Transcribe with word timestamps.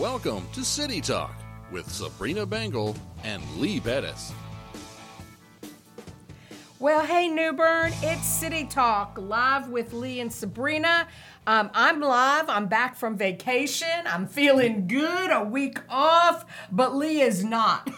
Welcome 0.00 0.46
to 0.52 0.62
City 0.62 1.00
Talk 1.00 1.34
with 1.72 1.90
Sabrina 1.90 2.46
Bengel 2.46 2.94
and 3.24 3.42
Lee 3.56 3.80
Bettis. 3.80 4.30
Well, 6.78 7.06
hey, 7.06 7.28
New 7.28 7.54
Bern, 7.54 7.94
it's 8.02 8.26
City 8.26 8.66
Talk 8.66 9.16
live 9.18 9.70
with 9.70 9.94
Lee 9.94 10.20
and 10.20 10.30
Sabrina. 10.30 11.08
Um, 11.46 11.70
I'm 11.72 12.02
live. 12.02 12.50
I'm 12.50 12.66
back 12.66 12.94
from 12.94 13.16
vacation. 13.16 13.88
I'm 14.04 14.26
feeling 14.26 14.86
good, 14.86 15.30
a 15.30 15.42
week 15.42 15.78
off, 15.88 16.44
but 16.70 16.94
Lee 16.94 17.22
is 17.22 17.42
not. 17.42 17.88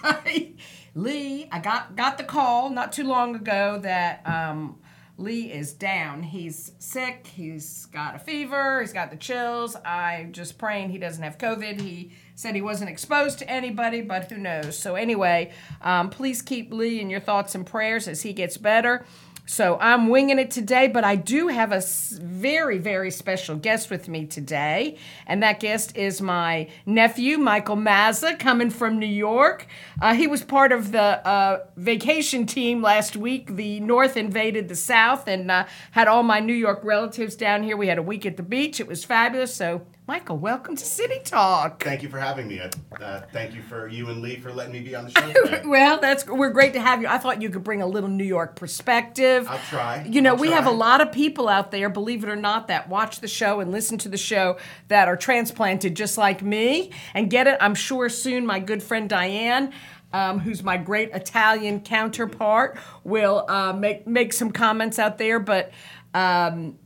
Lee, 0.95 1.49
I 1.51 1.59
got 1.59 1.97
got 1.97 2.17
the 2.17 2.23
call 2.23 2.71
not 2.71 2.93
too 2.93 3.09
long 3.09 3.35
ago 3.35 3.81
that 3.83 4.25
um, 4.25 4.79
Lee 5.19 5.53
is 5.53 5.73
down. 5.73 6.23
He's 6.23 6.71
sick. 6.79 7.27
He's 7.27 7.87
got 7.87 8.15
a 8.15 8.21
fever. 8.21 8.81
He's 8.81 8.93
got 8.93 9.11
the 9.11 9.17
chills. 9.17 9.77
I'm 9.85 10.33
just 10.33 10.59
praying 10.59 10.91
he 10.91 10.99
doesn't 10.99 11.25
have 11.25 11.39
COVID. 11.39 11.81
He 11.81 12.13
said 12.37 12.55
he 12.55 12.63
wasn't 12.63 12.89
exposed 12.89 13.41
to 13.41 13.51
anybody, 13.51 14.01
but 14.01 14.31
who 14.31 14.39
knows? 14.39 14.79
So 14.79 14.95
anyway, 14.95 15.51
um, 15.83 16.09
please 16.09 16.41
keep 16.41 16.73
Lee 16.73 17.01
in 17.01 17.11
your 17.11 17.19
thoughts 17.19 17.57
and 17.57 17.67
prayers 17.67 18.07
as 18.07 18.23
he 18.23 18.33
gets 18.33 18.57
better. 18.57 19.05
So 19.51 19.79
I'm 19.81 20.11
winging 20.11 20.39
it 20.39 20.51
today, 20.51 20.89
but 20.89 21.05
I 21.05 21.17
do 21.17 21.49
have 21.49 21.73
a 21.73 21.83
very, 22.21 22.77
very 22.77 23.11
special 23.11 23.57
guest 23.57 23.89
with 23.89 24.07
me 24.07 24.27
today. 24.27 24.99
And 25.27 25.43
that 25.43 25.59
guest 25.59 25.97
is 25.97 26.21
my 26.21 26.69
nephew, 26.85 27.39
Michael 27.39 27.77
Mazza, 27.77 28.39
coming 28.39 28.69
from 28.69 28.99
New 28.99 29.07
York. 29.07 29.67
Uh, 30.03 30.13
he 30.13 30.27
was 30.27 30.45
part 30.45 30.71
of 30.71 30.93
the 30.93 31.27
uh, 31.27 31.65
vacation 31.79 32.45
team 32.45 32.83
last 32.83 33.17
week. 33.17 33.57
The 33.57 33.81
North 33.81 34.19
invaded 34.19 34.69
the 34.69 34.77
South 34.77 35.27
and 35.27 35.51
uh, 35.51 35.65
had 35.93 36.09
all 36.09 36.23
my 36.23 36.41
New 36.41 36.53
York 36.53 36.85
relatives 36.85 37.35
down 37.35 37.63
here. 37.63 37.79
We 37.79 37.87
had 37.87 37.97
a 37.97 38.03
week 38.03 38.27
at 38.27 38.37
the 38.37 38.43
beach. 38.43 38.81
It 38.81 38.87
was 38.87 39.03
fabulous. 39.03 39.55
So 39.55 39.81
Michael, 40.09 40.39
welcome 40.39 40.75
to 40.75 40.87
City 40.87 41.21
Talk. 41.23 41.85
Thank 41.85 42.03
you 42.03 42.09
for 42.09 42.19
having 42.19 42.49
me. 42.49 42.63
Uh, 42.63 43.21
thank 43.31 43.55
you 43.55 43.61
for 43.61 43.89
you 43.89 44.09
and 44.09 44.23
Lee 44.23 44.37
for 44.37 44.51
letting 44.51 44.73
me 44.73 44.81
be 44.81 44.97
on 44.97 45.05
the 45.05 45.11
show. 45.11 45.61
Well, 45.69 46.01
that's 46.01 46.27
we're 46.27 46.49
great 46.49 46.73
to 46.73 46.81
have 46.81 47.03
you. 47.03 47.09
I 47.09 47.19
thought 47.19 47.43
you 47.43 47.51
could 47.51 47.63
bring 47.63 47.83
a 47.83 47.87
little 47.87 48.09
New 48.09 48.25
York 48.25 48.57
perspective. 48.57 49.47
I'll 49.51 49.59
try. 49.69 50.07
You 50.09 50.23
know, 50.23 50.31
I'll 50.31 50.39
we 50.39 50.49
try. 50.49 50.57
have 50.57 50.67
a 50.67 50.71
lot 50.71 51.03
of 51.03 51.13
people 51.13 51.47
out 51.47 51.73
there, 51.73 51.91
believe 51.91 52.25
it 52.25 52.31
or 52.31 52.37
not, 52.37 52.69
that 52.69 52.89
watch 52.89 53.21
the 53.21 53.29
show 53.29 53.61
and 53.61 53.71
listen 53.71 53.99
to 53.99 54.09
the 54.09 54.17
show 54.17 54.57
that 54.89 55.09
are 55.09 55.17
transplanted 55.17 55.95
just 55.95 56.17
like 56.17 56.41
me 56.43 56.91
and 57.13 57.29
get 57.29 57.47
it. 57.47 57.59
I'm 57.61 57.75
sure 57.75 58.09
soon 58.09 58.47
my 58.47 58.61
good 58.61 58.83
friend 58.83 59.11
Diane. 59.11 59.75
Um, 60.15 60.39
who's 60.39 60.63
my 60.63 60.79
great 60.79 61.11
Italian 61.11 61.81
counterpart 61.81 62.79
will 63.05 63.45
uh, 63.47 63.75
make 63.75 64.07
make 64.07 64.33
some 64.33 64.53
comments 64.53 64.99
out 64.99 65.19
there, 65.19 65.39
but 65.39 65.71
um, 66.15 66.79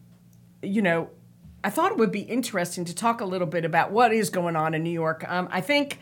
you 0.60 0.82
know, 0.82 1.08
I 1.64 1.70
thought 1.70 1.92
it 1.92 1.98
would 1.98 2.12
be 2.12 2.20
interesting 2.22 2.84
to 2.86 2.94
talk 2.94 3.20
a 3.20 3.24
little 3.24 3.46
bit 3.46 3.64
about 3.64 3.92
what 3.92 4.12
is 4.12 4.30
going 4.30 4.56
on 4.56 4.74
in 4.74 4.82
New 4.82 4.90
York. 4.90 5.24
Um, 5.28 5.48
I 5.50 5.60
think 5.60 5.98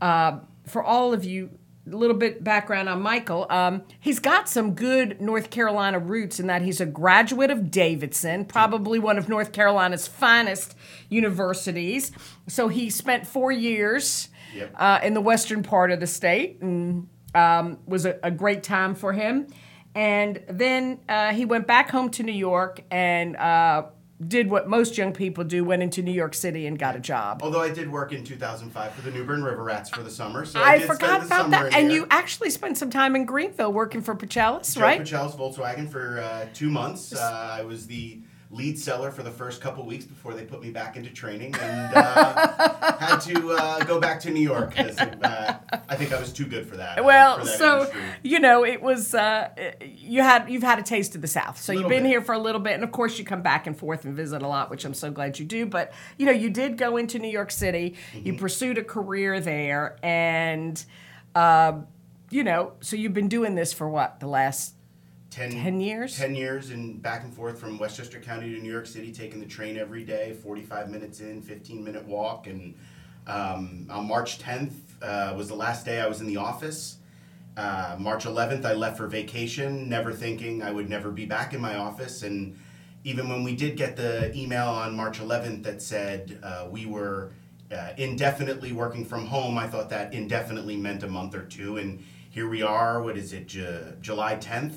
uh, 0.00 0.38
for 0.66 0.82
all 0.82 1.12
of 1.12 1.24
you, 1.24 1.50
a 1.90 1.94
little 1.94 2.16
bit 2.16 2.42
background 2.42 2.88
on 2.88 3.00
Michael. 3.00 3.46
Um, 3.48 3.82
he's 4.00 4.18
got 4.18 4.48
some 4.48 4.74
good 4.74 5.20
North 5.20 5.50
Carolina 5.50 6.00
roots 6.00 6.40
in 6.40 6.48
that 6.48 6.62
he's 6.62 6.80
a 6.80 6.86
graduate 6.86 7.48
of 7.48 7.70
Davidson, 7.70 8.44
probably 8.44 8.98
one 8.98 9.18
of 9.18 9.28
North 9.28 9.52
Carolina's 9.52 10.08
finest 10.08 10.74
universities. 11.08 12.10
So 12.48 12.66
he 12.68 12.90
spent 12.90 13.26
four 13.26 13.52
years 13.52 14.28
Yep. 14.54 14.72
uh, 14.76 15.00
in 15.02 15.12
the 15.12 15.20
western 15.20 15.62
part 15.62 15.90
of 15.90 16.00
the 16.00 16.06
state 16.06 16.62
and 16.62 17.08
um, 17.34 17.78
was 17.86 18.06
a, 18.06 18.18
a 18.22 18.30
great 18.30 18.62
time 18.62 18.94
for 18.94 19.12
him. 19.12 19.46
And 19.94 20.42
then 20.48 21.00
uh, 21.08 21.32
he 21.34 21.44
went 21.44 21.66
back 21.66 21.90
home 21.90 22.10
to 22.10 22.22
New 22.22 22.32
York 22.32 22.80
and 22.90 23.36
uh, 23.36 23.84
did 24.24 24.48
what 24.50 24.68
most 24.68 24.96
young 24.96 25.12
people 25.12 25.44
do 25.44 25.64
went 25.64 25.82
into 25.82 26.02
New 26.02 26.12
York 26.12 26.34
City 26.34 26.66
and 26.66 26.78
got 26.78 26.96
a 26.96 27.00
job. 27.00 27.40
Although 27.42 27.60
I 27.60 27.70
did 27.70 27.90
work 27.90 28.12
in 28.12 28.24
2005 28.24 28.92
for 28.92 29.02
the 29.02 29.10
New 29.10 29.24
Bern 29.24 29.42
River 29.42 29.62
Rats 29.62 29.90
for 29.90 30.02
the 30.02 30.10
summer, 30.10 30.44
so 30.44 30.60
I, 30.60 30.74
I, 30.74 30.78
forgot 30.80 31.24
about 31.24 31.50
that. 31.50 31.74
And 31.74 31.90
there. 31.90 31.96
you 31.96 32.06
actually 32.10 32.50
spent 32.50 32.78
some 32.78 32.90
time 32.90 33.14
in 33.14 33.24
Greenville 33.26 33.72
working 33.72 34.00
for 34.00 34.14
Pachelis, 34.14 34.80
right? 34.80 34.98
Pachel's 34.98 35.36
Volkswagen 35.36 35.88
for 35.88 36.20
uh, 36.20 36.46
two 36.54 36.70
months. 36.70 37.14
Uh, 37.14 37.56
I 37.58 37.62
was 37.62 37.86
the 37.86 38.20
lead 38.56 38.78
seller 38.78 39.10
for 39.10 39.22
the 39.22 39.30
first 39.30 39.60
couple 39.60 39.84
weeks 39.84 40.04
before 40.06 40.32
they 40.32 40.44
put 40.44 40.62
me 40.62 40.70
back 40.70 40.96
into 40.96 41.10
training, 41.10 41.54
and 41.60 41.94
uh, 41.94 42.96
had 42.98 43.18
to 43.18 43.52
uh, 43.52 43.84
go 43.84 44.00
back 44.00 44.18
to 44.20 44.30
New 44.30 44.40
York 44.40 44.70
because 44.70 44.98
uh, 44.98 45.58
I 45.88 45.94
think 45.96 46.12
I 46.12 46.18
was 46.18 46.32
too 46.32 46.46
good 46.46 46.66
for 46.66 46.76
that. 46.78 46.98
uh, 46.98 47.02
Well, 47.04 47.38
for 47.40 47.44
that 47.44 47.58
so 47.58 47.78
industry. 47.80 48.02
you 48.22 48.40
know, 48.40 48.64
it 48.64 48.80
was 48.80 49.14
uh, 49.14 49.50
you 49.84 50.22
had 50.22 50.48
you've 50.48 50.62
had 50.62 50.78
a 50.78 50.82
taste 50.82 51.14
of 51.14 51.20
the 51.20 51.28
South, 51.28 51.60
so 51.60 51.72
you've 51.72 51.88
been 51.88 52.04
bit. 52.04 52.08
here 52.08 52.22
for 52.22 52.34
a 52.34 52.38
little 52.38 52.60
bit, 52.60 52.72
and 52.74 52.82
of 52.84 52.92
course 52.92 53.18
you 53.18 53.24
come 53.24 53.42
back 53.42 53.66
and 53.66 53.76
forth 53.78 54.04
and 54.04 54.14
visit 54.16 54.40
a 54.42 54.48
lot, 54.48 54.70
which 54.70 54.84
I'm 54.86 54.94
so 54.94 55.10
glad 55.10 55.38
you 55.38 55.44
do. 55.44 55.66
But 55.66 55.92
you 56.16 56.24
know, 56.24 56.32
you 56.32 56.48
did 56.48 56.78
go 56.78 56.96
into 56.96 57.18
New 57.18 57.28
York 57.30 57.50
City, 57.50 57.94
you 58.14 58.32
Mm-hmm. 58.32 58.40
pursued 58.40 58.78
a 58.78 58.84
career 58.84 59.38
there, 59.40 59.96
and 60.02 60.82
uh, 61.34 61.80
you 62.30 62.42
know, 62.42 62.72
so 62.80 62.96
you've 62.96 63.12
been 63.14 63.28
doing 63.28 63.54
this 63.54 63.72
for 63.74 63.88
what 63.88 64.20
the 64.20 64.26
last 64.26 64.72
10, 65.36 65.50
10 65.50 65.80
years? 65.82 66.16
10 66.16 66.34
years 66.34 66.70
and 66.70 67.02
back 67.02 67.22
and 67.22 67.34
forth 67.34 67.58
from 67.60 67.76
Westchester 67.76 68.18
County 68.18 68.54
to 68.54 68.58
New 68.58 68.72
York 68.72 68.86
City, 68.86 69.12
taking 69.12 69.38
the 69.38 69.44
train 69.44 69.76
every 69.76 70.02
day, 70.02 70.34
45 70.42 70.88
minutes 70.88 71.20
in, 71.20 71.42
15 71.42 71.84
minute 71.84 72.06
walk. 72.06 72.46
And 72.46 72.74
um, 73.26 73.86
on 73.90 74.08
March 74.08 74.38
10th 74.38 74.72
uh, 75.02 75.34
was 75.36 75.48
the 75.48 75.54
last 75.54 75.84
day 75.84 76.00
I 76.00 76.06
was 76.06 76.22
in 76.22 76.26
the 76.26 76.38
office. 76.38 76.96
Uh, 77.54 77.96
March 77.98 78.24
11th, 78.24 78.64
I 78.64 78.72
left 78.72 78.96
for 78.96 79.08
vacation, 79.08 79.90
never 79.90 80.10
thinking 80.10 80.62
I 80.62 80.70
would 80.70 80.88
never 80.88 81.10
be 81.10 81.26
back 81.26 81.52
in 81.52 81.60
my 81.60 81.76
office. 81.76 82.22
And 82.22 82.58
even 83.04 83.28
when 83.28 83.44
we 83.44 83.54
did 83.54 83.76
get 83.76 83.94
the 83.94 84.34
email 84.34 84.68
on 84.68 84.96
March 84.96 85.20
11th 85.20 85.64
that 85.64 85.82
said 85.82 86.40
uh, 86.42 86.66
we 86.70 86.86
were 86.86 87.32
uh, 87.70 87.90
indefinitely 87.98 88.72
working 88.72 89.04
from 89.04 89.26
home, 89.26 89.58
I 89.58 89.66
thought 89.66 89.90
that 89.90 90.14
indefinitely 90.14 90.78
meant 90.78 91.02
a 91.02 91.08
month 91.08 91.34
or 91.34 91.42
two. 91.42 91.76
And 91.76 92.02
here 92.30 92.48
we 92.48 92.62
are, 92.62 93.02
what 93.02 93.18
is 93.18 93.34
it, 93.34 93.48
Ju- 93.48 93.92
July 94.00 94.36
10th? 94.36 94.76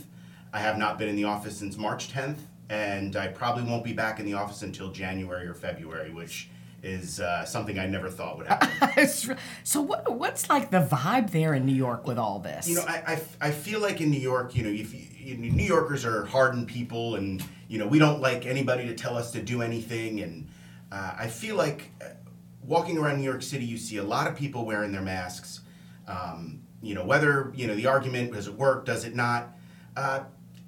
I 0.53 0.59
have 0.59 0.77
not 0.77 0.97
been 0.97 1.07
in 1.07 1.15
the 1.15 1.25
office 1.25 1.57
since 1.57 1.77
March 1.77 2.11
10th, 2.11 2.37
and 2.69 3.15
I 3.15 3.27
probably 3.27 3.63
won't 3.63 3.83
be 3.83 3.93
back 3.93 4.19
in 4.19 4.25
the 4.25 4.33
office 4.33 4.61
until 4.61 4.91
January 4.91 5.47
or 5.47 5.53
February, 5.53 6.11
which 6.11 6.49
is 6.81 7.19
uh, 7.19 7.45
something 7.45 7.77
I 7.77 7.87
never 7.87 8.09
thought 8.09 8.37
would 8.37 8.47
happen. 8.47 9.07
so 9.63 9.81
what 9.81 10.11
what's 10.17 10.49
like 10.49 10.71
the 10.71 10.79
vibe 10.79 11.31
there 11.31 11.53
in 11.53 11.65
New 11.65 11.75
York 11.75 12.07
with 12.07 12.17
all 12.17 12.39
this? 12.39 12.67
You 12.67 12.75
know, 12.75 12.85
I, 12.87 13.21
I, 13.41 13.47
I 13.47 13.51
feel 13.51 13.79
like 13.79 14.01
in 14.01 14.09
New 14.09 14.19
York, 14.19 14.55
you 14.55 14.63
know, 14.63 14.69
if 14.69 14.93
you, 14.93 15.05
you 15.17 15.37
know, 15.37 15.55
New 15.55 15.63
Yorkers 15.63 16.05
are 16.05 16.25
hardened 16.25 16.67
people, 16.67 17.15
and 17.15 17.43
you 17.67 17.77
know, 17.77 17.87
we 17.87 17.99
don't 17.99 18.21
like 18.21 18.45
anybody 18.45 18.85
to 18.87 18.95
tell 18.95 19.17
us 19.17 19.31
to 19.31 19.41
do 19.41 19.61
anything. 19.61 20.21
And 20.21 20.47
uh, 20.91 21.15
I 21.17 21.27
feel 21.27 21.55
like 21.55 21.91
uh, 22.01 22.09
walking 22.63 22.97
around 22.97 23.17
New 23.17 23.29
York 23.29 23.41
City, 23.41 23.65
you 23.65 23.77
see 23.77 23.97
a 23.97 24.03
lot 24.03 24.27
of 24.27 24.35
people 24.35 24.65
wearing 24.65 24.91
their 24.91 25.01
masks. 25.01 25.61
Um, 26.07 26.61
you 26.81 26.95
know, 26.95 27.05
whether 27.05 27.51
you 27.55 27.67
know 27.67 27.75
the 27.75 27.87
argument 27.87 28.33
does 28.33 28.47
it 28.47 28.53
work, 28.55 28.85
does 28.85 29.03
it 29.03 29.15
not? 29.15 29.55
Uh, 29.97 30.21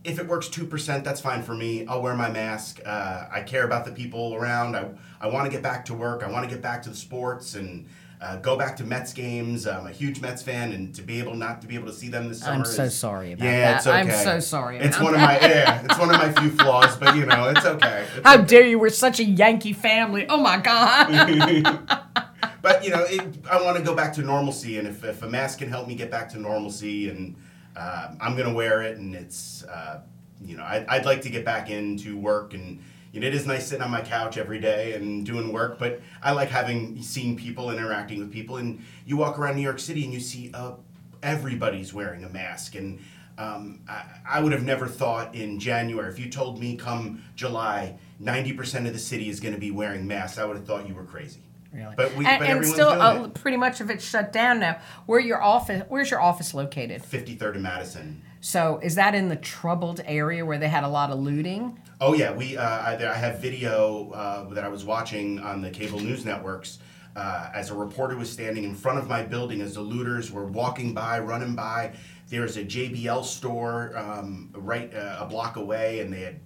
if 0.03 0.19
it 0.19 0.28
works 0.28 0.47
two 0.47 0.66
percent, 0.66 1.03
that's 1.03 1.22
fine 1.22 1.44
for 1.44 1.53
me. 1.53 1.85
I'll 1.85 2.01
wear 2.01 2.16
my 2.16 2.29
mask. 2.29 2.79
Uh, 2.85 3.25
I 3.31 3.41
care 3.41 3.66
about 3.66 3.85
the 3.85 3.91
people 3.91 4.35
around. 4.35 4.75
I 4.75 4.89
I 5.19 5.28
want 5.28 5.45
to 5.45 5.51
get 5.51 5.62
back 5.62 5.85
to 5.85 5.94
work. 5.94 6.23
I 6.23 6.29
want 6.31 6.47
to 6.47 6.53
get 6.53 6.62
back 6.62 6.81
to 6.84 6.89
the 6.89 6.95
sports 6.95 7.56
and. 7.56 7.85
Uh, 8.23 8.35
go 8.35 8.56
back 8.56 8.78
to 8.78 8.84
Mets 8.84 9.13
games. 9.13 9.66
I'm 9.66 9.88
a 9.88 9.91
huge 9.91 10.22
Mets 10.22 10.44
fan, 10.44 10.73
and 10.73 10.94
to 10.94 11.01
be 11.01 11.17
able 11.17 11.34
not 11.34 11.59
to 11.61 11.67
be 11.67 11.73
able 11.73 11.88
to 11.88 11.94
see 11.94 12.07
them 12.07 12.29
this 12.29 12.41
summer. 12.41 12.59
I'm 12.59 12.66
so 12.66 12.84
is- 12.84 12.95
sorry 12.95 13.31
about 13.31 13.44
yeah, 13.44 13.72
that. 13.72 13.78
it's 13.78 13.88
okay. 13.88 13.97
I'm 13.97 14.11
so 14.11 14.40
sorry 14.40 14.78
It's 14.78 15.00
one 15.00 15.16
of 15.16 15.22
my 15.22 15.40
yeah, 15.40 15.84
it's 15.84 15.97
one 15.97 16.13
of 16.13 16.17
my 16.17 16.31
few 16.34 16.51
flaws, 16.51 16.95
but 16.97 17.16
you 17.16 17.25
know, 17.25 17.50
it's 17.50 17.66
okay. 17.66 18.06
It's 18.16 18.23
How 18.23 18.38
dare 18.38 18.67
you? 18.67 18.78
We're 18.78 18.90
such 18.91 19.19
a 19.19 19.23
Yankee 19.23 19.73
family. 19.73 20.28
Oh 20.29 20.38
my 20.38 20.57
God. 20.59 21.07
but 22.61 22.84
you 22.84 22.91
know, 22.91 23.03
it, 23.06 23.23
I 23.50 23.59
want 23.63 23.78
to 23.78 23.84
go 23.84 23.95
back 23.95 24.13
to 24.13 24.22
normalcy, 24.22 24.78
and 24.78 24.88
if, 24.88 25.03
if 25.03 25.23
a 25.23 25.28
mask 25.28 25.57
can 25.57 25.69
help 25.69 25.88
me 25.88 25.95
get 25.95 26.11
back 26.11 26.29
to 26.34 26.40
normalcy, 26.40 27.09
and 27.09 27.35
uh, 27.75 28.15
I'm 28.19 28.35
gonna 28.35 28.53
wear 28.53 28.81
it, 28.81 28.97
and 28.97 29.15
it's 29.15 29.63
uh, 29.63 30.01
you 30.43 30.57
know, 30.57 30.63
I, 30.63 30.85
I'd 30.87 31.05
like 31.05 31.21
to 31.23 31.29
get 31.29 31.45
back 31.45 31.69
into 31.69 32.17
work, 32.17 32.53
and 32.53 32.81
you 33.11 33.19
know, 33.19 33.27
it 33.27 33.33
is 33.33 33.45
nice 33.45 33.67
sitting 33.67 33.83
on 33.83 33.91
my 33.91 34.01
couch 34.01 34.37
every 34.37 34.59
day 34.59 34.93
and 34.93 35.25
doing 35.25 35.51
work, 35.51 35.78
but 35.78 36.01
I 36.23 36.31
like 36.31 36.49
having 36.49 37.01
seen 37.01 37.35
people, 37.35 37.72
interacting 37.72 38.19
with 38.19 38.31
people, 38.31 38.57
and 38.57 38.84
you 39.05 39.17
walk 39.17 39.37
around 39.37 39.55
New 39.55 39.61
York 39.61 39.79
City 39.79 40.03
and 40.03 40.13
you 40.13 40.19
see 40.19 40.51
uh, 40.53 40.73
everybody's 41.22 41.93
wearing 41.93 42.23
a 42.23 42.29
mask, 42.29 42.75
and 42.75 42.99
um, 43.37 43.81
I, 43.87 44.03
I 44.28 44.40
would 44.40 44.51
have 44.51 44.63
never 44.63 44.87
thought 44.87 45.35
in 45.35 45.59
January, 45.59 46.09
if 46.09 46.19
you 46.19 46.29
told 46.29 46.59
me 46.59 46.75
come 46.75 47.23
July, 47.35 47.97
90% 48.22 48.87
of 48.87 48.93
the 48.93 48.99
city 48.99 49.29
is 49.29 49.40
going 49.40 49.53
to 49.53 49.59
be 49.59 49.72
wearing 49.72 50.07
masks, 50.07 50.37
I 50.37 50.46
would 50.46 50.57
have 50.57 50.66
thought 50.66 50.87
you 50.87 50.93
were 50.93 51.05
crazy. 51.05 51.41
Really? 51.73 51.94
But 51.96 52.16
we, 52.16 52.26
and, 52.26 52.40
but 52.40 52.50
and 52.50 52.66
still, 52.66 52.90
doing 52.90 53.02
uh, 53.02 53.23
it. 53.26 53.34
pretty 53.34 53.58
much 53.58 53.79
of 53.79 53.90
it's 53.90 54.03
shut 54.03 54.34
down 54.34 54.59
now. 54.59 54.79
Where 55.06 55.20
your 55.20 55.41
office? 55.41 55.84
Where's 55.88 56.12
your 56.12 56.22
office 56.22 56.53
located? 56.53 57.02
53rd 57.02 57.53
and 57.53 57.64
Madison. 57.64 58.22
So 58.41 58.79
is 58.82 58.96
that 58.96 59.16
in 59.16 59.29
the 59.29 59.35
troubled 59.35 60.02
area 60.06 60.46
where 60.46 60.58
they 60.58 60.68
had 60.68 60.84
a 60.84 60.88
lot 60.88 61.12
of 61.12 61.20
looting? 61.20 61.79
Oh 62.02 62.14
yeah, 62.14 62.34
we 62.34 62.58
uh, 62.58 62.64
I, 62.64 62.96
I 62.96 63.14
have 63.14 63.40
video 63.40 64.12
uh, 64.12 64.50
that 64.50 64.64
I 64.64 64.68
was 64.68 64.84
watching 64.84 65.40
on 65.40 65.62
the 65.62 65.70
cable 65.70 66.00
news 66.00 66.26
networks. 66.26 66.79
Uh, 67.16 67.50
as 67.53 67.72
a 67.72 67.76
reporter 67.76 68.16
was 68.16 68.32
standing 68.32 68.64
in 68.64 68.73
front 68.73 68.97
of 68.97 69.08
my 69.08 69.22
building 69.22 69.59
as 69.59 69.73
the 69.73 69.82
looters 69.82 70.32
were 70.32 70.46
walking 70.46 70.94
by, 70.94 71.20
running 71.20 71.56
by. 71.56 71.91
There's 72.29 72.56
a 72.56 72.64
JBL 72.64 73.26
store 73.26 73.97
um, 73.97 74.50
right 74.53 74.94
uh, 74.94 75.18
a 75.20 75.26
block 75.26 75.58
away, 75.58 76.00
and 76.00 76.12
they 76.12 76.22
had 76.22 76.40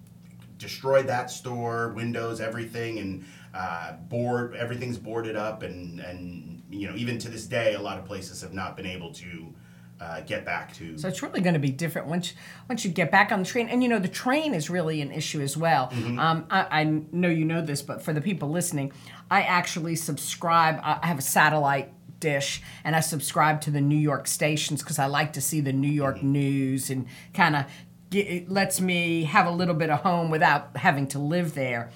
destroyed 0.58 1.08
that 1.08 1.30
store, 1.30 1.94
windows, 1.94 2.42
everything, 2.42 3.00
and 3.00 3.26
uh, 3.56 3.94
board 3.94 4.56
everything's 4.56 4.98
boarded 4.98 5.36
up, 5.36 5.64
and 5.64 6.00
and 6.00 6.64
you 6.70 6.88
know 6.90 6.96
even 6.96 7.18
to 7.20 7.30
this 7.30 7.46
day, 7.46 7.74
a 7.74 7.82
lot 7.82 7.98
of 7.98 8.06
places 8.06 8.42
have 8.42 8.54
not 8.54 8.76
been 8.76 8.86
able 8.86 9.14
to 9.14 9.54
uh, 10.02 10.20
get 10.22 10.44
back 10.44 10.74
to. 10.74 10.98
So 10.98 11.08
it's 11.08 11.24
really 11.24 11.40
going 11.40 11.54
to 11.54 11.60
be 11.60 11.70
different 11.70 12.08
once 12.08 12.34
once 12.68 12.84
you 12.84 12.92
get 12.92 13.12
back 13.12 13.32
on 13.32 13.40
the 13.40 13.46
train, 13.46 13.70
and 13.70 13.82
you 13.82 13.88
know 13.88 14.00
the 14.00 14.10
train 14.10 14.54
is 14.54 14.70
really 14.70 15.02
an 15.02 15.12
issue 15.12 15.40
as 15.42 15.56
well. 15.56 15.90
Um, 16.20 16.46
I, 16.50 16.82
I 16.82 16.84
know 16.84 17.30
you 17.30 17.46
know 17.46 17.62
this, 17.62 17.82
but 17.82 18.02
for 18.02 18.12
the 18.12 18.22
people 18.22 18.50
listening, 18.50 18.92
I 19.32 19.44
actually 19.44 19.96
subscribe. 19.96 20.80
I 20.84 21.06
have 21.08 21.20
a 21.20 21.24
satellite 21.24 21.94
dish, 22.20 22.62
and 22.84 22.94
I 22.94 23.00
subscribe 23.00 23.62
to 23.62 23.72
the 23.72 23.82
New 23.82 23.96
York 23.96 24.28
stations 24.28 24.82
because 24.82 25.00
I 25.00 25.06
like 25.06 25.32
to 25.34 25.42
see 25.42 25.62
the 25.62 25.74
New 25.74 25.92
York 25.92 26.22
news 26.22 26.90
and 26.90 27.08
kind 27.34 27.56
of 27.56 27.66
it 28.12 28.50
lets 28.50 28.80
me 28.80 29.24
have 29.24 29.46
a 29.46 29.52
little 29.52 29.76
bit 29.76 29.90
of 29.90 30.02
home 30.02 30.30
without 30.30 30.76
having 30.78 31.08
to 31.08 31.20
live 31.20 31.54
there. 31.54 31.90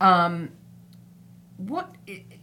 Um, 0.00 0.50
what 1.56 1.94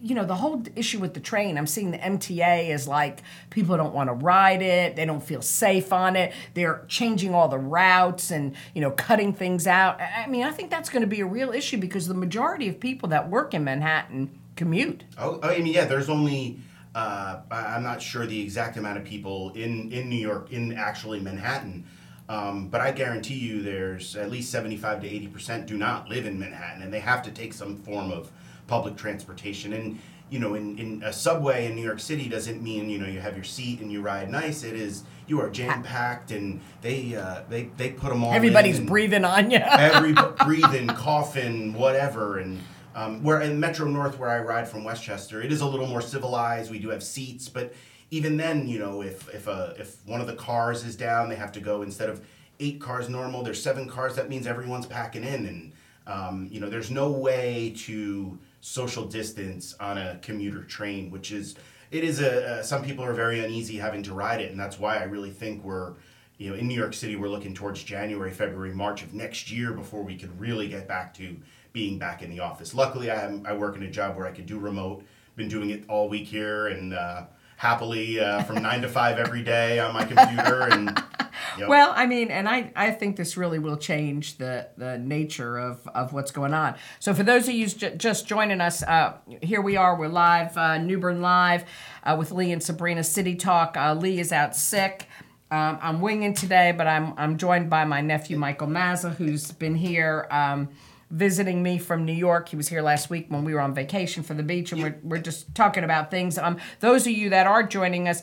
you 0.02 0.16
know 0.16 0.26
the 0.26 0.36
whole 0.36 0.64
issue 0.76 0.98
with 0.98 1.14
the 1.14 1.20
train 1.20 1.56
i'm 1.56 1.68
seeing 1.68 1.92
the 1.92 2.00
mta 2.00 2.68
is 2.68 2.88
like 2.88 3.22
people 3.52 3.78
don't 3.78 3.94
want 3.94 4.10
to 4.10 4.14
ride 4.14 4.64
it 4.64 4.96
they 4.96 5.06
don't 5.06 5.24
feel 5.24 5.42
safe 5.42 5.94
on 5.94 6.16
it 6.16 6.34
they're 6.56 6.84
changing 6.88 7.32
all 7.32 7.48
the 7.48 7.58
routes 7.58 8.32
and 8.32 8.56
you 8.74 8.82
know 8.82 8.90
cutting 8.90 9.32
things 9.32 9.68
out 9.68 10.02
i 10.02 10.26
mean 10.28 10.44
i 10.44 10.50
think 10.50 10.72
that's 10.72 10.90
going 10.90 11.02
to 11.02 11.08
be 11.08 11.22
a 11.22 11.26
real 11.26 11.52
issue 11.52 11.78
because 11.78 12.08
the 12.08 12.14
majority 12.16 12.68
of 12.68 12.80
people 12.80 13.08
that 13.08 13.30
work 13.30 13.54
in 13.54 13.64
manhattan 13.64 14.32
commute 14.56 15.04
Oh, 15.18 15.40
I 15.42 15.58
mean, 15.58 15.68
yeah. 15.68 15.86
There's 15.86 16.10
only 16.10 16.60
uh, 16.96 17.40
I'm 17.50 17.84
not 17.84 18.02
sure 18.02 18.26
the 18.26 18.42
exact 18.42 18.78
amount 18.78 18.98
of 18.98 19.04
people 19.04 19.52
in 19.54 19.92
in 19.92 20.10
New 20.10 20.20
York, 20.20 20.52
in 20.52 20.74
actually 20.74 21.20
Manhattan, 21.20 21.86
um, 22.30 22.70
but 22.70 22.82
I 22.82 22.92
guarantee 22.92 23.36
you, 23.36 23.62
there's 23.62 24.16
at 24.16 24.30
least 24.30 24.52
75 24.52 25.02
to 25.02 25.08
80 25.08 25.28
percent 25.28 25.66
do 25.66 25.78
not 25.78 26.10
live 26.10 26.26
in 26.26 26.40
Manhattan, 26.40 26.84
and 26.84 26.94
they 26.94 27.00
have 27.00 27.24
to 27.24 27.32
take 27.32 27.54
some 27.54 27.78
form 27.78 28.12
of 28.12 28.32
public 28.68 28.96
transportation. 28.96 29.74
And 29.74 30.00
you 30.30 30.40
know, 30.40 30.56
in, 30.56 30.80
in 30.80 31.04
a 31.04 31.14
subway 31.14 31.68
in 31.68 31.76
New 31.76 31.84
York 31.84 32.00
City 32.00 32.28
doesn't 32.28 32.62
mean 32.62 32.90
you 32.90 32.98
know 32.98 33.06
you 33.06 33.20
have 33.20 33.36
your 33.36 33.44
seat 33.44 33.82
and 33.82 33.92
you 33.92 34.02
ride 34.02 34.32
nice. 34.32 34.64
It 34.64 34.76
is 34.76 35.04
you 35.28 35.40
are 35.42 35.50
jam 35.50 35.84
packed, 35.84 36.32
and 36.32 36.60
they 36.82 37.16
uh, 37.16 37.42
they 37.50 37.66
they 37.78 37.92
put 37.92 38.10
them 38.10 38.24
all. 38.24 38.34
everybody's 38.34 38.80
breathing 38.80 39.26
on 39.26 39.52
you 39.52 39.58
every 39.62 40.14
breathing, 40.46 40.88
coughing, 40.88 41.74
whatever. 41.74 42.40
And 42.40 42.60
um, 42.96 43.24
where 43.24 43.42
in 43.42 43.60
Metro 43.60 43.88
North, 43.88 44.18
where 44.18 44.30
I 44.30 44.40
ride 44.40 44.68
from 44.68 44.84
Westchester, 44.84 45.42
it 45.42 45.52
is 45.52 45.62
a 45.62 45.68
little 45.68 45.88
more 45.88 46.02
civilized. 46.02 46.72
We 46.72 46.80
do 46.80 46.90
have 46.90 47.04
seats, 47.04 47.48
but 47.48 47.74
even 48.10 48.38
then, 48.38 48.68
you 48.68 48.80
know, 48.80 49.02
if 49.02 49.34
if 49.34 49.48
a 49.48 49.76
if 49.78 49.98
one 50.06 50.22
of 50.22 50.28
the 50.28 50.36
cars 50.36 50.84
is 50.84 50.96
down, 50.96 51.30
they 51.30 51.36
have 51.36 51.52
to 51.54 51.60
go 51.60 51.82
instead 51.82 52.10
of 52.10 52.26
eight 52.60 52.80
cars 52.80 53.10
normal. 53.10 53.44
There's 53.44 53.62
seven 53.62 53.88
cars. 53.88 54.16
That 54.16 54.30
means 54.30 54.48
everyone's 54.48 54.86
packing 54.86 55.24
in, 55.24 55.46
and 55.46 55.72
um, 56.08 56.48
you 56.52 56.60
know, 56.60 56.70
there's 56.70 56.92
no 56.92 57.12
way 57.12 57.74
to 57.86 58.38
social 58.64 59.04
distance 59.04 59.76
on 59.82 59.98
a 59.98 60.18
commuter 60.22 60.64
train, 60.64 61.12
which 61.12 61.34
is 61.34 61.56
it 61.92 62.04
is 62.06 62.22
a, 62.22 62.60
a 62.60 62.64
some 62.64 62.82
people 62.82 63.04
are 63.04 63.14
very 63.14 63.44
uneasy 63.44 63.78
having 63.78 64.02
to 64.04 64.14
ride 64.14 64.40
it, 64.40 64.52
and 64.52 64.60
that's 64.60 64.80
why 64.80 64.98
I 64.98 65.04
really 65.04 65.32
think 65.32 65.64
we're 65.64 65.96
you 66.38 66.50
know, 66.50 66.56
in 66.56 66.68
New 66.68 66.74
York 66.74 66.94
City, 66.94 67.16
we're 67.16 67.28
looking 67.28 67.54
towards 67.54 67.84
January, 67.84 68.32
February, 68.32 68.74
March 68.74 69.04
of 69.04 69.14
next 69.14 69.52
year 69.52 69.74
before 69.74 70.02
we 70.02 70.18
could 70.18 70.40
really 70.40 70.68
get 70.68 70.88
back 70.88 71.14
to 71.16 71.36
being 71.74 72.00
back 72.00 72.24
in 72.24 72.30
the 72.30 72.40
office. 72.40 72.74
Luckily, 72.74 73.12
I 73.12 73.16
have, 73.16 73.46
I 73.46 73.54
work 73.54 73.76
in 73.76 73.84
a 73.84 73.92
job 73.92 74.16
where 74.16 74.26
I 74.26 74.32
could 74.32 74.46
do 74.46 74.58
remote. 74.58 75.04
Been 75.36 75.50
doing 75.50 75.72
it 75.72 75.84
all 75.90 76.08
week 76.08 76.28
here, 76.28 76.68
and 76.68 76.94
uh, 76.94 77.26
happily 77.64 78.20
uh, 78.20 78.44
from 78.44 78.62
nine 78.62 78.82
to 78.82 78.90
five 78.90 79.18
every 79.18 79.42
day 79.42 79.80
on 79.80 79.94
my 79.94 80.04
computer. 80.04 80.64
And 80.64 81.02
yep. 81.58 81.70
Well, 81.70 81.94
I 81.96 82.06
mean, 82.06 82.30
and 82.30 82.48
I, 82.48 82.74
I 82.76 82.92
think 82.92 83.16
this 83.16 83.38
really 83.38 83.58
will 83.58 83.78
change 83.78 84.38
the, 84.38 84.68
the 84.76 84.98
nature 84.98 85.58
of, 85.58 85.88
of 85.96 86.12
what's 86.12 86.32
going 86.32 86.54
on. 86.54 86.76
So, 87.00 87.14
for 87.14 87.24
those 87.24 87.48
of 87.48 87.54
you 87.54 87.68
j- 87.68 87.96
just 87.96 88.28
joining 88.28 88.60
us, 88.60 88.84
uh, 88.84 89.14
here 89.42 89.62
we 89.62 89.78
are. 89.78 89.98
We're 89.98 90.10
live, 90.10 90.58
uh, 90.58 90.78
New 90.78 91.00
Bern 91.00 91.22
Live, 91.22 91.64
uh, 92.04 92.18
with 92.20 92.34
Lee 92.34 92.52
and 92.52 92.62
Sabrina 92.62 93.02
City 93.02 93.36
Talk. 93.36 93.78
Uh, 93.78 93.94
Lee 93.94 94.20
is 94.20 94.34
out 94.34 94.58
sick. 94.58 95.08
Um, 95.50 95.80
I'm 95.82 96.02
winging 96.02 96.34
today, 96.34 96.74
but 96.74 96.86
I'm, 96.86 97.14
I'm 97.16 97.38
joined 97.38 97.70
by 97.70 97.86
my 97.86 98.02
nephew, 98.02 98.38
Michael 98.38 98.68
Mazza, 98.68 99.16
who's 99.16 99.52
been 99.52 99.76
here. 99.76 100.28
Um, 100.32 100.68
visiting 101.10 101.62
me 101.62 101.78
from 101.78 102.06
New 102.06 102.14
York. 102.14 102.50
He 102.50 102.56
was 102.56 102.70
here 102.70 102.82
last 102.82 103.10
week 103.10 103.28
when 103.30 103.44
we 103.44 103.54
were 103.54 103.60
on 103.60 103.74
vacation 103.74 104.24
for 104.24 104.34
the 104.34 104.44
beach, 104.44 104.72
and 104.72 104.82
we're, 104.82 105.00
we're 105.04 105.18
just 105.20 105.54
talking 105.56 105.84
about 105.84 106.12
things. 106.12 106.38
Um, 106.38 106.58
those 106.80 107.06
of 107.06 107.14
you 107.14 107.30
that 107.30 107.48
are 107.48 107.64
joining 107.64 108.08
us, 108.08 108.22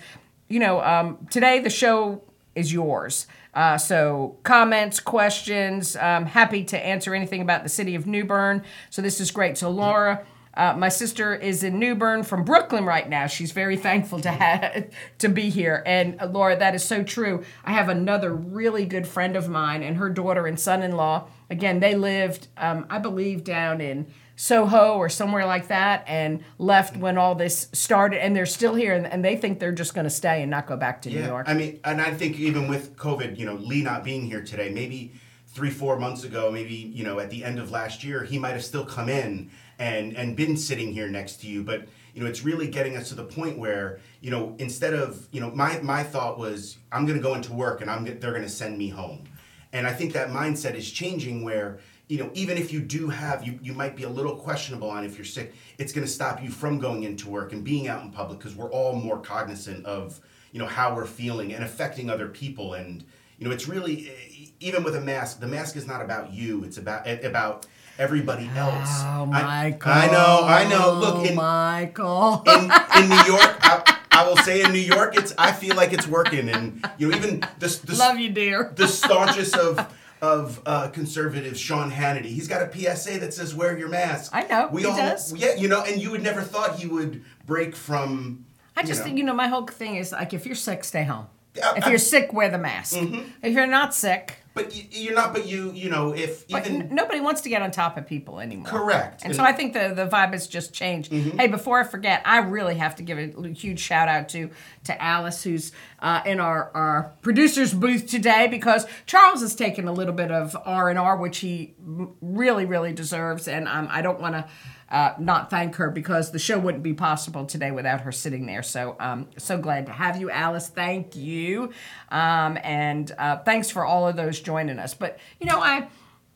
you 0.49 0.59
know, 0.59 0.83
um, 0.83 1.27
today 1.31 1.61
the 1.61 1.71
show 1.71 2.23
is 2.55 2.73
yours. 2.73 3.27
Uh, 3.55 3.79
so 3.79 4.37
comments, 4.43 5.01
questions, 5.01 5.97
um, 5.97 6.27
happy 6.27 6.65
to 6.65 6.79
answer 6.79 7.15
anything 7.15 7.43
about 7.43 7.63
the 7.63 7.69
city 7.69 7.95
of 7.95 8.07
New 8.07 8.25
Bern. 8.25 8.63
So 8.91 9.03
this 9.03 9.21
is 9.21 9.31
great. 9.31 9.59
So 9.59 9.71
Laura. 9.71 10.25
Uh, 10.53 10.75
my 10.77 10.89
sister 10.89 11.33
is 11.33 11.63
in 11.63 11.79
New 11.79 11.95
Bern 11.95 12.25
from 12.25 12.45
Brooklyn 12.45 12.85
right 12.85 13.09
now. 13.09 13.29
She's 13.29 13.53
very 13.53 13.77
thankful 13.89 14.21
to 14.21 14.31
have 14.31 14.91
to 15.19 15.29
be 15.29 15.49
here. 15.49 15.83
And 15.87 16.21
uh, 16.21 16.27
Laura, 16.27 16.59
that 16.59 16.75
is 16.75 16.85
so 16.85 17.05
true. 17.05 17.45
I 17.65 17.73
have 17.73 17.89
another 17.89 18.35
really 18.35 18.85
good 18.85 19.07
friend 19.07 19.37
of 19.37 19.49
mine 19.49 19.83
and 19.83 19.97
her 19.97 20.11
daughter 20.11 20.47
and 20.47 20.59
son-in-law. 20.59 21.29
Again, 21.51 21.81
they 21.81 21.95
lived, 21.97 22.49
um, 22.57 22.87
I 22.89 22.99
believe, 22.99 23.45
down 23.45 23.81
in 23.81 24.07
Soho 24.37 24.95
or 24.95 25.09
somewhere 25.09 25.45
like 25.45 25.69
that, 25.69 26.05
and 26.07 26.43
left 26.59 26.97
when 26.97 27.19
all 27.19 27.35
this 27.35 27.69
started. 27.73 28.23
And 28.23 28.35
they're 28.35 28.47
still 28.47 28.75
here, 28.75 28.95
and, 28.95 29.07
and 29.07 29.25
they 29.25 29.37
think 29.37 29.59
they're 29.59 29.73
just 29.73 29.93
going 29.93 30.05
to 30.05 30.11
stay 30.11 30.43
and 30.43 30.51
not 30.51 30.67
go 30.67 30.77
back 30.77 31.03
to 31.03 31.11
New 31.11 31.19
Yeah, 31.19 31.27
York. 31.27 31.49
I 31.49 31.55
mean, 31.55 31.81
and 31.85 32.01
I 32.01 32.15
think 32.15 32.39
even 32.39 32.69
with 32.69 32.97
COVID, 32.97 33.37
you 33.37 33.45
know, 33.45 33.55
Lee 33.57 33.83
not 33.83 34.05
being 34.05 34.25
here 34.25 34.43
today, 34.43 34.71
maybe 34.71 35.13
three, 35.49 35.71
four 35.71 35.99
months 35.99 36.25
ago, 36.25 36.51
maybe 36.51 36.75
you 36.75 37.05
know, 37.05 37.19
at 37.19 37.31
the 37.31 37.45
end 37.45 37.59
of 37.59 37.71
last 37.71 38.05
year, 38.05 38.25
he 38.25 38.39
might 38.39 38.53
have 38.53 38.65
still 38.65 38.85
come 38.85 39.09
in 39.09 39.51
and 39.79 40.17
and 40.17 40.37
been 40.37 40.57
sitting 40.57 40.93
here 40.93 41.09
next 41.09 41.41
to 41.41 41.47
you. 41.47 41.63
But 41.65 41.87
you 42.15 42.23
know, 42.23 42.29
it's 42.29 42.45
really 42.45 42.69
getting 42.69 42.97
us 42.97 43.09
to 43.09 43.15
the 43.15 43.25
point 43.25 43.59
where 43.59 44.01
you 44.21 44.31
know, 44.31 44.55
instead 44.59 44.95
of 44.95 45.27
you 45.33 45.41
know, 45.41 45.51
my 45.51 45.81
my 45.81 46.03
thought 46.03 46.39
was 46.39 46.79
I'm 46.93 47.05
going 47.07 47.19
to 47.19 47.23
go 47.23 47.35
into 47.35 47.53
work 47.53 47.81
and 47.81 47.91
I'm 47.91 48.05
they're 48.05 48.31
going 48.31 48.43
to 48.43 48.49
send 48.49 48.79
me 48.79 48.89
home, 48.89 49.25
and 49.73 49.87
I 49.87 49.93
think 49.93 50.13
that 50.15 50.29
mindset 50.31 50.75
is 50.75 50.91
changing 50.91 51.43
where. 51.45 51.79
You 52.09 52.19
know, 52.19 52.31
even 52.35 52.59
if 52.59 52.73
you 52.73 52.81
do 52.81 53.09
have, 53.09 53.47
you, 53.47 53.61
you 53.63 53.73
might 53.73 53.95
be 53.95 54.03
a 54.03 54.09
little 54.09 54.35
questionable 54.35 54.91
on 54.91 55.05
if 55.05 55.17
you're 55.17 55.25
sick. 55.25 55.55
It's 55.79 55.93
going 55.93 56.05
to 56.05 56.13
stop 56.13 56.43
you 56.43 56.51
from 56.51 56.81
going 56.81 57.05
into 57.05 57.29
work 57.29 57.53
and 57.53 57.63
being 57.63 57.87
out 57.87 58.03
in 58.03 58.11
public 58.11 58.41
because 58.41 58.57
we're 58.57 58.69
all 58.73 58.97
more 58.97 59.21
cognizant 59.21 59.87
of 59.87 60.19
you 60.51 60.59
know 60.59 60.67
how 60.67 60.93
we're 60.97 61.07
feeling 61.07 61.55
and 61.55 61.63
affecting 61.63 62.11
other 62.11 62.27
people 62.27 62.75
and 62.75 63.05
you 63.39 63.47
know 63.47 63.53
it's 63.55 63.69
really 63.69 64.09
eh, 64.09 64.13
e- 64.29 64.53
even 64.59 64.83
with 64.83 64.97
a 64.97 65.01
mask 65.01 65.39
the 65.39 65.47
mask 65.47 65.77
is 65.77 65.87
not 65.87 66.03
about 66.03 66.33
you 66.33 66.65
it's 66.65 66.79
about 66.79 67.07
eh, 67.07 67.21
about 67.25 67.65
everybody 67.97 68.51
else 68.57 68.89
Oh, 69.05 69.31
I- 69.33 69.71
Michael. 69.71 69.93
I, 69.93 70.07
know 70.09 70.41
i 70.45 70.69
know 70.69 70.93
look 70.95 71.25
in, 71.31 71.37
Michael. 71.37 72.43
in 72.49 72.63
in 73.05 73.09
new 73.09 73.23
york 73.25 73.57
I, 73.63 73.90
I 74.21 74.29
will 74.29 74.37
say 74.39 74.63
in 74.63 74.73
new 74.73 74.79
york 74.79 75.17
it's 75.17 75.33
i 75.39 75.51
feel 75.53 75.75
like 75.77 75.93
it's 75.93 76.07
working 76.07 76.49
and 76.49 76.87
you 76.99 77.09
know 77.09 77.17
even 77.17 77.45
Love 77.89 78.19
you, 78.19 78.31
dear. 78.31 78.73
the 78.75 78.87
staunchest 78.89 79.57
of 79.57 79.93
of 80.23 80.61
uh, 80.67 80.89
conservatives, 80.89 81.59
Sean 81.59 81.91
Hannity. 81.91 82.27
He's 82.27 82.47
got 82.47 82.61
a 82.61 82.71
PSA 82.71 83.21
that 83.21 83.33
says 83.33 83.55
"Wear 83.55 83.79
your 83.79 83.89
mask." 83.89 84.31
I 84.35 84.43
know, 84.43 84.69
We 84.71 84.83
he 84.83 84.87
all, 84.87 84.95
does. 84.95 85.33
Yeah, 85.33 85.55
you 85.55 85.67
know, 85.67 85.83
and 85.83 85.99
you 86.03 86.11
would 86.11 86.23
never 86.23 86.43
thought 86.43 86.79
he 86.79 86.87
would 86.87 87.25
break 87.47 87.75
from. 87.75 88.45
I 88.77 88.83
just 88.83 89.01
know. 89.01 89.05
think, 89.07 89.17
you 89.17 89.25
know, 89.25 89.33
my 89.33 89.49
whole 89.49 89.67
thing 89.67 89.97
is 89.97 90.13
like, 90.13 90.35
if 90.35 90.45
you're 90.45 90.55
sick, 90.55 90.85
stay 90.85 91.05
home. 91.05 91.27
Yeah, 91.55 91.73
If 91.77 91.87
you're 91.87 91.97
sick, 91.99 92.35
wear 92.35 92.51
the 92.51 92.59
mask. 92.59 92.97
If 93.43 93.55
you're 93.55 93.67
not 93.67 93.95
sick, 93.95 94.40
But 94.53 94.75
you're 94.93 95.15
not. 95.15 95.33
But 95.33 95.47
you, 95.47 95.71
you 95.73 95.89
know, 95.91 96.13
if 96.13 96.49
But 96.49 96.67
even 96.67 96.83
n- 96.83 96.89
nobody 96.95 97.21
wants 97.21 97.41
to 97.43 97.49
get 97.49 97.63
on 97.63 97.71
top 97.71 97.97
of 97.97 98.07
people 98.07 98.41
anymore. 98.41 98.67
Correct. 98.67 99.23
And, 99.23 99.31
And- 99.31 99.37
so 99.37 99.45
I 99.45 99.53
think 99.53 99.75
the, 99.75 99.93
the 99.95 100.07
vibe 100.09 100.33
has 100.33 100.47
just 100.49 100.73
changed. 100.75 101.13
Hey, 101.13 101.47
before 101.47 101.79
I 101.81 101.85
forget, 101.85 102.21
I 102.25 102.39
really 102.39 102.75
have 102.77 102.97
to 102.97 103.03
give 103.03 103.17
a 103.19 103.49
huge 103.49 103.79
shout 103.81 104.09
out 104.09 104.29
to 104.31 104.51
to 104.85 105.03
Alice, 105.03 105.43
who's 105.45 105.73
uh, 106.01 106.23
in 106.25 106.41
our, 106.41 106.71
our 106.75 107.13
producer's 107.23 107.73
booth 107.75 108.07
today, 108.09 108.49
because 108.49 108.87
Charles 109.07 109.41
has 109.43 109.55
taken 109.55 109.87
a 109.87 109.93
little 109.93 110.15
bit 110.15 110.31
of 110.31 110.57
R 110.65 110.89
and 110.91 110.99
R, 110.99 111.17
which 111.17 111.39
he 111.39 111.75
really, 112.21 112.65
really 112.65 112.93
deserves. 112.93 113.47
And 113.47 113.69
um, 113.69 113.89
I 113.91 114.03
don't 114.03 114.21
want 114.21 114.35
to. 114.35 114.49
Uh, 114.91 115.15
not 115.21 115.51
thank 115.51 115.77
her 115.77 115.89
because 115.89 116.33
the 116.33 116.39
show 116.39 116.59
wouldn't 116.59 116.83
be 116.83 116.93
possible 116.93 117.47
today 117.47 117.71
without 117.71 118.01
her 118.01 118.11
sitting 118.11 118.47
there. 118.47 118.63
So, 118.63 118.97
um, 118.99 119.29
so 119.39 119.57
glad 119.57 119.87
to 119.87 119.93
have 119.93 120.21
you, 120.21 120.31
Alice. 120.31 120.69
Thank 120.69 121.15
you, 121.15 121.71
um, 122.11 122.59
and 122.65 123.13
uh, 123.17 123.37
thanks 123.39 123.71
for 123.71 123.85
all 123.85 124.09
of 124.09 124.17
those 124.17 124.41
joining 124.41 124.81
us. 124.81 124.95
But 124.95 125.21
you 125.39 125.47
know, 125.47 125.61
I 125.61 125.87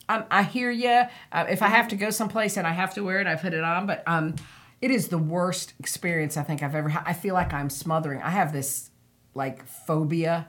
um, 0.08 0.24
I 0.30 0.42
hear 0.42 0.70
you. 0.70 1.02
Uh, 1.32 1.46
if 1.48 1.62
I 1.62 1.68
have 1.68 1.88
to 1.88 1.96
go 1.96 2.10
someplace 2.10 2.56
and 2.56 2.66
I 2.66 2.72
have 2.72 2.94
to 2.94 3.02
wear 3.02 3.20
it, 3.20 3.26
I 3.26 3.34
put 3.36 3.54
it 3.54 3.64
on. 3.64 3.86
But 3.86 4.02
um, 4.06 4.36
it 4.80 4.90
is 4.90 5.08
the 5.08 5.18
worst 5.18 5.74
experience 5.78 6.36
I 6.36 6.42
think 6.42 6.62
I've 6.62 6.74
ever 6.74 6.90
had. 6.90 7.02
I 7.06 7.12
feel 7.12 7.34
like 7.34 7.52
I'm 7.52 7.70
smothering. 7.70 8.20
I 8.22 8.30
have 8.30 8.52
this 8.52 8.90
like 9.34 9.66
phobia 9.66 10.46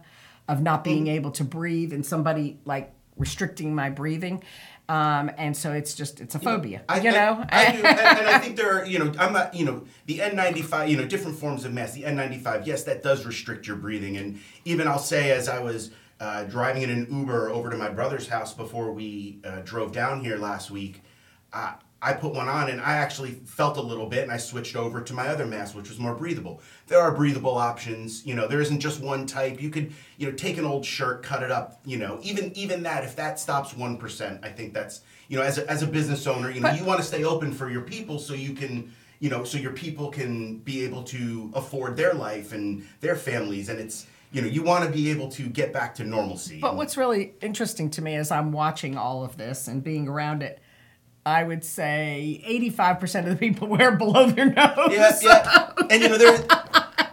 of 0.47 0.61
not 0.61 0.83
being 0.83 1.07
able 1.07 1.31
to 1.31 1.43
breathe 1.43 1.91
and 1.91 2.05
somebody 2.05 2.59
like 2.65 2.93
restricting 3.17 3.73
my 3.73 3.89
breathing. 3.89 4.43
Um, 4.87 5.31
and 5.37 5.57
so 5.57 5.73
it's 5.73 5.95
just 5.95 6.21
it's 6.21 6.35
a 6.35 6.39
phobia. 6.39 6.83
I, 6.87 6.99
you 6.99 7.11
know. 7.11 7.43
I, 7.49 7.65
I 7.65 7.71
do, 7.71 7.77
and, 7.77 7.99
and 7.99 8.27
I 8.27 8.37
think 8.39 8.55
there 8.57 8.77
are, 8.77 8.85
you 8.85 8.99
know, 8.99 9.11
I'm 9.17 9.33
not, 9.33 9.55
you 9.55 9.65
know, 9.65 9.83
the 10.05 10.19
N95, 10.19 10.89
you 10.89 10.97
know, 10.97 11.05
different 11.05 11.39
forms 11.39 11.65
of 11.65 11.73
masks. 11.73 11.95
The 11.95 12.03
N95, 12.03 12.65
yes, 12.67 12.83
that 12.83 13.01
does 13.01 13.25
restrict 13.25 13.67
your 13.67 13.77
breathing, 13.77 14.17
and 14.17 14.39
even 14.63 14.87
I'll 14.87 14.99
say, 14.99 15.31
as 15.31 15.49
I 15.49 15.59
was 15.59 15.91
uh, 16.19 16.43
driving 16.43 16.83
in 16.83 16.89
an 16.89 17.07
Uber 17.09 17.49
over 17.49 17.69
to 17.69 17.77
my 17.77 17.89
brother's 17.89 18.27
house 18.27 18.53
before 18.53 18.91
we 18.91 19.39
uh, 19.43 19.61
drove 19.61 19.91
down 19.91 20.23
here 20.23 20.37
last 20.37 20.69
week, 20.69 21.01
uh, 21.51 21.73
I 22.05 22.13
put 22.13 22.35
one 22.35 22.47
on 22.47 22.69
and 22.69 22.79
I 22.79 22.97
actually 22.97 23.31
felt 23.31 23.77
a 23.77 23.81
little 23.81 24.05
bit 24.05 24.21
and 24.21 24.31
I 24.31 24.37
switched 24.37 24.75
over 24.75 25.01
to 25.01 25.13
my 25.13 25.27
other 25.27 25.45
mask, 25.47 25.75
which 25.75 25.89
was 25.89 25.97
more 25.97 26.13
breathable. 26.13 26.61
There 26.85 26.99
are 26.99 27.11
breathable 27.11 27.57
options. 27.57 28.23
You 28.25 28.35
know, 28.35 28.47
there 28.47 28.61
isn't 28.61 28.79
just 28.79 29.01
one 29.01 29.25
type. 29.25 29.59
You 29.59 29.71
could, 29.71 29.91
you 30.17 30.29
know, 30.29 30.35
take 30.35 30.59
an 30.59 30.65
old 30.65 30.85
shirt, 30.85 31.23
cut 31.23 31.41
it 31.41 31.49
up. 31.49 31.79
You 31.83 31.97
know, 31.97 32.19
even 32.21 32.55
even 32.55 32.83
that, 32.83 33.03
if 33.03 33.15
that 33.15 33.39
stops 33.39 33.75
one 33.75 33.97
percent, 33.97 34.41
I 34.43 34.49
think 34.49 34.73
that's, 34.73 35.01
you 35.29 35.37
know, 35.37 35.43
as 35.43 35.57
a, 35.57 35.67
as 35.67 35.81
a 35.81 35.87
business 35.87 36.27
owner, 36.27 36.51
you 36.51 36.61
know, 36.61 36.71
you 36.71 36.85
want 36.85 36.99
to 36.99 37.05
stay 37.05 37.23
open 37.23 37.51
for 37.51 37.71
your 37.71 37.81
people 37.81 38.19
so 38.19 38.35
you 38.35 38.53
can, 38.53 38.93
you 39.19 39.31
know, 39.31 39.43
so 39.43 39.57
your 39.57 39.73
people 39.73 40.11
can 40.11 40.59
be 40.59 40.85
able 40.85 41.03
to 41.05 41.51
afford 41.55 41.97
their 41.97 42.13
life 42.13 42.53
and 42.53 42.85
their 43.01 43.15
families, 43.15 43.69
and 43.69 43.79
it's, 43.79 44.05
you 44.31 44.41
know, 44.43 44.47
you 44.47 44.61
want 44.61 44.85
to 44.85 44.91
be 44.91 45.09
able 45.09 45.29
to 45.29 45.43
get 45.43 45.73
back 45.73 45.95
to 45.95 46.03
normalcy. 46.03 46.59
But 46.59 46.75
what's 46.75 46.97
really 46.97 47.33
interesting 47.41 47.89
to 47.91 48.01
me 48.03 48.15
as 48.15 48.29
I'm 48.29 48.51
watching 48.51 48.95
all 48.95 49.23
of 49.23 49.37
this 49.37 49.67
and 49.67 49.83
being 49.83 50.07
around 50.07 50.43
it, 50.43 50.59
I 51.25 51.43
would 51.43 51.63
say 51.63 52.43
85% 52.47 53.23
of 53.23 53.29
the 53.31 53.35
people 53.35 53.67
wear 53.75 53.95
below 53.95 54.29
their 54.29 54.45
nose. 54.45 54.91
yeah, 54.91 55.11
yeah. 55.21 55.71
And 55.89 56.01
you 56.01 56.09
know, 56.09 56.17
there. 56.17 56.45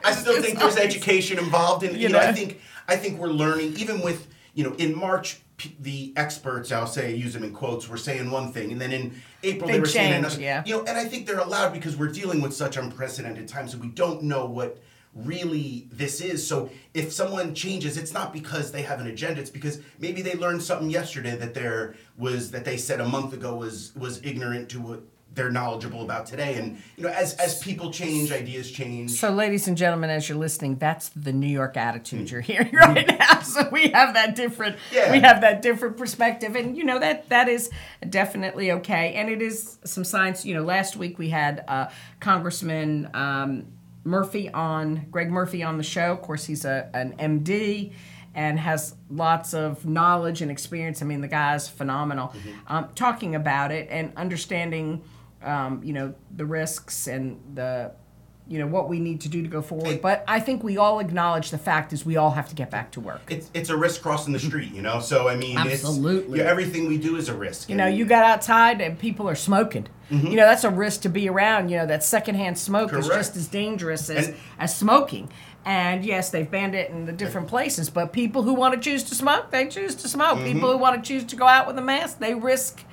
I 0.04 0.12
still 0.12 0.40
think 0.42 0.58
there's 0.58 0.76
education 0.76 1.38
involved, 1.38 1.82
and 1.84 1.94
you, 1.94 2.02
You 2.02 2.08
know, 2.10 2.18
I 2.18 2.32
think 2.32 2.60
I 2.88 2.96
think 2.96 3.18
we're 3.18 3.28
learning. 3.28 3.74
Even 3.76 4.00
with 4.00 4.26
you 4.54 4.64
know, 4.64 4.74
in 4.74 4.94
March, 4.96 5.40
p- 5.56 5.74
the 5.80 6.12
experts, 6.16 6.70
I'll 6.72 6.86
say, 6.86 7.14
use 7.14 7.32
them 7.32 7.42
in 7.44 7.52
quotes, 7.54 7.88
were 7.88 7.96
saying 7.96 8.30
one 8.30 8.52
thing, 8.52 8.70
and 8.72 8.80
then 8.80 8.92
in 8.92 9.22
April 9.42 9.66
they, 9.68 9.74
They 9.74 9.80
were 9.80 9.86
saying 9.86 10.12
change, 10.12 10.26
another. 10.26 10.40
yeah. 10.42 10.62
You 10.66 10.76
know, 10.76 10.80
and 10.84 10.98
I 10.98 11.04
think 11.06 11.26
they're 11.26 11.38
allowed 11.38 11.72
because 11.72 11.96
we're 11.96 12.08
dealing 12.12 12.40
with 12.42 12.52
such 12.54 12.76
unprecedented 12.76 13.48
times, 13.48 13.72
and 13.72 13.82
we 13.82 13.88
don't 13.88 14.22
know 14.24 14.44
what 14.46 14.78
really 15.14 15.88
this 15.92 16.20
is. 16.20 16.46
So 16.46 16.70
if 16.94 17.12
someone 17.12 17.54
changes, 17.54 17.96
it's 17.96 18.12
not 18.12 18.32
because 18.32 18.72
they 18.72 18.82
have 18.82 19.00
an 19.00 19.06
agenda. 19.06 19.40
It's 19.40 19.50
because 19.50 19.80
maybe 19.98 20.22
they 20.22 20.34
learned 20.34 20.62
something 20.62 20.90
yesterday 20.90 21.36
that 21.36 21.54
there 21.54 21.94
was 22.16 22.50
that 22.52 22.64
they 22.64 22.76
said 22.76 23.00
a 23.00 23.06
month 23.08 23.32
ago 23.32 23.56
was 23.56 23.92
was 23.96 24.20
ignorant 24.24 24.68
to 24.70 24.80
what 24.80 25.02
they're 25.34 25.50
knowledgeable 25.50 26.02
about 26.02 26.26
today. 26.26 26.56
And 26.56 26.76
you 26.96 27.04
know, 27.04 27.08
as 27.08 27.34
as 27.34 27.58
people 27.62 27.90
change, 27.90 28.30
ideas 28.32 28.70
change. 28.70 29.12
So, 29.12 29.30
ladies 29.30 29.66
and 29.66 29.76
gentlemen, 29.78 30.10
as 30.10 30.28
you're 30.28 30.36
listening, 30.36 30.76
that's 30.76 31.08
the 31.10 31.32
New 31.32 31.46
York 31.46 31.76
attitude 31.78 32.30
you're 32.30 32.42
hearing 32.42 32.70
right 32.74 33.06
now. 33.18 33.40
So 33.40 33.66
we 33.70 33.88
have 33.88 34.12
that 34.14 34.34
different, 34.36 34.76
Yeah. 34.92 35.10
we 35.10 35.20
have 35.20 35.40
that 35.40 35.62
different 35.62 35.96
perspective, 35.96 36.54
and 36.54 36.76
you 36.76 36.84
know 36.84 36.98
that 36.98 37.28
that 37.30 37.48
is 37.48 37.70
definitely 38.08 38.72
okay. 38.72 39.14
And 39.14 39.30
it 39.30 39.40
is 39.40 39.78
some 39.84 40.04
science. 40.04 40.44
You 40.44 40.54
know, 40.54 40.64
last 40.64 40.96
week 40.96 41.18
we 41.18 41.30
had 41.30 41.64
uh, 41.66 41.88
Congressman 42.20 43.10
um, 43.14 43.66
Murphy 44.04 44.50
on, 44.50 45.06
Greg 45.10 45.30
Murphy 45.30 45.62
on 45.62 45.78
the 45.78 45.84
show. 45.84 46.12
Of 46.12 46.22
course, 46.22 46.44
he's 46.44 46.64
a 46.64 46.90
an 46.94 47.14
MD 47.18 47.92
and 48.34 48.58
has 48.58 48.94
lots 49.10 49.54
of 49.54 49.84
knowledge 49.86 50.40
and 50.42 50.50
experience. 50.50 51.02
I 51.02 51.04
mean, 51.04 51.20
the 51.20 51.28
guy's 51.28 51.68
phenomenal. 51.68 52.32
Um, 52.66 52.88
talking 52.94 53.34
about 53.34 53.72
it 53.72 53.88
and 53.90 54.12
understanding, 54.16 55.02
um, 55.42 55.82
you 55.84 55.92
know, 55.92 56.14
the 56.34 56.46
risks 56.46 57.06
and 57.06 57.40
the 57.54 57.92
you 58.48 58.58
know 58.58 58.66
what 58.66 58.88
we 58.88 58.98
need 58.98 59.20
to 59.22 59.28
do 59.28 59.40
to 59.42 59.48
go 59.48 59.62
forward. 59.62 60.02
But 60.02 60.24
I 60.26 60.40
think 60.40 60.62
we 60.64 60.76
all 60.76 60.98
acknowledge 60.98 61.50
the 61.50 61.58
fact 61.58 61.92
is 61.92 62.04
we 62.04 62.16
all 62.16 62.32
have 62.32 62.48
to 62.48 62.54
get 62.54 62.70
back 62.70 62.90
to 62.92 63.00
work. 63.00 63.20
it's 63.30 63.50
it's 63.54 63.70
a 63.70 63.76
risk 63.76 64.02
crossing 64.02 64.32
the 64.32 64.40
street, 64.40 64.72
you 64.72 64.82
know. 64.82 65.00
So 65.00 65.28
I 65.28 65.36
mean, 65.36 65.56
Absolutely. 65.56 66.38
it's, 66.40 66.44
yeah, 66.44 66.50
everything 66.50 66.88
we 66.88 66.98
do 66.98 67.16
is 67.16 67.28
a 67.28 67.34
risk. 67.34 67.68
You 67.70 67.76
know, 67.76 67.86
you 67.86 68.04
got 68.04 68.24
outside 68.24 68.80
and 68.80 68.98
people 68.98 69.28
are 69.28 69.34
smoking. 69.36 69.86
Mm-hmm. 70.10 70.26
You 70.26 70.36
know, 70.36 70.44
that's 70.46 70.64
a 70.64 70.70
risk 70.70 71.02
to 71.02 71.08
be 71.08 71.28
around. 71.28 71.68
You 71.70 71.78
know, 71.78 71.86
that 71.86 72.02
secondhand 72.04 72.58
smoke 72.58 72.92
is 72.92 73.06
just 73.06 73.36
as 73.36 73.48
dangerous 73.48 74.10
as, 74.10 74.28
And- 74.28 74.36
as 74.58 74.76
smoking. 74.76 75.30
And 75.64 76.04
yes, 76.04 76.30
they've 76.30 76.50
banned 76.50 76.74
it 76.74 76.90
in 76.90 77.06
the 77.06 77.12
different 77.12 77.46
places, 77.46 77.88
but 77.88 78.12
people 78.12 78.42
who 78.42 78.52
want 78.52 78.74
to 78.74 78.80
choose 78.80 79.04
to 79.04 79.14
smoke, 79.14 79.52
they 79.52 79.68
choose 79.68 79.94
to 79.94 80.08
smoke. 80.08 80.38
Mm-hmm. 80.38 80.52
People 80.54 80.72
who 80.72 80.76
want 80.78 81.02
to 81.02 81.08
choose 81.08 81.24
to 81.26 81.36
go 81.36 81.46
out 81.46 81.68
with 81.68 81.78
a 81.78 81.80
mask, 81.80 82.18
they 82.18 82.34
risk 82.34 82.84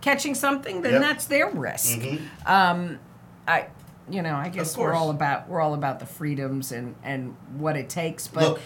catching 0.00 0.34
something, 0.34 0.82
then 0.82 0.94
Yep. 0.94 1.00
Mm-hmm. 1.02 1.08
that's 1.08 1.24
their 1.26 1.48
risk. 1.50 2.00
Um, 2.44 2.98
I, 3.46 3.66
you 4.08 4.22
know, 4.22 4.34
I 4.34 4.48
guess 4.48 4.76
we're 4.76 4.92
all 4.94 5.10
about 5.10 5.48
we're 5.48 5.60
all 5.60 5.74
about 5.74 5.98
the 6.00 6.06
freedoms 6.06 6.72
and 6.72 6.94
and 7.02 7.36
what 7.56 7.76
it 7.76 7.88
takes, 7.88 8.28
but. 8.28 8.42
Look. 8.50 8.60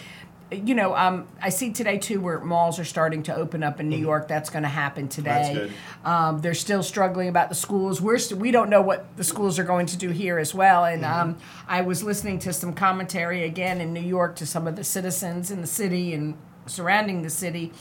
you 0.51 0.75
know, 0.75 0.93
um, 0.97 1.29
I 1.41 1.47
see 1.47 1.71
today 1.71 1.97
too 1.97 2.19
where 2.19 2.41
malls 2.41 2.77
are 2.77 2.83
starting 2.83 3.23
to 3.23 3.33
open 3.33 3.63
up 3.63 3.79
in 3.79 3.87
New 3.87 3.97
York. 3.97 4.27
That's 4.27 4.49
going 4.49 4.63
to 4.63 4.69
happen 4.69 5.07
today. 5.07 5.69
Mm-hmm. 5.69 6.05
Um, 6.07 6.41
they're 6.41 6.53
still 6.53 6.83
struggling 6.83 7.29
about 7.29 7.47
the 7.47 7.55
schools. 7.55 8.01
We're 8.01 8.17
st- 8.17 8.37
we 8.37 8.51
don't 8.51 8.69
know 8.69 8.81
what 8.81 9.15
the 9.15 9.23
schools 9.23 9.57
are 9.59 9.63
going 9.63 9.85
to 9.85 9.95
do 9.97 10.09
here 10.09 10.37
as 10.37 10.53
well. 10.53 10.83
And 10.83 11.03
Mm-hmm. 11.03 11.21
um, 11.21 11.37
I 11.69 11.81
was 11.83 12.03
listening 12.03 12.37
to 12.39 12.51
some 12.51 12.73
commentary 12.73 13.45
again 13.45 13.79
in 13.79 13.93
New 13.93 14.01
York 14.01 14.35
to 14.37 14.45
some 14.45 14.67
of 14.67 14.75
the 14.75 14.83
citizens 14.83 15.51
in 15.51 15.61
the 15.61 15.67
city 15.67 16.13
and 16.13 16.35
surrounding 16.65 17.21
the 17.21 17.29
city, 17.29 17.71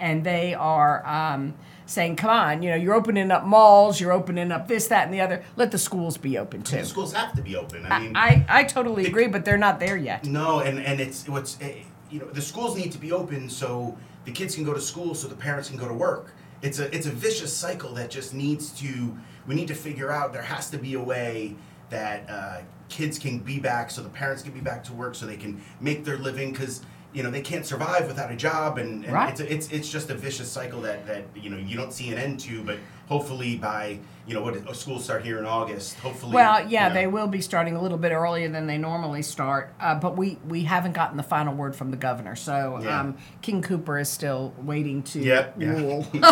and 0.00 0.24
they 0.24 0.54
are 0.54 1.06
um, 1.06 1.54
saying, 1.86 2.16
"Come 2.16 2.30
on, 2.30 2.62
you 2.62 2.70
know, 2.70 2.76
you're 2.76 2.94
opening 2.94 3.30
up 3.30 3.44
malls, 3.44 4.00
you're 4.00 4.12
opening 4.12 4.50
up 4.50 4.66
this, 4.66 4.88
that, 4.88 5.04
and 5.04 5.14
the 5.14 5.20
other. 5.20 5.44
Let 5.56 5.70
the 5.70 5.78
schools 5.78 6.16
be 6.16 6.38
open 6.38 6.62
too." 6.62 6.78
The 6.78 6.86
schools 6.86 7.12
have 7.12 7.34
to 7.34 7.42
be 7.42 7.54
open. 7.56 7.86
I 7.86 8.00
mean, 8.00 8.16
I, 8.16 8.44
I 8.48 8.64
totally 8.64 9.06
agree, 9.06 9.28
but 9.28 9.44
they're 9.44 9.58
not 9.58 9.78
there 9.78 9.96
yet. 9.96 10.24
No, 10.24 10.60
and 10.60 10.80
and 10.80 11.00
it's 11.00 11.28
what's 11.28 11.60
eh, 11.60 11.82
you 12.10 12.18
know 12.18 12.26
the 12.26 12.42
schools 12.42 12.76
need 12.76 12.90
to 12.92 12.98
be 12.98 13.12
open 13.12 13.48
so 13.48 13.96
the 14.24 14.32
kids 14.32 14.54
can 14.54 14.64
go 14.64 14.74
to 14.74 14.80
school 14.80 15.14
so 15.14 15.28
the 15.28 15.36
parents 15.36 15.68
can 15.68 15.78
go 15.78 15.86
to 15.86 15.94
work. 15.94 16.34
It's 16.62 16.78
a 16.78 16.94
it's 16.94 17.06
a 17.06 17.10
vicious 17.12 17.56
cycle 17.56 17.94
that 17.94 18.10
just 18.10 18.34
needs 18.34 18.70
to 18.80 19.16
we 19.46 19.54
need 19.54 19.68
to 19.68 19.74
figure 19.74 20.10
out. 20.10 20.32
There 20.32 20.42
has 20.42 20.70
to 20.70 20.78
be 20.78 20.94
a 20.94 21.02
way 21.02 21.54
that 21.90 22.28
uh, 22.28 22.60
kids 22.88 23.18
can 23.18 23.38
be 23.38 23.58
back 23.58 23.90
so 23.90 24.02
the 24.02 24.08
parents 24.08 24.42
can 24.42 24.52
be 24.52 24.60
back 24.60 24.84
to 24.84 24.92
work 24.92 25.14
so 25.14 25.26
they 25.26 25.36
can 25.36 25.60
make 25.80 26.04
their 26.04 26.18
living 26.18 26.52
because 26.52 26.82
you 27.12 27.22
know 27.22 27.30
they 27.30 27.40
can't 27.40 27.66
survive 27.66 28.06
without 28.06 28.30
a 28.30 28.36
job 28.36 28.78
and, 28.78 29.04
and 29.04 29.12
Right. 29.12 29.30
it's 29.30 29.40
a, 29.40 29.52
it's 29.52 29.70
it's 29.72 29.90
just 29.90 30.10
a 30.10 30.14
vicious 30.14 30.50
cycle 30.50 30.80
that 30.82 31.06
that 31.06 31.24
you 31.34 31.50
know 31.50 31.56
you 31.56 31.76
don't 31.76 31.92
see 31.92 32.10
an 32.12 32.18
end 32.18 32.40
to. 32.40 32.62
But 32.62 32.78
hopefully 33.08 33.56
by 33.56 33.98
you 34.26 34.34
know 34.34 34.42
what 34.42 34.56
oh, 34.68 34.72
schools 34.72 35.02
start 35.04 35.24
here 35.24 35.38
in 35.38 35.44
August. 35.44 35.98
Hopefully, 35.98 36.32
Well, 36.34 36.68
yeah, 36.68 36.84
you 36.84 36.88
know, 36.90 36.94
they 37.00 37.06
will 37.08 37.26
be 37.26 37.40
starting 37.40 37.74
a 37.74 37.82
little 37.82 37.98
bit 37.98 38.12
earlier 38.12 38.48
than 38.48 38.66
they 38.68 38.78
normally 38.78 39.22
start, 39.22 39.74
uh, 39.80 39.96
but 39.96 40.16
we, 40.16 40.38
we 40.46 40.62
haven't 40.62 40.92
gotten 40.92 41.16
the 41.16 41.24
final 41.24 41.52
word 41.52 41.74
from 41.74 41.90
the 41.90 41.96
governor. 41.96 42.36
So 42.36 42.78
Yeah. 42.80 43.00
um, 43.00 43.16
King 43.42 43.60
Cooper 43.62 43.98
is 43.98 44.08
still 44.08 44.54
waiting 44.58 45.02
to 45.04 45.18
Yep, 45.20 45.54
yeah. 45.58 45.68
rule. 45.70 46.06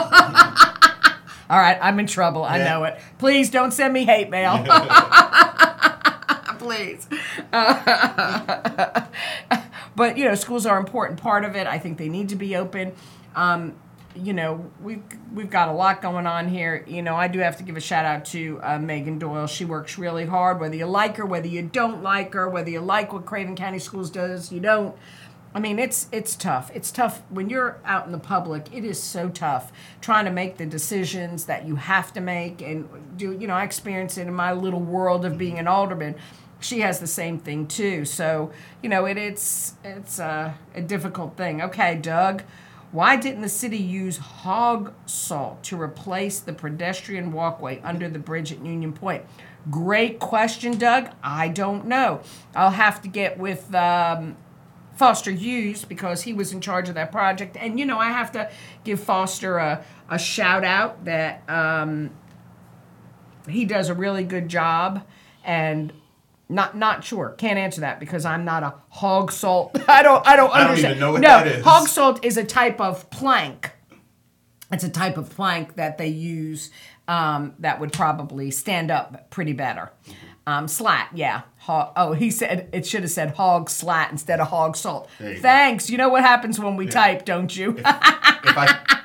All 1.51 1.59
right, 1.59 1.79
I'm 1.81 1.99
in 1.99 2.07
trouble. 2.07 2.45
I 2.45 2.59
know 2.59 2.85
it. 2.85 3.01
Please 3.19 3.51
don't 3.51 3.73
send 3.73 3.93
me 3.95 4.05
hate 4.05 4.31
mail. 4.31 4.65
Please. 6.59 7.09
But 9.99 10.17
you 10.17 10.25
know, 10.25 10.37
schools 10.37 10.65
are 10.65 10.79
an 10.79 10.87
important 10.87 11.21
part 11.21 11.45
of 11.45 11.57
it. 11.57 11.67
I 11.67 11.81
think 11.81 11.99
they 11.99 12.09
need 12.09 12.29
to 12.29 12.37
be 12.37 12.55
open. 12.55 12.93
Um, 13.35 13.75
you 14.15 14.33
know, 14.33 14.71
we've 14.81 15.03
we've 15.35 15.51
got 15.51 15.69
a 15.69 15.73
lot 15.73 16.01
going 16.01 16.25
on 16.25 16.49
here. 16.49 16.85
You 16.87 17.03
know, 17.03 17.17
I 17.17 17.27
do 17.27 17.41
have 17.41 17.57
to 17.57 17.65
give 17.65 17.77
a 17.77 17.81
shout 17.81 18.05
out 18.05 18.25
to 18.27 18.61
uh, 18.63 18.79
Megan 18.79 19.19
Doyle. 19.19 19.49
She 19.49 19.65
works 19.65 19.99
really 19.99 20.25
hard. 20.25 20.61
Whether 20.61 20.77
you 20.77 20.87
like 20.87 21.17
her, 21.17 21.27
whether 21.27 21.49
you 21.49 21.63
don't 21.63 22.01
like 22.01 22.33
her, 22.35 22.49
whether 22.49 22.71
you 22.71 22.79
like 22.81 23.13
what 23.13 23.27
Craven 23.27 23.57
County 23.57 23.81
Schools 23.81 24.09
does, 24.09 24.53
you 24.53 24.61
don't. 24.61 24.95
I 25.53 25.59
mean, 25.59 25.81
it's 25.81 26.07
it's 26.13 26.37
tough. 26.37 26.71
It's 26.75 26.93
tough 26.93 27.23
when 27.29 27.51
you're 27.51 27.81
out 27.85 28.07
in 28.07 28.13
the 28.13 28.19
public. 28.19 28.73
It 28.73 28.85
is 28.85 29.03
so 29.03 29.29
tough 29.29 29.73
trying 30.01 30.27
to 30.27 30.31
make 30.31 30.59
the 30.59 30.67
decisions 30.67 31.47
that 31.47 31.67
you 31.67 31.75
have 31.75 32.13
to 32.13 32.21
make 32.21 32.63
and 32.63 32.89
do. 33.17 33.33
You 33.33 33.49
know, 33.49 33.55
I 33.55 33.65
experience 33.65 34.17
it 34.17 34.29
in 34.29 34.35
my 34.35 34.53
little 34.53 34.81
world 34.81 35.25
of 35.25 35.37
being 35.37 35.59
an 35.59 35.67
alderman. 35.67 36.15
She 36.61 36.81
has 36.81 36.99
the 37.01 37.07
same 37.07 37.39
thing 37.39 37.67
too. 37.67 38.05
So 38.05 38.53
you 38.83 38.89
know, 38.89 39.07
it, 39.07 39.17
it's 39.17 39.75
it's 39.85 40.19
a, 40.19 40.57
a 40.75 40.83
difficult 40.83 41.37
thing. 41.37 41.63
Okay, 41.63 41.97
Doug. 41.97 42.43
Why 42.91 43.17
didn't 43.17 43.43
the 43.43 43.51
city 43.51 43.77
use 43.77 44.17
hog 44.17 44.95
salt 45.05 45.63
to 45.65 45.81
replace 45.81 46.41
the 46.41 46.55
pedestrian 46.55 47.33
walkway 47.33 47.83
under 47.83 48.09
the 48.09 48.19
bridge 48.19 48.51
at 48.51 48.65
Union 48.65 48.95
Point? 48.95 49.25
Great 49.71 50.19
question, 50.19 50.79
Doug. 50.79 51.11
I 51.23 51.49
don't 51.49 51.87
know. 51.87 52.23
I'll 52.55 52.71
have 52.71 53.03
to 53.03 53.09
get 53.09 53.39
with 53.39 53.75
um, 53.75 54.37
Foster 54.95 55.31
Hughes 55.31 55.85
because 55.85 56.23
he 56.23 56.33
was 56.33 56.55
in 56.55 56.63
charge 56.63 56.89
of 56.89 56.95
that 56.95 57.13
project. 57.13 57.59
And, 57.61 57.79
you 57.79 57.85
know, 57.85 57.99
I 57.99 58.09
have 58.11 58.33
to 58.33 58.51
give 58.85 59.01
Foster 59.01 59.59
a, 59.59 59.85
a 60.09 60.19
shout 60.19 60.65
out 60.65 61.05
that 61.05 61.43
um, 61.49 62.11
he 63.49 63.67
does 63.67 63.91
a 63.91 63.95
really 63.95 64.25
good 64.25 64.49
job. 64.49 65.05
And 65.45 65.93
not 66.49 66.77
not 66.77 67.05
sure. 67.05 67.31
Can't 67.39 67.59
answer 67.59 67.83
that 67.83 68.01
because 68.01 68.25
I'm 68.25 68.45
not 68.45 68.63
a 68.63 68.75
hog 68.89 69.33
salt. 69.33 69.79
I 69.89 70.03
don't 70.03 70.27
I 70.27 70.37
don't 70.37 70.51
I 70.51 70.59
don't 70.59 70.69
understand. 70.69 70.97
even 70.97 71.01
know 71.01 71.13
what 71.13 71.21
no, 71.21 71.29
that 71.29 71.47
is. 71.47 71.65
hog 71.65 71.89
salt 71.89 72.25
is 72.25 72.37
a 72.37 72.45
type 72.45 72.81
of 72.81 73.09
plank. 73.11 73.73
It's 74.71 74.85
a 74.85 74.91
type 74.91 75.17
of 75.17 75.31
plank 75.31 75.77
that 75.77 75.97
they 75.99 76.09
use 76.09 76.71
um, 77.07 77.55
that 77.61 77.81
would 77.81 77.93
probably 77.93 78.51
stand 78.51 78.91
up 78.91 79.31
pretty 79.31 79.55
better. 79.55 79.91
Um, 80.47 80.69
slat, 80.69 81.11
yeah. 81.15 81.43
Hog, 81.59 81.93
oh, 81.97 82.13
he 82.13 82.31
said 82.31 82.69
it 82.73 82.87
should 82.87 83.03
have 83.03 83.11
said 83.11 83.33
hog 83.33 83.69
slat 83.69 84.11
instead 84.11 84.41
of 84.41 84.49
hog 84.49 84.77
salt. 84.77 85.09
You 85.19 85.35
go. 85.35 85.41
Thanks. 85.41 85.91
You 85.91 85.99
know 85.99 86.09
what 86.09 86.23
happens 86.23 86.59
when 86.59 86.77
we 86.77 86.87
type, 86.87 87.25
don't 87.25 87.55
you? 87.55 87.77
if 87.79 87.85
I 87.85 88.99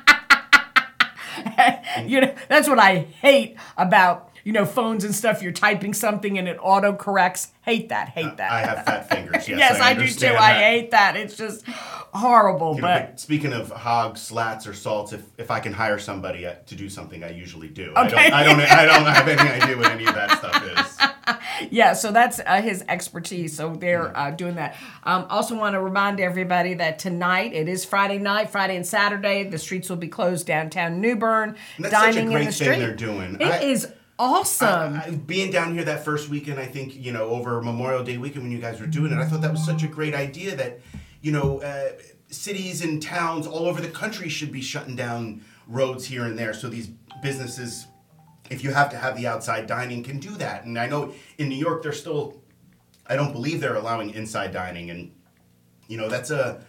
you 2.06 2.20
know, 2.20 2.34
that's 2.48 2.68
what 2.68 2.78
I 2.78 2.98
hate 3.20 3.56
about 3.76 4.30
you 4.44 4.52
know, 4.52 4.64
phones 4.64 5.04
and 5.04 5.14
stuff. 5.14 5.42
You're 5.42 5.52
typing 5.52 5.94
something 5.94 6.38
and 6.38 6.46
it 6.46 6.58
auto 6.60 6.92
corrects. 6.94 7.48
Hate 7.62 7.88
that. 7.88 8.10
Hate 8.10 8.36
that. 8.36 8.52
I 8.52 8.60
have 8.60 8.84
fat 8.84 9.08
fingers. 9.10 9.48
Yes, 9.48 9.58
yes, 9.58 9.80
I, 9.80 9.90
I, 9.90 9.94
do 9.94 10.00
too. 10.00 10.02
understand 10.02 10.36
I 10.36 10.52
hate 10.62 10.90
that. 10.92 11.16
It's 11.16 11.36
just 11.36 11.66
horrible. 11.66 12.76
You 12.76 12.82
but 12.82 13.06
but 13.10 13.20
speaking 13.20 13.52
of 13.52 13.70
hogs, 13.70 14.20
slats, 14.20 14.66
or 14.66 14.74
salts, 14.74 15.12
if, 15.12 15.22
if 15.38 15.50
I 15.50 15.60
can 15.60 15.72
hire 15.72 15.98
somebody 15.98 16.46
uh, 16.46 16.54
to 16.66 16.74
do 16.74 16.88
something, 16.88 17.24
I 17.24 17.30
usually 17.30 17.68
do. 17.68 17.92
I, 17.96 18.06
Okay. 18.06 18.30
don't, 18.30 18.32
I 18.32 18.44
don't. 18.44 18.60
I 18.60 18.84
don't 18.86 19.06
have 19.06 19.28
any 19.28 19.50
idea 19.62 19.76
what 19.76 19.90
any 19.90 20.06
of 20.06 20.14
that 20.14 20.38
stuff 20.38 20.62
is. 20.78 21.68
yeah, 21.70 21.94
so 21.94 22.12
that's 22.12 22.38
uh, 22.44 22.60
his 22.60 22.84
expertise. 22.88 23.56
So 23.56 23.74
they're 23.74 24.14
uh, 24.16 24.30
doing 24.30 24.56
that. 24.56 24.76
Um, 25.04 25.26
also, 25.30 25.56
want 25.58 25.72
to 25.74 25.80
remind 25.80 26.20
everybody 26.20 26.74
that 26.74 26.98
tonight 26.98 27.54
it 27.54 27.68
is 27.68 27.84
Friday 27.84 28.18
night, 28.18 28.50
Friday 28.50 28.76
and 28.76 28.86
Saturday. 28.86 29.44
The 29.44 29.58
streets 29.58 29.88
will 29.88 29.96
be 29.96 30.08
closed 30.08 30.46
downtown 30.46 31.00
New 31.00 31.16
Bern. 31.16 31.56
And 31.76 31.84
that's 31.86 31.94
such 31.94 32.02
a 32.02 32.12
dining 32.12 32.26
in 32.26 32.32
great 32.32 32.46
the 32.46 32.52
thing 32.52 32.72
street. 32.72 32.78
they're 32.80 32.94
doing. 32.94 33.34
It 33.40 33.44
I- 33.46 33.60
is 33.62 33.88
awesome. 34.18 34.94
I- 34.94 35.10
being 35.10 35.50
down 35.50 35.74
here 35.74 35.84
that 35.84 36.04
first 36.04 36.28
weekend, 36.28 36.58
I 36.58 36.66
think 36.66 36.94
you 36.96 37.12
know 37.12 37.30
over 37.30 37.60
Memorial 37.62 38.04
Day 38.04 38.18
weekend 38.18 38.44
when 38.44 38.52
you 38.52 38.60
guys 38.60 38.80
were 38.80 38.86
doing 38.86 39.12
it, 39.12 39.18
I 39.18 39.26
thought 39.26 39.40
that 39.42 39.52
was 39.52 39.64
such 39.64 39.82
a 39.82 39.88
great 39.88 40.14
idea 40.14 40.56
that 40.56 40.80
you 41.22 41.32
know 41.32 41.60
uh, 41.60 41.90
cities 42.28 42.82
and 42.82 43.02
towns 43.02 43.46
all 43.46 43.66
over 43.66 43.80
the 43.80 43.88
country 43.88 44.28
should 44.28 44.52
be 44.52 44.60
shutting 44.60 44.96
down 44.96 45.42
roads 45.66 46.04
here 46.04 46.24
and 46.24 46.38
there 46.38 46.52
so 46.52 46.68
these 46.68 46.88
businesses, 47.22 47.86
if 48.50 48.62
you 48.62 48.72
have 48.72 48.90
to 48.90 48.96
have 48.96 49.16
the 49.16 49.26
outside 49.26 49.66
dining, 49.66 50.02
can 50.02 50.18
do 50.18 50.30
that. 50.36 50.64
And 50.64 50.78
I 50.78 50.86
know 50.86 51.12
in 51.38 51.48
New 51.48 51.56
York 51.56 51.82
they're 51.82 51.92
still, 51.92 52.42
I 53.06 53.16
don't 53.16 53.32
believe 53.32 53.60
they're 53.60 53.76
allowing 53.76 54.10
inside 54.10 54.52
dining, 54.52 54.90
and 54.90 55.12
you 55.88 55.96
know 55.96 56.08
that's 56.08 56.30
a 56.30 56.64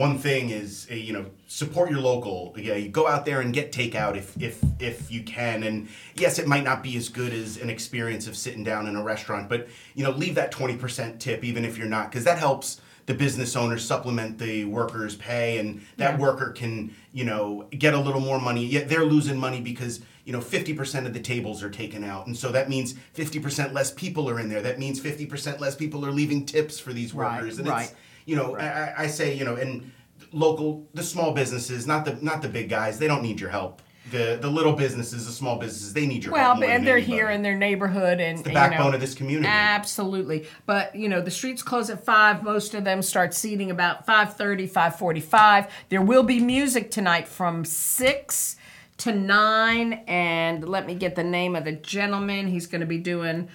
one 0.00 0.16
thing 0.18 0.48
is 0.48 0.86
uh, 0.90 0.94
you 0.94 1.12
know 1.12 1.26
support 1.46 1.90
your 1.90 2.00
local. 2.00 2.54
Yeah 2.56 2.74
you 2.76 2.88
go 2.88 3.06
out 3.06 3.24
there 3.26 3.40
and 3.42 3.52
get 3.52 3.70
takeout 3.70 4.16
if 4.16 4.40
if 4.40 4.58
if 4.78 5.10
you 5.12 5.22
can. 5.22 5.62
And 5.62 5.88
yes 6.14 6.38
it 6.38 6.46
might 6.46 6.64
not 6.64 6.82
be 6.82 6.96
as 6.96 7.08
good 7.10 7.32
as 7.34 7.58
an 7.58 7.68
experience 7.68 8.26
of 8.26 8.34
sitting 8.36 8.64
down 8.64 8.86
in 8.86 8.96
a 8.96 9.02
restaurant 9.02 9.48
but 9.48 9.68
you 9.94 10.02
know 10.04 10.10
leave 10.10 10.34
that 10.36 10.50
20% 10.52 11.18
tip 11.18 11.44
even 11.44 11.64
if 11.64 11.76
you're 11.76 11.86
not 11.98 12.10
because 12.10 12.24
that 12.24 12.38
helps 12.38 12.80
the 13.06 13.14
business 13.14 13.56
owners 13.56 13.84
supplement 13.84 14.38
the 14.38 14.64
workers 14.64 15.16
pay 15.16 15.58
and 15.58 15.80
that 15.98 16.12
Yeah. 16.14 16.18
worker 16.26 16.50
can 16.60 16.94
you 17.12 17.24
know 17.24 17.66
get 17.84 17.92
a 17.92 18.00
little 18.00 18.20
more 18.22 18.40
money. 18.40 18.64
Yet 18.64 18.88
they're 18.88 19.04
losing 19.16 19.38
money 19.38 19.60
because 19.60 20.00
you 20.24 20.32
know 20.32 20.40
50% 20.40 21.06
of 21.06 21.12
the 21.12 21.20
tables 21.20 21.62
are 21.62 21.70
taken 21.70 22.04
out. 22.04 22.26
And 22.26 22.36
so 22.36 22.50
that 22.52 22.68
means 22.68 22.94
50% 23.16 23.72
less 23.74 23.90
people 23.90 24.30
are 24.30 24.38
in 24.40 24.48
there. 24.48 24.62
That 24.62 24.78
means 24.78 24.98
50% 25.00 25.60
less 25.60 25.74
people 25.74 26.06
are 26.06 26.12
leaving 26.12 26.46
tips 26.46 26.78
for 26.78 26.92
these 26.92 27.12
Right, 27.12 27.36
workers 27.42 27.58
and 27.58 27.68
right. 27.68 27.84
it's 27.84 27.94
you 28.26 28.36
know, 28.36 28.56
I, 28.56 28.66
I- 28.66 28.94
I 28.98 29.06
say, 29.06 29.34
you 29.34 29.44
know, 29.44 29.56
and 29.56 29.90
local, 30.32 30.86
the 30.94 31.02
small 31.02 31.32
businesses, 31.32 31.86
not 31.86 32.04
the 32.04 32.18
not 32.20 32.42
the 32.42 32.48
big 32.48 32.68
guys, 32.68 32.98
they 32.98 33.06
don't 33.06 33.22
need 33.22 33.40
your 33.40 33.50
help. 33.50 33.82
The 34.10 34.38
the 34.40 34.50
little 34.50 34.72
businesses, 34.72 35.26
the 35.26 35.32
small 35.32 35.58
businesses, 35.58 35.92
they 35.92 36.06
need 36.06 36.24
your 36.24 36.32
well, 36.32 36.54
help. 36.54 36.60
Well, 36.60 36.70
and 36.70 36.86
they're 36.86 36.96
anybody. 36.96 37.16
here 37.16 37.30
in 37.30 37.42
their 37.42 37.54
neighborhood 37.56 38.18
and 38.20 38.42
the 38.42 38.50
you 38.50 38.54
backbone 38.54 38.88
know, 38.90 38.94
of 38.94 39.00
this 39.00 39.14
community. 39.14 39.46
Absolutely. 39.48 40.46
But, 40.66 40.96
you 40.96 41.08
know, 41.08 41.20
the 41.20 41.30
streets 41.30 41.62
close 41.62 41.90
at 41.90 42.04
5. 42.04 42.42
Most 42.42 42.74
of 42.74 42.82
them 42.84 43.02
start 43.02 43.34
seating 43.34 43.70
about 43.70 44.06
5.30, 44.06 44.68
5.45. 44.70 45.68
There 45.90 46.02
will 46.02 46.24
be 46.24 46.40
music 46.40 46.90
tonight 46.90 47.28
from 47.28 47.64
6 47.64 48.56
to 48.98 49.12
9. 49.12 49.92
And 50.08 50.68
let 50.68 50.86
me 50.86 50.94
get 50.94 51.14
the 51.14 51.22
name 51.24 51.54
of 51.54 51.64
the 51.64 51.72
gentleman. 51.72 52.48
He's 52.48 52.66
going 52.66 52.80
to 52.80 52.86
be 52.88 52.98
doing 52.98 53.48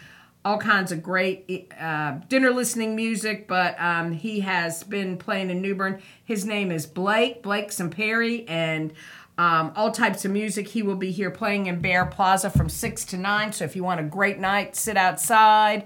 all 0.45 0.59
kinds 0.59 0.91
of 0.91 1.01
great 1.01 1.71
uh, 1.79 2.19
dinner 2.29 2.51
listening 2.51 2.95
music, 2.95 3.47
but 3.47 3.75
um, 3.81 4.11
he 4.11 4.41
has 4.41 4.83
been 4.83 5.17
playing 5.17 5.49
in 5.49 5.59
New 5.59 5.73
Bern. 5.73 5.99
His 6.23 6.45
name 6.45 6.71
is 6.71 6.85
Blake, 6.85 7.41
Blake 7.41 7.71
Perry, 7.89 8.47
and 8.47 8.93
um, 9.39 9.73
all 9.75 9.91
types 9.91 10.23
of 10.23 10.29
music. 10.29 10.67
He 10.67 10.83
will 10.83 10.95
be 10.95 11.11
here 11.11 11.31
playing 11.31 11.65
in 11.65 11.81
Bear 11.81 12.05
Plaza 12.05 12.51
from 12.51 12.69
6 12.69 13.05
to 13.05 13.17
9. 13.17 13.53
So 13.53 13.65
if 13.65 13.75
you 13.75 13.83
want 13.83 13.99
a 13.99 14.03
great 14.03 14.37
night, 14.37 14.75
sit 14.75 14.97
outside, 14.97 15.85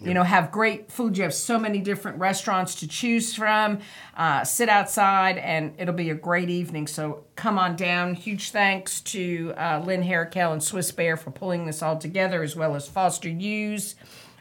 you 0.00 0.14
know, 0.14 0.22
have 0.22 0.52
great 0.52 0.92
food. 0.92 1.16
You 1.16 1.24
have 1.24 1.34
so 1.34 1.58
many 1.58 1.80
different 1.80 2.18
restaurants 2.18 2.76
to 2.76 2.88
choose 2.88 3.34
from. 3.34 3.80
Uh, 4.16 4.44
sit 4.44 4.68
outside, 4.68 5.38
and 5.38 5.74
it'll 5.78 5.94
be 5.94 6.10
a 6.10 6.14
great 6.14 6.50
evening. 6.50 6.86
So 6.86 7.24
come 7.34 7.58
on 7.58 7.74
down. 7.74 8.14
Huge 8.14 8.50
thanks 8.50 9.00
to 9.02 9.52
uh, 9.56 9.82
Lynn 9.84 10.02
Harakal 10.02 10.52
and 10.52 10.62
Swiss 10.62 10.92
Bear 10.92 11.16
for 11.16 11.30
pulling 11.30 11.66
this 11.66 11.82
all 11.82 11.96
together, 11.96 12.42
as 12.42 12.54
well 12.54 12.76
as 12.76 12.88
Foster 12.88 13.28
Hughes. 13.28 13.96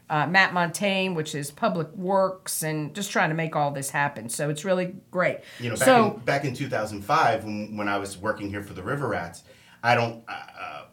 Uh, 0.09 0.25
Matt 0.25 0.53
Montanye, 0.53 1.13
which 1.13 1.35
is 1.35 1.51
Public 1.51 1.93
Works, 1.93 2.63
and 2.63 2.95
just 2.95 3.11
trying 3.11 3.27
to 3.27 3.35
make 3.35 3.57
all 3.57 3.71
this 3.71 3.89
happen. 3.89 4.29
So 4.29 4.49
it's 4.49 4.63
really 4.63 4.95
great. 5.11 5.39
You 5.59 5.71
know, 5.71 5.75
back, 5.75 5.85
so 5.85 6.13
in, 6.13 6.19
back 6.21 6.45
in 6.45 6.53
2005, 6.53 7.43
when, 7.43 7.75
when 7.75 7.89
I 7.89 7.97
was 7.97 8.17
working 8.17 8.49
here 8.49 8.63
for 8.63 8.73
the 8.73 8.83
River 8.83 9.09
Rats, 9.09 9.43
I 9.83 9.95
don't 9.95 10.23
uh, 10.29 10.85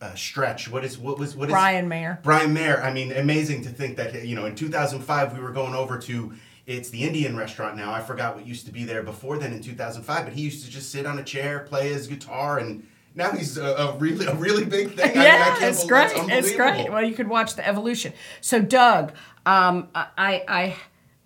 uh, 0.00 0.14
stretch. 0.14 0.70
What 0.70 0.84
is 0.84 0.98
what 0.98 1.18
was 1.18 1.36
what 1.36 1.48
is 1.48 1.52
Brian 1.52 1.88
Mayer. 1.88 2.20
Brian 2.22 2.52
Mayer. 2.52 2.82
I 2.82 2.92
mean, 2.92 3.12
amazing 3.12 3.62
to 3.62 3.68
think 3.68 3.96
that 3.96 4.26
you 4.26 4.36
know 4.36 4.46
in 4.46 4.54
2005 4.54 5.34
we 5.34 5.40
were 5.40 5.52
going 5.52 5.74
over 5.74 5.98
to 5.98 6.32
it's 6.66 6.90
the 6.90 7.02
Indian 7.02 7.36
restaurant 7.36 7.76
now. 7.76 7.92
I 7.92 8.00
forgot 8.00 8.36
what 8.36 8.46
used 8.46 8.66
to 8.66 8.72
be 8.72 8.84
there 8.84 9.02
before 9.02 9.38
then 9.38 9.52
in 9.52 9.62
2005, 9.62 10.24
but 10.24 10.32
he 10.32 10.42
used 10.42 10.64
to 10.64 10.70
just 10.70 10.90
sit 10.90 11.04
on 11.04 11.18
a 11.18 11.24
chair, 11.24 11.60
play 11.60 11.88
his 11.88 12.06
guitar, 12.06 12.58
and 12.58 12.86
now 13.14 13.32
he's 13.32 13.58
a, 13.58 13.64
a 13.64 13.96
really 13.96 14.26
a 14.26 14.34
really 14.34 14.64
big 14.64 14.92
thing. 14.92 15.10
I 15.10 15.14
mean, 15.14 15.18
I 15.18 15.24
yeah, 15.24 15.66
it's 15.66 15.84
great. 15.84 16.12
It's 16.14 16.54
great. 16.54 16.90
Well, 16.90 17.04
you 17.04 17.14
could 17.14 17.28
watch 17.28 17.56
the 17.56 17.66
evolution. 17.66 18.12
So, 18.40 18.60
Doug, 18.60 19.12
um, 19.44 19.88
I, 19.94 20.44
I 20.46 20.76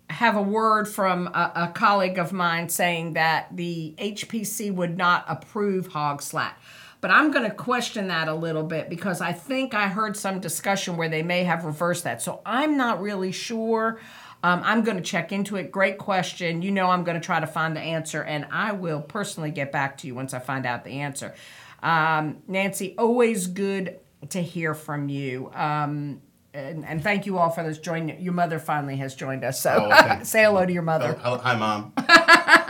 have 0.09 0.35
a 0.35 0.41
word 0.41 0.87
from 0.87 1.27
a, 1.27 1.51
a 1.55 1.71
colleague 1.73 2.17
of 2.17 2.31
mine 2.31 2.69
saying 2.69 3.13
that 3.13 3.55
the 3.55 3.93
HPC 3.97 4.73
would 4.73 4.97
not 4.97 5.25
approve 5.27 5.87
hog 5.87 6.21
slat. 6.21 6.57
But 7.01 7.11
I'm 7.11 7.31
going 7.31 7.47
to 7.49 7.55
question 7.55 8.07
that 8.07 8.27
a 8.27 8.33
little 8.33 8.63
bit 8.63 8.89
because 8.89 9.21
I 9.21 9.31
think 9.31 9.73
I 9.73 9.87
heard 9.87 10.17
some 10.17 10.39
discussion 10.39 10.97
where 10.97 11.09
they 11.09 11.21
may 11.21 11.43
have 11.43 11.63
reversed 11.65 12.03
that. 12.05 12.21
So 12.21 12.41
I'm 12.45 12.77
not 12.77 12.99
really 13.01 13.31
sure. 13.31 13.99
Um, 14.43 14.61
I'm 14.63 14.83
going 14.83 14.97
to 14.97 15.03
check 15.03 15.31
into 15.31 15.55
it. 15.55 15.71
Great 15.71 15.97
question. 15.97 16.61
You 16.61 16.71
know, 16.71 16.89
I'm 16.89 17.03
going 17.03 17.19
to 17.19 17.25
try 17.25 17.39
to 17.39 17.47
find 17.47 17.75
the 17.75 17.81
answer, 17.81 18.23
and 18.23 18.45
I 18.51 18.73
will 18.73 19.01
personally 19.01 19.51
get 19.51 19.71
back 19.71 19.97
to 19.99 20.07
you 20.07 20.15
once 20.15 20.33
I 20.33 20.39
find 20.39 20.65
out 20.65 20.83
the 20.83 21.01
answer. 21.01 21.33
Um, 21.81 22.43
Nancy, 22.47 22.95
always 22.97 23.47
good 23.47 23.99
to 24.29 24.41
hear 24.41 24.73
from 24.73 25.09
you. 25.09 25.51
Um, 25.53 26.21
and, 26.53 26.85
and 26.85 27.03
thank 27.03 27.25
you 27.25 27.37
all 27.37 27.49
for 27.49 27.63
this 27.63 27.77
joining. 27.79 28.21
Your 28.21 28.33
mother 28.33 28.59
finally 28.59 28.95
has 28.97 29.13
joined 29.15 29.43
us, 29.43 29.59
so 29.61 29.87
Oh, 29.87 29.89
thanks. 29.89 30.29
say 30.29 30.43
hello 30.43 30.65
to 30.65 30.71
your 30.71 30.81
mother. 30.83 31.19
Oh, 31.23 31.37
hi, 31.37 31.55
mom. 31.55 31.93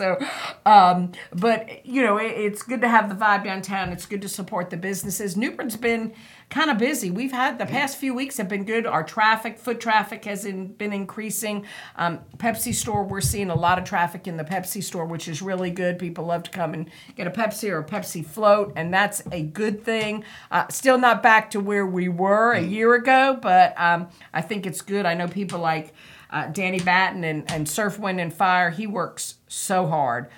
so 0.00 0.18
um, 0.64 1.12
but 1.30 1.84
you 1.84 2.02
know 2.02 2.16
it, 2.16 2.32
it's 2.32 2.62
good 2.62 2.80
to 2.80 2.88
have 2.88 3.10
the 3.10 3.14
vibe 3.14 3.44
downtown. 3.44 3.90
It's 3.92 4.06
good 4.06 4.22
to 4.22 4.28
support 4.28 4.70
the 4.70 4.78
businesses. 4.78 5.36
New 5.36 5.50
Bern's 5.50 5.76
been 5.76 6.14
kind 6.48 6.70
of 6.70 6.78
busy. 6.78 7.10
We've 7.10 7.32
had 7.32 7.58
the 7.58 7.66
past 7.66 7.98
few 7.98 8.14
weeks 8.14 8.38
have 8.38 8.48
been 8.48 8.64
good. 8.64 8.86
Our 8.86 9.04
traffic 9.04 9.58
foot 9.58 9.78
traffic 9.78 10.24
has 10.24 10.46
in, 10.46 10.68
been 10.68 10.94
increasing. 10.94 11.66
Um, 11.96 12.20
pepsi 12.38 12.74
store 12.74 13.04
we're 13.04 13.20
seeing 13.20 13.50
a 13.50 13.54
lot 13.54 13.78
of 13.78 13.84
traffic 13.84 14.26
in 14.26 14.38
the 14.38 14.44
pepsi 14.44 14.82
store 14.82 15.04
which 15.04 15.28
is 15.28 15.42
really 15.42 15.70
good. 15.70 15.98
People 15.98 16.24
love 16.24 16.44
to 16.44 16.50
come 16.50 16.72
and 16.72 16.90
get 17.14 17.26
a 17.26 17.30
pepsi 17.30 17.70
or 17.70 17.80
a 17.80 17.84
pepsi 17.84 18.24
float 18.24 18.72
and 18.76 18.92
that's 18.92 19.22
a 19.30 19.42
good 19.42 19.84
thing. 19.84 20.24
Uh, 20.50 20.66
still 20.68 20.98
not 20.98 21.22
back 21.22 21.50
to 21.50 21.60
where 21.60 21.86
we 21.86 22.08
were 22.08 22.52
a 22.52 22.62
year 22.62 22.94
ago 22.94 23.38
but 23.40 23.78
um, 23.78 24.08
i 24.32 24.40
think 24.40 24.64
it's 24.64 24.80
good. 24.80 25.04
I 25.04 25.12
know 25.12 25.28
people 25.28 25.58
like 25.58 25.92
uh, 26.30 26.46
Danny 26.46 26.80
Batten 26.80 27.24
and, 27.24 27.50
and 27.50 27.68
Surf, 27.68 27.98
Wind, 27.98 28.20
and 28.20 28.32
Fire, 28.32 28.70
he 28.70 28.86
works 28.86 29.36
so 29.48 29.86
hard 29.86 30.28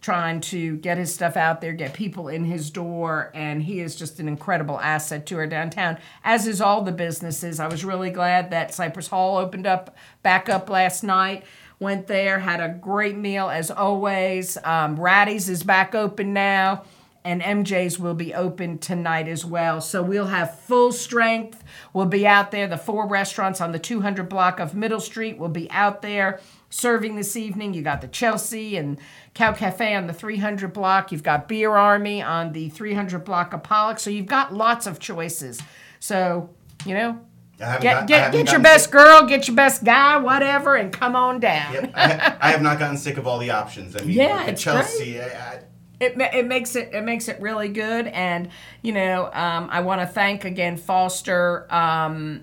trying 0.00 0.40
to 0.40 0.76
get 0.78 0.98
his 0.98 1.14
stuff 1.14 1.36
out 1.36 1.60
there, 1.60 1.72
get 1.72 1.94
people 1.94 2.26
in 2.26 2.44
his 2.44 2.70
door, 2.70 3.30
and 3.34 3.62
he 3.62 3.80
is 3.80 3.94
just 3.94 4.18
an 4.18 4.26
incredible 4.26 4.80
asset 4.80 5.24
to 5.26 5.36
our 5.36 5.46
downtown, 5.46 5.96
as 6.24 6.46
is 6.48 6.60
all 6.60 6.82
the 6.82 6.90
businesses. 6.92 7.60
I 7.60 7.68
was 7.68 7.84
really 7.84 8.10
glad 8.10 8.50
that 8.50 8.74
Cypress 8.74 9.06
Hall 9.06 9.38
opened 9.38 9.66
up 9.66 9.96
back 10.24 10.48
up 10.48 10.68
last 10.68 11.04
night. 11.04 11.44
Went 11.78 12.08
there, 12.08 12.40
had 12.40 12.60
a 12.60 12.68
great 12.68 13.16
meal 13.16 13.48
as 13.48 13.70
always. 13.70 14.58
Um, 14.64 14.96
Ratty's 14.96 15.48
is 15.48 15.62
back 15.62 15.94
open 15.94 16.32
now 16.32 16.84
and 17.24 17.40
MJ's 17.40 17.98
will 17.98 18.14
be 18.14 18.34
open 18.34 18.78
tonight 18.78 19.28
as 19.28 19.44
well. 19.44 19.80
So 19.80 20.02
we'll 20.02 20.26
have 20.26 20.58
full 20.60 20.90
strength. 20.92 21.62
We'll 21.92 22.06
be 22.06 22.26
out 22.26 22.50
there. 22.50 22.66
The 22.66 22.76
four 22.76 23.06
restaurants 23.06 23.60
on 23.60 23.72
the 23.72 23.78
200 23.78 24.28
block 24.28 24.58
of 24.58 24.74
Middle 24.74 25.00
Street 25.00 25.38
will 25.38 25.48
be 25.48 25.70
out 25.70 26.02
there 26.02 26.40
serving 26.70 27.14
this 27.16 27.36
evening. 27.36 27.74
You 27.74 27.82
got 27.82 28.00
the 28.00 28.08
Chelsea 28.08 28.76
and 28.76 28.98
Cow 29.34 29.52
Cafe 29.52 29.94
on 29.94 30.06
the 30.08 30.12
300 30.12 30.72
block. 30.72 31.12
You've 31.12 31.22
got 31.22 31.46
Beer 31.48 31.70
Army 31.76 32.20
on 32.22 32.52
the 32.52 32.68
300 32.70 33.24
block 33.24 33.52
of 33.52 33.62
Pollock. 33.62 33.98
So 34.00 34.10
you've 34.10 34.26
got 34.26 34.52
lots 34.52 34.86
of 34.88 34.98
choices. 34.98 35.60
So, 36.00 36.50
you 36.84 36.94
know, 36.94 37.20
get, 37.58 37.82
got- 37.82 38.06
get, 38.08 38.32
get 38.32 38.50
your 38.50 38.60
best 38.60 38.84
sick- 38.86 38.92
girl, 38.92 39.26
get 39.26 39.46
your 39.46 39.54
best 39.54 39.84
guy, 39.84 40.16
whatever, 40.16 40.74
and 40.74 40.92
come 40.92 41.14
on 41.14 41.38
down. 41.38 41.72
Yep, 41.74 41.92
I, 41.94 42.08
ha- 42.14 42.38
I 42.40 42.50
have 42.50 42.62
not 42.62 42.80
gotten 42.80 42.96
sick 42.96 43.16
of 43.18 43.28
all 43.28 43.38
the 43.38 43.50
options. 43.50 43.94
I 43.94 44.00
mean, 44.00 44.10
Yeah, 44.16 44.44
the 44.44 44.50
it's 44.52 44.62
Chelsea. 44.62 45.20
I, 45.20 45.26
I, 45.26 45.60
it, 46.02 46.20
it 46.34 46.46
makes 46.46 46.74
it 46.76 46.92
it 46.92 47.02
makes 47.02 47.28
it 47.28 47.40
really 47.40 47.68
good 47.68 48.06
and 48.08 48.48
you 48.82 48.92
know 48.92 49.26
um, 49.32 49.68
i 49.70 49.80
want 49.80 50.00
to 50.00 50.06
thank 50.06 50.44
again 50.44 50.76
foster 50.76 51.72
um, 51.72 52.42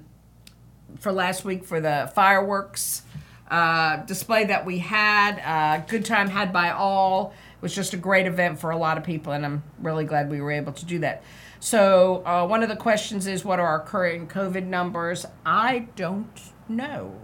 for 0.97 1.11
last 1.11 1.45
week 1.45 1.63
for 1.63 1.79
the 1.79 2.11
fireworks 2.15 3.03
uh, 3.51 3.97
display 4.05 4.45
that 4.45 4.65
we 4.65 4.77
had 4.79 5.39
uh, 5.39 5.83
good 5.87 6.05
time 6.05 6.29
had 6.29 6.53
by 6.53 6.69
all 6.69 7.33
it 7.57 7.61
was 7.61 7.75
just 7.75 7.93
a 7.93 7.97
great 7.97 8.27
event 8.27 8.59
for 8.59 8.69
a 8.71 8.77
lot 8.77 8.97
of 8.97 9.03
people 9.03 9.33
and 9.33 9.45
i'm 9.45 9.63
really 9.79 10.05
glad 10.05 10.29
we 10.29 10.39
were 10.41 10.51
able 10.51 10.71
to 10.73 10.85
do 10.85 10.99
that 10.99 11.21
So 11.59 12.23
uh, 12.25 12.47
one 12.47 12.63
of 12.63 12.69
the 12.69 12.77
questions 12.77 13.27
is, 13.27 13.43
what 13.43 13.59
are 13.59 13.67
our 13.67 13.81
current 13.81 14.29
COVID 14.29 14.65
numbers? 14.65 15.25
I 15.45 15.89
don't 15.97 16.39
know. 16.69 17.19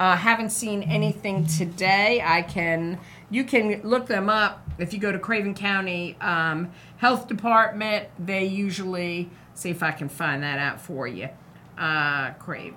Uh, 0.00 0.16
haven't 0.16 0.50
seen 0.50 0.82
anything 0.82 1.46
today. 1.46 2.22
I 2.24 2.40
can, 2.40 2.98
you 3.30 3.44
can 3.44 3.80
look 3.82 4.06
them 4.06 4.28
up 4.28 4.66
if 4.78 4.92
you 4.92 4.98
go 4.98 5.10
to 5.12 5.18
Craven 5.18 5.54
County 5.54 6.16
um, 6.20 6.70
Health 6.98 7.28
Department. 7.28 8.08
They 8.18 8.44
usually 8.44 9.30
see 9.54 9.70
if 9.70 9.82
I 9.82 9.90
can 9.92 10.08
find 10.08 10.42
that 10.42 10.58
out 10.58 10.80
for 10.80 11.06
you. 11.06 11.28
Uh, 11.78 12.30
Craven 12.32 12.76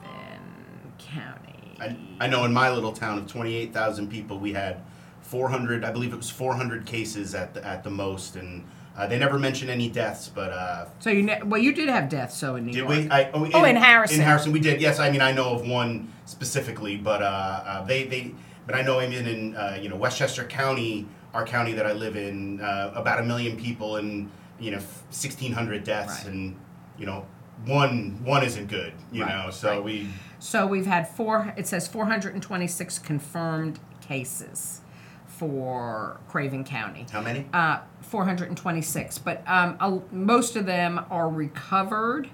County. 0.98 1.78
I, 1.80 1.96
I 2.20 2.28
know 2.28 2.44
in 2.46 2.54
my 2.54 2.70
little 2.70 2.92
town 2.92 3.18
of 3.18 3.28
28,000 3.28 4.10
people, 4.10 4.40
we 4.40 4.54
had 4.54 4.82
400, 5.22 5.84
I 5.86 5.92
believe 5.92 6.14
it 6.14 6.18
was 6.18 6.30
400 6.30 6.86
cases 6.86 7.36
at 7.36 7.54
the, 7.54 7.66
at 7.66 7.84
the 7.84 7.90
most, 7.90 8.36
and 8.36 8.66
uh, 8.98 9.08
they 9.08 9.18
never 9.18 9.40
mentioned 9.40 9.70
any 9.72 9.88
deaths, 9.88 10.28
but 10.28 10.52
uh, 10.52 10.86
So 11.00 11.10
you 11.10 11.24
ne- 11.24 11.42
well, 11.44 11.62
you 11.62 11.72
did 11.74 11.88
have 11.88 12.10
deaths, 12.10 12.36
so 12.36 12.56
in 12.56 12.66
New 12.66 12.72
did 12.74 12.80
York. 12.80 12.90
we? 12.90 13.10
I, 13.10 13.30
oh, 13.32 13.46
in, 13.46 13.52
Oh, 13.54 13.64
in 13.64 13.76
Harrison. 13.78 14.20
In 14.20 14.26
Harrison, 14.26 14.52
we 14.52 14.60
did. 14.60 14.82
Yes, 14.82 15.00
I 15.00 15.10
mean 15.12 15.22
I 15.22 15.32
know 15.32 15.52
of 15.54 15.66
one 15.66 16.12
specifically, 16.26 16.98
but 16.98 17.22
uh, 17.22 17.26
uh, 17.26 17.86
they 17.86 18.04
they, 18.06 18.34
but 18.70 18.78
I 18.78 18.84
know 18.84 19.00
I'm 19.00 19.12
in 19.12 19.56
uh, 19.56 19.80
you 19.82 19.90
know 19.90 19.96
Westchester 19.96 20.44
County, 20.44 21.08
our 21.34 21.44
county 21.44 21.74
that 21.74 21.88
I 21.88 21.94
live 21.94 22.16
in, 22.16 22.62
uh, 22.62 22.92
about 22.96 23.20
a 23.20 23.24
million 23.24 23.58
people 23.58 23.96
and 23.96 24.30
you 24.60 24.70
know 24.70 24.78
1,600 24.78 25.84
deaths, 25.84 26.24
Right. 26.26 26.32
and 26.34 26.56
you 26.96 27.08
know 27.08 27.26
one 27.66 28.24
one 28.24 28.44
isn't 28.44 28.68
good, 28.68 28.94
you 29.12 29.24
Right, 29.24 29.46
know. 29.46 29.50
So 29.50 29.70
right. 29.72 29.84
we 29.84 30.10
So 30.38 30.68
we've 30.68 30.86
had 30.86 31.08
four. 31.10 31.52
It 31.58 31.66
says 31.66 31.88
426 31.88 33.00
confirmed 33.00 33.80
cases 34.02 34.82
for 35.26 36.20
Craven 36.28 36.64
County. 36.64 37.08
how 37.12 37.22
many? 37.22 37.48
Uh, 37.52 37.80
426, 38.02 39.18
but 39.20 39.42
um, 39.48 39.78
a, 39.80 40.00
most 40.14 40.56
of 40.56 40.68
them 40.68 41.04
are 41.10 41.28
recovered, 41.30 42.30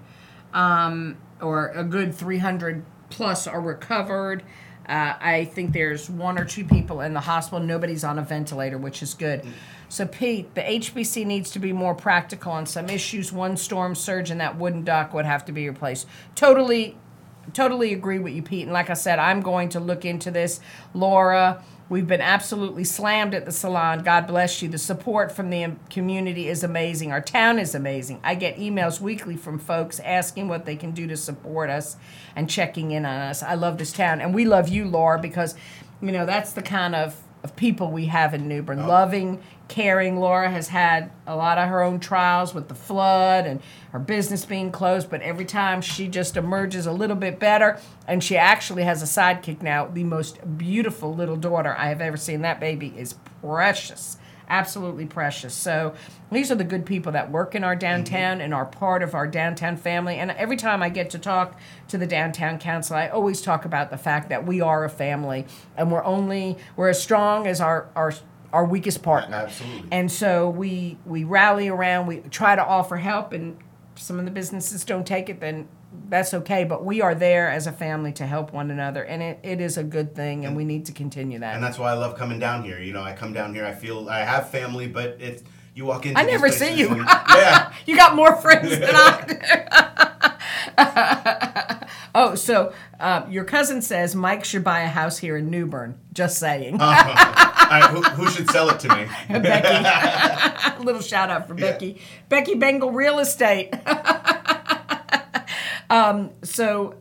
um, 0.54 1.15
or 1.39 1.69
a 1.69 1.84
good 1.86 2.13
300 2.13 2.84
plus 3.10 3.48
are 3.48 3.62
recovered. 3.62 4.43
Uh, 4.88 5.15
I 5.19 5.45
think 5.45 5.74
there's 5.74 6.10
one 6.10 6.38
or 6.38 6.45
two 6.45 6.65
people 6.65 7.02
in 7.02 7.13
the 7.13 7.19
hospital. 7.19 7.65
Nobody's 7.65 8.04
on 8.04 8.19
a 8.19 8.21
ventilator, 8.21 8.78
which 8.78 9.02
is 9.02 9.13
good. 9.13 9.45
So, 9.89 10.06
Pete, 10.06 10.54
the 10.56 10.62
HPC 10.62 11.26
needs 11.26 11.52
to 11.52 11.60
be 11.60 11.71
more 11.71 11.95
practical 11.95 12.52
on 12.52 12.65
some 12.65 12.89
issues. 12.89 13.32
One 13.32 13.56
storm 13.58 13.95
surge 13.95 14.32
and 14.32 14.41
that 14.41 14.58
wooden 14.58 14.84
duck 14.84 15.13
would 15.13 15.26
have 15.26 15.45
to 15.45 15.52
be 15.52 15.67
replaced. 15.67 16.08
Totally 16.34 16.98
totally 17.53 17.93
agree 17.93 18.19
with 18.19 18.34
you, 18.34 18.41
Pete. 18.41 18.63
And 18.63 18.73
like 18.73 18.89
I 18.89 18.93
said, 18.93 19.19
I'm 19.19 19.41
going 19.41 19.69
to 19.69 19.79
look 19.79 20.05
into 20.05 20.31
this. 20.31 20.60
Laura, 20.93 21.63
we've 21.89 22.08
been 22.08 22.21
absolutely 22.21 22.84
slammed 22.84 23.34
at 23.34 23.45
the 23.45 23.51
salon. 23.51 24.03
God 24.03 24.27
bless 24.27 24.62
you. 24.62 24.69
The 24.69 24.77
support 24.77 25.31
from 25.31 25.49
the 25.49 25.73
community 25.89 26.47
is 26.47 26.63
amazing. 26.63 27.12
Our 27.12 27.21
town 27.21 27.60
is 27.60 27.75
amazing. 27.75 28.19
I 28.23 28.36
get 28.36 28.58
emails 28.58 28.99
weekly 28.99 29.38
from 29.38 29.60
folks 29.60 29.99
asking 29.99 30.47
what 30.47 30.65
they 30.65 30.75
can 30.75 30.91
do 30.91 31.08
to 31.08 31.17
support 31.17 31.69
us 31.69 31.97
and 32.36 32.49
checking 32.49 32.91
in 32.91 33.05
on 33.05 33.19
us. 33.21 33.43
I 33.43 33.53
love 33.55 33.77
this 33.77 33.93
town. 33.93 34.21
And 34.21 34.34
we 34.34 34.45
love 34.45 34.67
you, 34.67 34.86
Laura, 34.86 35.19
because, 35.19 35.55
you 36.01 36.12
know, 36.12 36.25
that's 36.25 36.53
the 36.53 36.63
kind 36.63 36.95
of, 36.95 37.21
of 37.43 37.55
people 37.55 37.91
we 37.91 38.08
have 38.08 38.34
in 38.34 38.47
New 38.47 38.63
Bern. 38.63 38.79
Oh. 38.79 38.88
Loving, 38.88 39.41
caring. 39.67 40.19
Laura 40.19 40.49
has 40.49 40.67
had 40.67 41.12
a 41.25 41.36
lot 41.36 41.58
of 41.58 41.69
her 41.69 41.82
own 41.82 41.99
trials 41.99 42.54
with 42.54 42.67
the 42.67 42.75
flood 42.75 43.45
and 43.45 43.62
her 43.91 43.99
business 43.99 44.45
being 44.45 44.71
closed, 44.71 45.10
but 45.10 45.21
every 45.21 45.45
time 45.45 45.82
she 45.82 46.08
just 46.08 46.38
emerges 46.38 46.86
a 46.86 46.91
little 46.91 47.15
bit 47.15 47.39
better. 47.39 47.80
And 48.08 48.23
she 48.23 48.38
actually 48.38 48.84
has 48.84 49.01
a 49.01 49.06
sidekick 49.06 49.62
now, 49.62 49.88
the 49.88 50.04
most 50.04 50.58
beautiful 50.58 51.13
little 51.13 51.38
daughter 51.38 51.75
I 51.78 51.89
have 51.89 52.01
ever 52.01 52.17
seen. 52.17 52.41
That 52.41 52.60
baby 52.60 52.93
is 52.97 53.15
precious. 53.41 54.17
Absolutely 54.47 55.06
precious. 55.08 55.56
So 55.56 55.95
these 56.32 56.51
are 56.51 56.56
the 56.56 56.63
good 56.63 56.86
people 56.86 57.12
that 57.13 57.32
work 57.32 57.56
in 57.56 57.63
our 57.63 57.75
downtown 57.75 58.41
and 58.41 58.54
are 58.54 58.65
part 58.65 59.01
of 59.01 59.15
our 59.15 59.28
downtown 59.28 59.75
family. 59.75 60.17
And 60.17 60.32
every 60.32 60.58
time 60.58 60.84
I 60.84 60.89
get 60.89 61.10
to 61.12 61.19
talk 61.19 61.60
to 61.88 61.97
the 61.97 62.06
downtown 62.06 62.60
council, 62.60 62.95
I 62.95 63.08
always 63.08 63.41
talk 63.41 63.65
about 63.65 63.89
the 63.89 63.97
fact 63.97 64.30
that 64.30 64.45
we 64.45 64.62
are 64.62 64.84
a 64.84 64.89
family 64.89 65.47
and 65.75 65.91
we're 65.91 66.04
only 66.04 66.58
we're 66.75 66.89
as 66.89 67.01
strong 67.01 67.47
as 67.47 67.60
our 67.60 67.89
our 67.95 68.13
our 68.55 68.65
weakest 68.65 69.03
partner. 69.03 69.35
Absolutely. 69.35 69.87
And 69.91 70.11
so 70.11 70.49
we 70.49 70.97
we 71.05 71.23
rally 71.23 71.67
around, 71.67 72.07
we 72.07 72.17
try 72.31 72.55
to 72.55 72.65
offer 72.65 72.97
help 72.97 73.33
and 73.33 73.57
some 73.95 74.17
of 74.19 74.25
the 74.25 74.31
businesses 74.31 74.83
don't 74.83 75.05
take 75.07 75.29
it 75.29 75.39
then 75.39 75.67
that's 76.09 76.33
okay, 76.33 76.65
but 76.65 76.83
we 76.83 77.01
are 77.01 77.15
there 77.15 77.49
as 77.49 77.67
a 77.67 77.71
family 77.71 78.11
to 78.11 78.25
help 78.25 78.51
one 78.51 78.69
another 78.69 79.03
and 79.03 79.23
it, 79.23 79.39
it 79.43 79.61
is 79.61 79.77
a 79.77 79.83
good 79.83 80.13
thing 80.13 80.45
and 80.45 80.55
we 80.55 80.65
need 80.65 80.85
to 80.85 80.91
continue 80.91 81.39
that. 81.39 81.55
and 81.55 81.63
that's 81.63 81.79
why 81.79 81.91
I 81.91 81.93
love 81.93 82.17
coming 82.17 82.37
down 82.39 82.63
here. 82.63 82.79
You 82.79 82.91
know, 82.93 83.01
I 83.01 83.13
come 83.13 83.31
down 83.33 83.53
here, 83.53 83.65
I 83.65 83.73
feel 83.73 84.09
I 84.09 84.19
have 84.19 84.49
family, 84.49 84.87
but 84.87 85.17
it's 85.21 85.43
you 85.73 85.85
walk 85.85 86.05
into 86.05 86.19
I 86.19 86.23
never 86.23 86.49
see 86.49 86.73
you. 86.75 86.89
and- 86.89 87.05
yeah. 87.29 87.71
You 87.85 87.95
got 87.95 88.15
more 88.15 88.35
friends 88.37 88.69
than 88.77 88.91
I 88.93 89.25
do. 91.79 91.85
oh, 92.15 92.35
so 92.35 92.73
uh, 92.99 93.25
your 93.29 93.43
cousin 93.45 93.81
says 93.81 94.15
Mike 94.15 94.45
should 94.45 94.63
buy 94.63 94.81
a 94.81 94.87
house 94.87 95.17
here 95.17 95.37
in 95.37 95.49
New 95.49 95.65
Bern. 95.65 95.97
Just 96.13 96.39
saying. 96.39 96.79
All 96.81 96.91
who, 97.65 98.01
who 98.01 98.30
should 98.30 98.49
sell 98.49 98.69
it 98.69 98.80
to 98.82 98.89
me? 98.89 99.08
Becky. 99.30 99.67
A 99.67 100.75
little 100.84 101.01
shout 101.01 101.30
out 101.30 101.47
for 101.47 101.54
Becky. 101.54 102.01
Becky 102.30 102.56
Bengel 102.56 102.93
Real 102.93 103.19
Estate. 103.19 103.73
um, 105.89 106.32
so, 106.43 106.95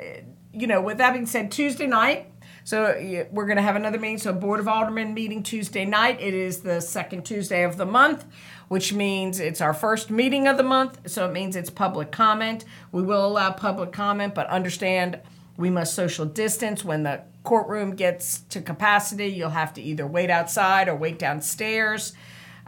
you 0.53 0.67
know, 0.67 0.81
with 0.81 0.99
that 0.99 1.13
being 1.13 1.27
said, 1.27 1.51
Tuesday 1.51 1.87
night, 1.87 2.31
so 2.65 2.95
we're 3.31 3.45
going 3.45 3.57
to 3.57 3.63
have 3.63 3.77
another 3.77 3.99
meeting. 3.99 4.19
So, 4.19 4.33
Board 4.33 4.59
of 4.59 4.69
Aldermen 4.69 5.13
meeting 5.13 5.43
Tuesday 5.43 5.85
night. 5.85 6.19
It 6.21 6.33
is 6.33 6.61
the 6.61 6.81
second 6.81 7.27
Tuesday 7.27 7.63
of 7.63 7.77
the 7.77 7.85
month, 7.85 8.25
which 8.69 8.95
means 8.95 9.39
it's 9.39 9.61
our 9.61 9.75
first 9.75 10.11
meeting 10.11 10.49
of 10.49 10.57
the 10.57 10.63
month. 10.63 11.11
So, 11.11 11.29
it 11.29 11.33
means 11.33 11.57
it's 11.57 11.69
public 11.69 12.11
comment. 12.11 12.65
We 12.91 13.03
will 13.03 13.27
allow 13.27 13.51
public 13.51 13.93
comment, 13.93 14.35
but 14.35 14.47
understand 14.47 15.21
we 15.59 15.69
must 15.69 15.93
social 15.93 16.25
distance. 16.25 16.83
When 16.83 17.03
the 17.03 17.21
courtroom 17.45 17.95
gets 17.95 18.41
to 18.41 18.61
capacity, 18.61 19.29
you'll 19.29 19.51
have 19.51 19.73
to 19.75 19.83
either 19.83 20.07
wait 20.07 20.31
outside 20.31 20.89
or 20.89 20.97
wait 20.97 21.19
downstairs. 21.19 22.15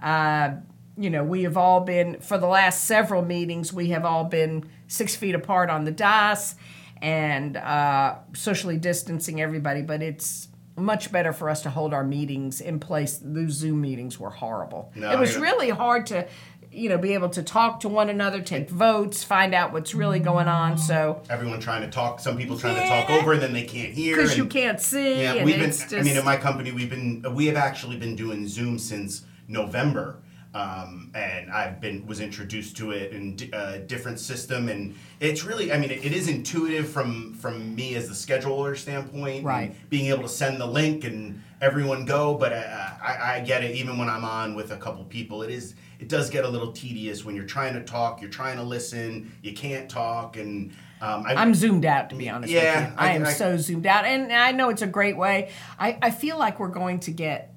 Uh, 0.00 0.50
you 0.96 1.10
know, 1.10 1.24
we 1.24 1.42
have 1.42 1.56
all 1.56 1.80
been, 1.80 2.20
for 2.20 2.38
the 2.38 2.46
last 2.46 2.84
several 2.84 3.22
meetings, 3.22 3.72
we 3.72 3.88
have 3.88 4.04
all 4.04 4.24
been 4.24 4.68
six 4.86 5.16
feet 5.16 5.34
apart 5.34 5.68
on 5.68 5.84
the 5.84 5.90
dais 5.90 6.54
and 7.02 7.56
uh, 7.56 8.16
socially 8.34 8.76
distancing 8.78 9.40
everybody, 9.40 9.82
but 9.82 10.02
it's 10.02 10.48
much 10.78 11.10
better 11.10 11.32
for 11.32 11.48
us 11.48 11.62
to 11.62 11.70
hold 11.70 11.94
our 11.94 12.04
meetings 12.04 12.60
in 12.60 12.78
place. 12.78 13.18
Those 13.22 13.52
Zoom 13.52 13.80
meetings 13.80 14.20
were 14.20 14.30
horrible. 14.30 14.92
No, 14.94 15.10
it 15.10 15.18
was 15.18 15.36
really 15.36 15.70
hard 15.70 16.06
to, 16.06 16.28
you 16.72 16.88
know, 16.88 16.98
be 16.98 17.14
able 17.14 17.28
to 17.30 17.42
talk 17.42 17.80
to 17.80 17.88
one 17.88 18.08
another, 18.10 18.40
take 18.40 18.68
votes, 18.68 19.24
find 19.24 19.54
out 19.54 19.72
what's 19.72 19.94
really 19.94 20.20
going 20.20 20.48
on. 20.48 20.76
So, 20.78 21.22
Everyone 21.30 21.60
trying 21.60 21.82
to 21.82 21.88
talk, 21.90 22.20
some 22.20 22.36
people 22.36 22.58
trying 22.58 22.76
to 22.76 22.86
talk 22.86 23.08
over 23.10 23.32
and 23.32 23.40
then 23.42 23.52
they 23.52 23.64
can't 23.64 23.92
hear. 23.92 24.16
because 24.16 24.36
you 24.36 24.46
can't 24.46 24.80
see, 24.80 25.22
Yeah, 25.22 25.44
we've 25.44 25.56
been. 25.56 25.70
just. 25.70 25.92
I 25.94 26.02
mean, 26.02 26.16
in 26.16 26.24
my 26.24 26.36
company, 26.36 26.72
we've 26.72 26.90
been. 26.90 27.24
We 27.34 27.46
have 27.46 27.56
actually 27.56 27.96
been 27.96 28.16
doing 28.16 28.46
Zoom 28.46 28.78
since 28.78 29.24
November, 29.48 30.18
um, 30.54 31.10
and 31.14 31.50
I've 31.50 31.80
been 31.80 32.06
was 32.06 32.20
introduced 32.20 32.76
to 32.78 32.90
it 32.90 33.12
in 33.12 33.36
a 33.52 33.56
uh, 33.56 33.78
different 33.86 34.18
system, 34.20 34.68
and 34.68 34.94
it's 35.20 35.44
really. 35.44 35.72
I 35.72 35.78
mean, 35.78 35.90
it, 35.90 36.04
it 36.04 36.12
is 36.12 36.28
intuitive 36.28 36.88
from 36.88 37.34
from 37.34 37.74
me 37.74 37.94
as 37.94 38.08
the 38.08 38.14
scheduler 38.14 38.76
standpoint, 38.76 39.44
Right. 39.44 39.74
being 39.88 40.06
able 40.06 40.22
to 40.22 40.28
send 40.28 40.60
the 40.60 40.66
link 40.66 41.04
and 41.04 41.42
everyone 41.60 42.04
go. 42.04 42.34
But 42.34 42.52
uh, 42.52 42.90
I, 43.02 43.36
I 43.36 43.40
get 43.40 43.62
it. 43.64 43.74
Even 43.76 43.98
when 43.98 44.08
I'm 44.08 44.24
on 44.24 44.54
with 44.54 44.72
a 44.72 44.76
couple 44.76 45.04
people, 45.04 45.42
it 45.42 45.50
is. 45.50 45.74
It 45.98 46.08
does 46.08 46.30
get 46.30 46.44
a 46.44 46.48
little 46.48 46.72
tedious 46.72 47.24
when 47.24 47.34
you're 47.36 47.44
trying 47.46 47.74
to 47.74 47.82
talk, 47.82 48.20
you're 48.20 48.30
trying 48.30 48.56
to 48.56 48.62
listen, 48.62 49.32
you 49.42 49.54
can't 49.54 49.88
talk, 49.90 50.36
and 50.36 50.72
um, 51.00 51.24
I, 51.26 51.34
I'm 51.34 51.54
zoomed 51.54 51.84
out, 51.84 52.10
to 52.10 52.16
be 52.16 52.28
honest 52.28 52.52
Yeah, 52.52 52.80
with 52.84 52.90
you. 52.92 52.96
I, 52.98 53.08
I- 53.08 53.12
am 53.12 53.24
I- 53.26 53.32
so 53.32 53.56
zoomed 53.56 53.86
out. 53.86 54.04
And 54.04 54.32
I 54.32 54.52
know 54.52 54.68
it's 54.70 54.82
a 54.82 54.86
great 54.86 55.16
way. 55.16 55.50
I, 55.78 55.98
I 56.02 56.10
feel 56.10 56.38
like 56.38 56.58
we're 56.60 56.68
going 56.68 57.00
to 57.00 57.10
get 57.10 57.52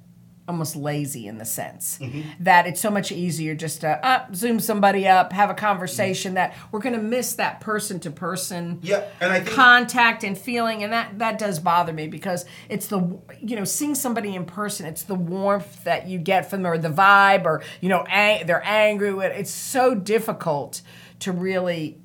almost 0.49 0.75
lazy 0.75 1.27
in 1.27 1.37
the 1.37 1.45
sense 1.45 1.97
Mm-hmm. 2.01 2.21
that 2.43 2.65
it's 2.67 2.81
so 2.81 2.89
much 2.89 3.11
easier 3.11 3.53
just 3.55 3.81
to 3.81 3.89
uh, 4.05 4.25
zoom 4.33 4.59
somebody 4.59 5.07
up, 5.07 5.31
have 5.31 5.49
a 5.49 5.53
conversation, 5.53 6.33
that 6.33 6.55
we're 6.71 6.79
going 6.79 6.95
to 6.95 7.01
miss 7.01 7.35
that 7.35 7.61
person 7.61 7.99
to 8.01 8.11
person 8.11 8.79
and 9.21 9.47
contact 9.47 10.23
and 10.23 10.37
feeling 10.37 10.83
and 10.83 10.91
that 10.91 11.17
that 11.19 11.37
does 11.39 11.59
bother 11.59 11.93
me 11.93 12.07
because 12.07 12.45
it's 12.67 12.87
the 12.87 12.99
you 13.41 13.55
know 13.55 13.63
seeing 13.63 13.93
somebody 13.95 14.35
in 14.35 14.45
person 14.45 14.85
it's 14.85 15.03
the 15.03 15.15
warmth 15.15 15.83
that 15.83 16.07
you 16.07 16.17
get 16.17 16.49
from 16.49 16.63
them 16.63 16.71
or 16.71 16.77
the 16.77 16.89
vibe 16.89 17.45
or 17.45 17.61
you 17.81 17.89
know 17.89 18.03
ang- 18.09 18.45
they're 18.47 18.65
angry 18.65 19.13
with 19.13 19.31
it's 19.37 19.51
so 19.51 19.93
difficult 19.93 20.81
to 21.19 21.31
really 21.31 21.97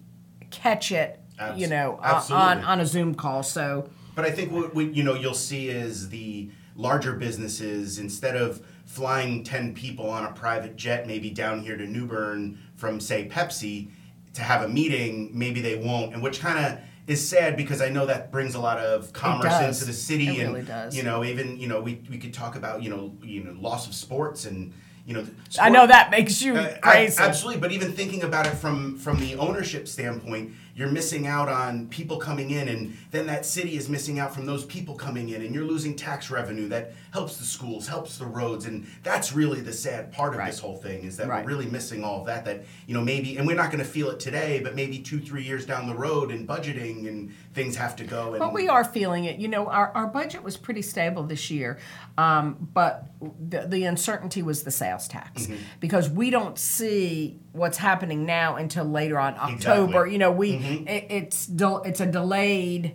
catch 0.50 0.92
it 0.92 1.18
you 1.57 1.66
know 1.66 1.98
uh, 2.02 2.22
on 2.30 2.59
on 2.64 2.80
a 2.80 2.87
zoom 2.87 3.14
call 3.14 3.42
so 3.42 3.88
But 4.14 4.24
I 4.24 4.30
think 4.30 4.52
what, 4.52 4.74
what 4.74 4.94
you 4.94 5.02
know 5.02 5.14
you'll 5.14 5.35
see 5.35 5.68
is 5.68 6.09
the 6.11 6.50
larger 6.76 7.12
businesses 7.14 7.98
instead 7.98 8.37
of 8.37 8.60
flying 8.87 9.44
ten 9.44 9.74
people 9.74 10.08
on 10.08 10.24
a 10.24 10.32
private 10.32 10.76
jet, 10.76 11.06
maybe 11.06 11.30
down 11.30 11.60
here 11.62 11.76
to 11.76 11.87
New 11.87 12.06
Bern 12.06 12.58
from 12.76 13.00
say 13.00 13.28
Pepsi 13.28 13.88
to 14.34 14.42
have 14.42 14.62
a 14.62 14.68
meeting, 14.68 15.30
maybe 15.32 15.60
they 15.60 15.76
won't, 15.76 16.12
and 16.12 16.22
which 16.22 16.40
kind 16.40 16.58
of 16.64 16.78
is 17.06 17.26
sad 17.26 17.56
because 17.56 17.80
I 17.82 17.88
know 17.90 18.06
that 18.06 18.32
brings 18.32 18.54
a 18.54 18.60
lot 18.60 18.78
of 18.78 19.12
commerce 19.12 19.60
into 19.60 19.84
the 19.84 19.92
city, 19.92 20.28
It 20.28 20.44
and 20.44 20.54
really 20.54 20.64
does. 20.66 20.96
you 20.96 21.02
know 21.02 21.22
even 21.24 21.58
you 21.58 21.68
know 21.68 21.80
we 21.80 22.02
we 22.10 22.18
could 22.18 22.34
talk 22.34 22.56
about 22.56 22.82
you 22.82 22.90
know 22.90 23.14
you 23.22 23.44
know 23.44 23.52
loss 23.60 23.87
of 23.87 23.94
sports 23.94 24.44
and 24.46 24.72
you 25.06 25.12
know. 25.14 25.24
I 25.60 25.68
know 25.68 25.87
that 25.87 26.10
makes 26.10 26.40
you 26.40 26.56
Uh, 26.56 26.78
crazy. 26.80 27.18
ab- 27.22 27.28
absolutely, 27.28 27.60
but 27.60 27.72
even 27.72 27.92
thinking 27.92 28.22
about 28.22 28.46
it 28.46 28.54
from 28.54 28.96
from 28.98 29.20
the 29.20 29.37
ownership 29.37 29.87
standpoint, 29.87 30.52
you're 30.76 30.90
missing 30.90 31.26
out 31.26 31.48
on 31.48 31.87
people 31.88 32.16
coming 32.18 32.50
in, 32.50 32.68
and 32.68 32.96
then 33.12 33.26
that 33.26 33.46
city 33.46 33.76
is 33.76 33.88
missing 33.88 34.18
out 34.18 34.34
from 34.34 34.44
those 34.44 34.64
people 34.64 34.94
coming 34.94 35.28
in, 35.28 35.42
and 35.42 35.54
you're 35.54 35.64
losing 35.64 35.94
tax 35.94 36.30
revenue 36.30 36.68
that 36.68 36.92
helps 37.12 37.37
the 37.37 37.44
schools, 37.44 37.87
helps 37.87 38.18
the 38.18 38.26
roads, 38.26 38.66
and 38.66 38.87
that's 39.02 39.32
really 39.32 39.60
the 39.60 39.72
sad 39.72 40.10
part 40.12 40.32
of 40.32 40.38
Right. 40.40 40.50
this 40.50 40.58
whole 40.58 40.76
thing 40.76 41.04
is 41.04 41.16
that 41.18 41.28
Right. 41.28 41.44
we're 41.44 41.50
really 41.50 41.66
missing 41.66 42.02
all 42.02 42.20
of 42.20 42.26
that. 42.26 42.44
That 42.44 42.64
you 42.87 42.94
know 42.94 43.02
maybe, 43.02 43.37
and 43.37 43.46
we're 43.46 43.56
not 43.56 43.70
going 43.70 43.84
to 43.84 43.88
feel 43.90 44.10
it 44.10 44.18
today, 44.18 44.60
but 44.62 44.74
maybe 44.74 44.98
two, 44.98 45.20
three 45.20 45.44
years 45.44 45.64
down 45.64 45.87
the 45.87 45.94
road, 45.94 46.30
and 46.30 46.46
budgeting 46.48 47.06
and 47.08 47.32
things 47.54 47.76
have 47.76 47.94
to 47.96 48.04
go. 48.04 48.30
And 48.30 48.40
But 48.40 48.52
we 48.52 48.66
are 48.68 48.82
feeling 48.84 49.26
it. 49.26 49.38
You 49.38 49.48
know, 49.48 49.66
our, 49.68 49.90
our 49.94 50.06
budget 50.08 50.42
was 50.42 50.56
pretty 50.56 50.82
stable 50.82 51.22
this 51.22 51.50
year, 51.50 51.78
um, 52.18 52.68
but 52.74 53.06
the, 53.20 53.66
the 53.68 53.84
uncertainty 53.84 54.42
was 54.42 54.64
the 54.64 54.70
sales 54.70 55.06
tax 55.08 55.42
Mm-hmm. 55.46 55.54
because 55.80 56.08
we 56.10 56.30
don't 56.30 56.58
see 56.58 57.38
what's 57.55 57.79
happening 57.79 58.27
now 58.27 58.57
until 58.57 58.85
later 58.85 59.19
on 59.19 59.35
October. 59.35 59.53
Exactly. 59.55 59.95
Mm-hmm. 59.95 60.12
You 60.12 60.19
know, 60.19 60.33
we 60.33 60.53
it, 60.87 61.07
it's 61.09 61.47
del- 61.47 61.83
it's 61.83 62.01
a 62.01 62.07
delayed 62.07 62.95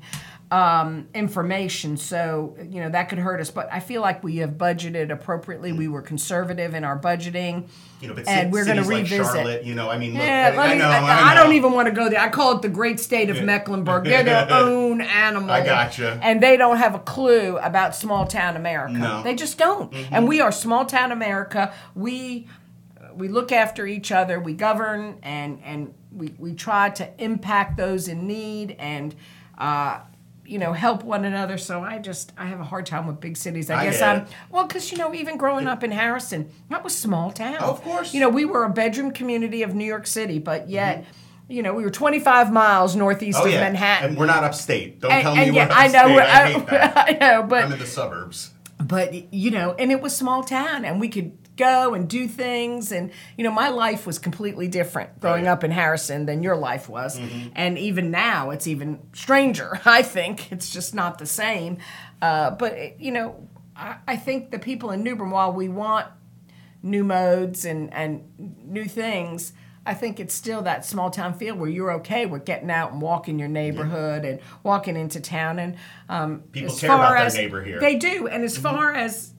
um, 0.52 1.08
information, 1.14 1.96
so 1.96 2.56
you 2.70 2.82
know 2.82 2.90
that 2.90 3.08
could 3.10 3.20
hurt 3.20 3.40
us. 3.40 3.52
But 3.52 3.70
I 3.72 3.80
feel 3.80 4.02
like 4.02 4.24
we 4.24 4.38
have 4.38 4.52
budgeted 4.52 5.12
appropriately. 5.12 5.72
We 5.74 5.88
were 5.88 6.02
conservative 6.02 6.74
in 6.74 6.84
our 6.84 6.98
budgeting. 7.00 7.68
you 8.02 8.08
know, 8.08 8.16
but 8.16 8.28
and 8.28 8.48
ci- 8.50 8.52
we're 8.52 8.66
going 8.66 8.78
to 8.78 8.84
cities 8.84 9.12
like. 9.20 9.28
Charlotte, 9.32 9.64
you 9.64 9.76
know, 9.76 9.92
I 9.92 10.00
mean, 10.00 10.14
look, 10.14 10.24
Yeah, 10.24 10.56
I, 10.58 10.72
I 10.72 10.76
know, 10.76 10.86
I, 10.90 10.98
I, 10.98 11.32
I 11.32 11.36
know. 11.36 11.44
don't 11.44 11.54
even 11.54 11.72
want 11.74 11.88
to 11.88 11.94
go 11.94 12.10
there. 12.10 12.20
I 12.20 12.30
call 12.30 12.56
it 12.56 12.64
the 12.64 12.70
great 12.70 13.00
state 13.00 13.30
of 13.30 13.44
Mecklenburg. 13.44 14.04
They're 14.06 14.24
their 14.24 14.48
own 14.50 15.02
animal. 15.02 15.52
I 15.52 15.64
gotcha. 15.64 16.20
And 16.24 16.42
they 16.42 16.58
don't 16.58 16.78
have 16.78 16.96
a 16.96 17.00
clue 17.00 17.58
about 17.60 17.96
small 17.96 18.26
town 18.26 18.56
America. 18.56 18.94
No. 18.94 19.06
Mm-hmm. 19.06 19.24
They 19.26 19.36
just 19.36 19.58
don't. 19.60 19.94
And 20.12 20.28
we 20.28 20.42
are 20.42 20.52
small 20.52 20.84
town 20.86 21.12
America. 21.12 21.72
We 21.94 22.48
we 23.20 23.28
look 23.28 23.52
after 23.52 23.86
each 23.86 24.12
other. 24.12 24.40
We 24.40 24.54
govern 24.54 25.20
and 25.24 25.62
and 25.64 25.94
we, 26.12 26.34
we 26.40 26.54
try 26.54 26.90
to 26.92 27.10
impact 27.24 27.78
those 27.78 28.08
in 28.08 28.26
need 28.28 28.76
and 28.80 29.14
uh, 29.58 30.00
you 30.46 30.58
know 30.58 30.74
help 30.74 31.04
one 31.04 31.26
another. 31.26 31.58
So 31.58 31.82
I 31.82 32.00
just 32.00 32.34
I 32.38 32.46
have 32.48 32.60
a 32.60 32.64
hard 32.64 32.86
time 32.86 33.06
with 33.08 33.20
big 33.20 33.38
cities. 33.38 33.70
I, 33.70 33.82
I 33.82 33.86
guess 33.86 34.02
I'm 34.02 34.22
it. 34.22 34.28
well 34.50 34.66
because 34.66 34.92
you 34.92 34.98
know 34.98 35.14
even 35.14 35.38
growing 35.38 35.68
up 35.68 35.84
in 35.84 35.92
Harrison, 35.92 36.50
that 36.70 36.84
was 36.84 36.98
small 36.98 37.32
town. 37.32 37.58
Of 37.58 37.82
course. 37.84 38.14
You 38.14 38.22
know 38.22 38.30
we 38.30 38.46
were 38.46 38.64
a 38.64 38.70
bedroom 38.70 39.12
community 39.12 39.62
of 39.64 39.76
New 39.76 39.86
York 39.86 40.08
City, 40.08 40.40
but 40.40 40.70
yet. 40.70 41.04
Mm-hmm. 41.04 41.12
You 41.52 41.64
know, 41.64 41.74
we 41.74 41.84
were 41.84 41.90
25 41.90 42.54
miles 42.54 42.96
northeast 42.96 43.40
Oh 43.42 43.46
of 43.48 43.52
yeah, 43.52 43.62
Manhattan. 43.62 44.10
and 44.10 44.18
we're 44.20 44.28
not 44.28 44.44
upstate. 44.44 45.00
Don't 45.00 45.12
And- 45.12 45.24
tell 45.24 45.36
and 45.36 45.50
me 45.50 45.56
yeah, 45.56 45.68
we're 45.68 45.74
I 45.74 45.86
upstate. 45.88 46.72
know, 46.72 46.78
I, 46.78 46.92
I. 46.94 47.06
I 47.08 47.12
know, 47.18 47.42
but 47.50 47.64
I'm 47.64 47.72
in 47.74 47.80
the 47.80 47.88
suburbs. 47.88 48.52
but 48.78 49.34
you 49.34 49.50
know 49.50 49.74
and 49.80 49.92
it 49.92 50.00
was 50.00 50.16
small 50.16 50.44
town 50.44 50.86
and 50.86 51.00
we 51.00 51.10
could 51.10 51.36
go 51.60 51.94
and 51.94 52.10
do 52.10 52.28
things 52.28 52.92
and 52.92 53.12
you 53.38 53.44
know 53.44 53.52
my 53.52 53.70
life 53.70 54.08
was 54.08 54.18
completely 54.18 54.68
different 54.68 55.20
growing 55.20 55.44
Right. 55.46 55.52
up 55.52 55.64
in 55.64 55.72
harrison 55.72 56.26
than 56.26 56.42
your 56.42 56.56
life 56.56 56.88
was. 56.90 57.20
And 57.56 57.78
even 57.78 58.10
now 58.12 58.50
it's 58.52 58.66
even 58.68 59.00
stranger 59.14 59.80
i 59.86 60.02
think. 60.02 60.52
It's 60.52 60.70
just 60.78 60.96
not 60.96 61.18
the 61.20 61.26
same. 61.28 61.78
Uh, 62.22 62.52
but 62.52 62.74
it- 62.74 62.96
you 63.00 63.12
know 63.12 63.28
I, 63.76 63.96
I 64.08 64.16
think 64.18 64.52
the 64.52 64.60
people 64.60 64.92
in 64.92 65.04
New 65.04 65.16
Bern 65.16 65.30
while 65.32 65.54
we 65.54 65.70
want 65.70 66.08
new 66.82 67.04
modes 67.04 67.66
and, 67.66 67.94
and 67.94 68.24
new 68.66 68.86
things 68.86 69.54
I 69.86 69.94
think 69.96 70.20
it's 70.20 70.36
still 70.36 70.62
that 70.64 70.86
small 70.86 71.10
town 71.10 71.34
feel 71.34 71.56
where 71.56 71.70
you're 71.70 71.94
okay 71.94 72.26
with 72.28 72.46
getting 72.46 72.70
out 72.70 72.92
and 72.92 73.02
walking 73.02 73.40
your 73.40 73.48
neighborhood 73.48 74.24
and 74.24 74.40
walking 74.62 74.96
into 74.96 75.20
town. 75.20 75.58
And 75.58 75.78
um, 76.10 76.42
People 76.52 76.74
as 76.74 76.80
care 76.82 76.92
about 76.94 77.08
far 77.08 77.30
their 77.30 77.42
neighbor 77.42 77.64
here. 77.64 77.80
They 77.80 77.96
do, 77.96 78.28
and 78.28 78.44
as 78.44 78.56
far 78.58 78.94
as 78.94 79.34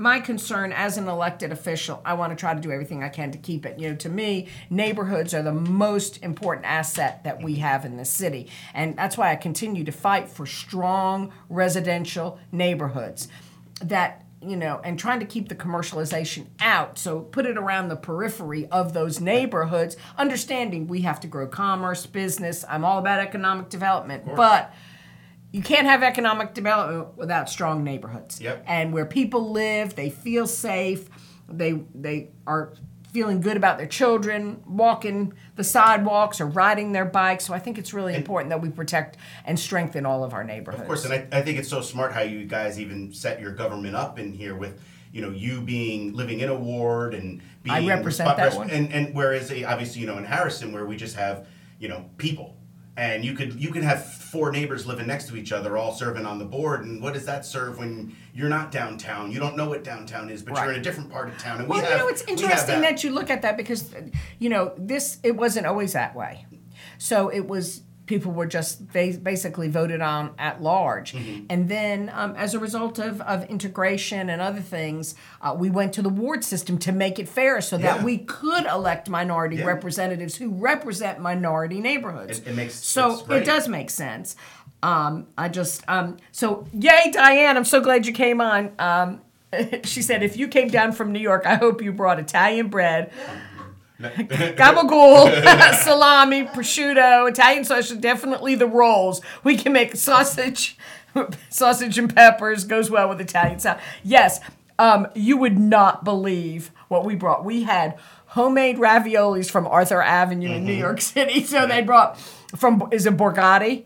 my 0.00 0.18
concern 0.18 0.72
as 0.72 0.96
an 0.96 1.08
elected 1.08 1.52
official, 1.52 2.00
I 2.06 2.14
want 2.14 2.30
to 2.32 2.36
try 2.36 2.54
to 2.54 2.60
do 2.60 2.72
everything 2.72 3.04
I 3.04 3.10
can 3.10 3.30
to 3.32 3.38
keep 3.38 3.66
it. 3.66 3.78
You 3.78 3.90
know, 3.90 3.96
to 3.96 4.08
me, 4.08 4.48
neighborhoods 4.70 5.34
are 5.34 5.42
the 5.42 5.52
most 5.52 6.22
important 6.22 6.64
asset 6.64 7.22
that 7.24 7.42
we 7.42 7.56
have 7.56 7.84
in 7.84 7.98
the 7.98 8.06
city. 8.06 8.48
And 8.72 8.96
that's 8.96 9.18
why 9.18 9.30
I 9.30 9.36
continue 9.36 9.84
to 9.84 9.92
fight 9.92 10.30
for 10.30 10.46
strong 10.46 11.34
residential 11.50 12.40
neighborhoods 12.50 13.28
that, 13.82 14.24
you 14.40 14.56
know, 14.56 14.80
and 14.82 14.98
trying 14.98 15.20
to 15.20 15.26
keep 15.26 15.50
the 15.50 15.54
commercialization 15.54 16.46
out. 16.60 16.98
So 16.98 17.20
put 17.20 17.44
it 17.44 17.58
around 17.58 17.88
the 17.88 17.96
periphery 17.96 18.66
of 18.70 18.94
those 18.94 19.20
neighborhoods, 19.20 19.98
understanding 20.16 20.86
we 20.86 21.02
have 21.02 21.20
to 21.20 21.26
grow 21.26 21.46
commerce, 21.46 22.06
business. 22.06 22.64
I'm 22.70 22.86
all 22.86 22.98
about 22.98 23.20
economic 23.20 23.68
development. 23.68 24.34
But 24.34 24.72
you 25.52 25.62
can't 25.62 25.86
have 25.86 26.02
economic 26.02 26.54
development 26.54 27.16
without 27.16 27.48
strong 27.48 27.82
neighborhoods. 27.82 28.40
Yep. 28.40 28.64
And 28.66 28.92
where 28.92 29.06
people 29.06 29.50
live, 29.50 29.94
they 29.94 30.10
feel 30.10 30.46
safe, 30.46 31.08
they 31.48 31.82
they 31.94 32.30
are 32.46 32.74
feeling 33.12 33.40
good 33.40 33.56
about 33.56 33.76
their 33.76 33.86
children, 33.86 34.62
walking 34.66 35.32
the 35.56 35.64
sidewalks 35.64 36.40
or 36.40 36.46
riding 36.46 36.92
their 36.92 37.04
bikes. 37.04 37.44
So 37.44 37.52
I 37.52 37.58
think 37.58 37.76
it's 37.76 37.92
really 37.92 38.14
important 38.14 38.50
that 38.50 38.60
we 38.60 38.70
protect 38.70 39.16
and 39.44 39.58
strengthen 39.58 40.06
all 40.06 40.22
of 40.22 40.32
our 40.32 40.44
neighborhoods. 40.44 40.82
Of 40.82 40.86
course, 40.86 41.04
and 41.04 41.14
I, 41.14 41.38
I 41.38 41.42
think 41.42 41.58
it's 41.58 41.68
so 41.68 41.80
smart 41.80 42.12
how 42.12 42.20
you 42.20 42.44
guys 42.44 42.78
even 42.78 43.12
set 43.12 43.40
your 43.40 43.52
government 43.52 43.96
up 43.96 44.18
in 44.18 44.32
here 44.32 44.54
with, 44.54 44.80
you 45.12 45.22
know, 45.22 45.30
you 45.30 45.60
being 45.60 46.14
living 46.14 46.40
in 46.40 46.48
a 46.48 46.54
ward 46.54 47.14
and 47.14 47.42
being 47.62 47.76
I 47.76 47.86
represent 47.88 48.36
that 48.36 48.54
one. 48.54 48.70
And 48.70 48.92
and 48.92 49.14
whereas 49.14 49.50
obviously 49.50 50.00
you 50.00 50.06
know 50.06 50.18
in 50.18 50.24
Harrison 50.24 50.72
where 50.72 50.86
we 50.86 50.96
just 50.96 51.16
have 51.16 51.48
you 51.80 51.88
know 51.88 52.08
people, 52.16 52.56
and 52.96 53.24
you 53.24 53.34
could 53.34 53.60
you 53.60 53.70
could 53.70 53.82
have 53.82 54.04
four 54.04 54.52
neighbors 54.52 54.86
living 54.86 55.06
next 55.06 55.28
to 55.28 55.36
each 55.36 55.52
other 55.52 55.76
all 55.76 55.92
serving 55.92 56.26
on 56.26 56.38
the 56.38 56.44
board, 56.44 56.84
and 56.84 57.02
what 57.02 57.14
does 57.14 57.26
that 57.26 57.44
serve 57.46 57.78
when 57.78 58.14
you're 58.34 58.48
not 58.48 58.70
downtown? 58.70 59.30
You 59.30 59.40
don't 59.40 59.56
know 59.56 59.68
what 59.68 59.84
downtown 59.84 60.30
is, 60.30 60.42
but 60.42 60.56
you're 60.56 60.72
in 60.72 60.80
a 60.80 60.82
different 60.82 61.10
part 61.10 61.28
of 61.28 61.38
town. 61.38 61.60
And 61.60 61.68
Well, 61.68 61.82
we 61.82 61.88
you 61.88 61.96
know, 61.96 62.08
it's 62.08 62.20
have 62.22 62.30
interesting 62.30 62.80
that. 62.82 63.04
you 63.04 63.10
look 63.10 63.30
at 63.30 63.42
that 63.42 63.56
because, 63.56 63.94
you 64.38 64.48
know, 64.48 64.72
this 64.76 65.18
it 65.22 65.36
wasn't 65.36 65.66
always 65.66 65.92
that 65.94 66.14
way. 66.14 66.46
So 66.98 67.28
it 67.28 67.46
was 67.46 67.82
people 68.10 68.32
were 68.32 68.44
just 68.46 68.92
ba- 68.92 69.16
basically 69.22 69.68
voted 69.68 70.00
on 70.02 70.34
at 70.38 70.60
large, 70.62 71.12
Mm-hmm. 71.14 71.46
and 71.48 71.68
then 71.68 72.10
um, 72.12 72.34
as 72.36 72.52
a 72.54 72.58
result 72.58 72.98
of, 72.98 73.20
of 73.22 73.44
integration 73.48 74.28
and 74.28 74.42
other 74.42 74.60
things, 74.60 75.14
uh, 75.40 75.54
we 75.58 75.70
went 75.70 75.92
to 75.94 76.02
the 76.02 76.08
ward 76.10 76.44
system 76.44 76.76
to 76.78 76.92
make 76.92 77.18
it 77.18 77.28
fair, 77.28 77.60
so 77.60 77.78
that 77.78 78.02
we 78.02 78.18
could 78.18 78.66
elect 78.66 79.08
minority 79.08 79.56
Yeah. 79.56 79.64
representatives 79.66 80.36
who 80.36 80.50
represent 80.50 81.20
minority 81.20 81.80
neighborhoods. 81.80 82.40
It- 82.40 82.48
it 82.48 82.54
makes- 82.56 82.74
so 82.74 83.24
it 83.30 83.44
does 83.46 83.68
make 83.68 83.88
sense. 83.90 84.36
Um, 84.82 85.26
I 85.38 85.48
just 85.48 85.84
um, 85.88 86.16
so 86.32 86.66
yay, 86.72 87.10
Diane! 87.12 87.56
I'm 87.56 87.64
so 87.64 87.80
glad 87.80 88.06
you 88.06 88.12
came 88.12 88.40
on. 88.40 88.72
Um, 88.78 89.20
she 89.84 90.00
said, 90.00 90.22
if 90.22 90.36
you 90.36 90.46
came 90.48 90.68
down 90.68 90.92
from 90.92 91.10
New 91.12 91.18
York, 91.30 91.42
I 91.44 91.56
hope 91.56 91.82
you 91.82 91.92
brought 91.92 92.18
Italian 92.20 92.68
bread, 92.68 93.10
gabagool, 94.56 95.74
salami, 95.82 96.44
prosciutto, 96.44 97.28
Italian 97.28 97.64
sausage, 97.64 98.00
definitely 98.00 98.54
the 98.54 98.66
rolls. 98.66 99.20
We 99.44 99.56
can 99.56 99.72
make 99.72 99.94
sausage, 99.94 100.78
sausage 101.50 101.98
and 101.98 102.14
peppers 102.14 102.64
goes 102.64 102.90
well 102.90 103.10
with 103.10 103.20
Italian 103.20 103.58
salad. 103.58 103.80
Yes, 104.02 104.40
um, 104.78 105.06
you 105.14 105.36
would 105.36 105.58
not 105.58 106.02
believe 106.02 106.70
what 106.88 107.04
we 107.04 107.14
brought. 107.14 107.44
We 107.44 107.64
had 107.64 107.98
homemade 108.28 108.78
raviolis 108.78 109.50
from 109.50 109.66
Arthur 109.66 110.00
Avenue 110.00 110.52
in 110.52 110.64
New 110.64 110.72
York 110.72 111.00
City. 111.02 111.44
So 111.44 111.66
they 111.66 111.82
brought 111.82 112.18
from 112.56 112.88
is 112.90 113.04
it 113.04 113.16
Borgatti? 113.16 113.84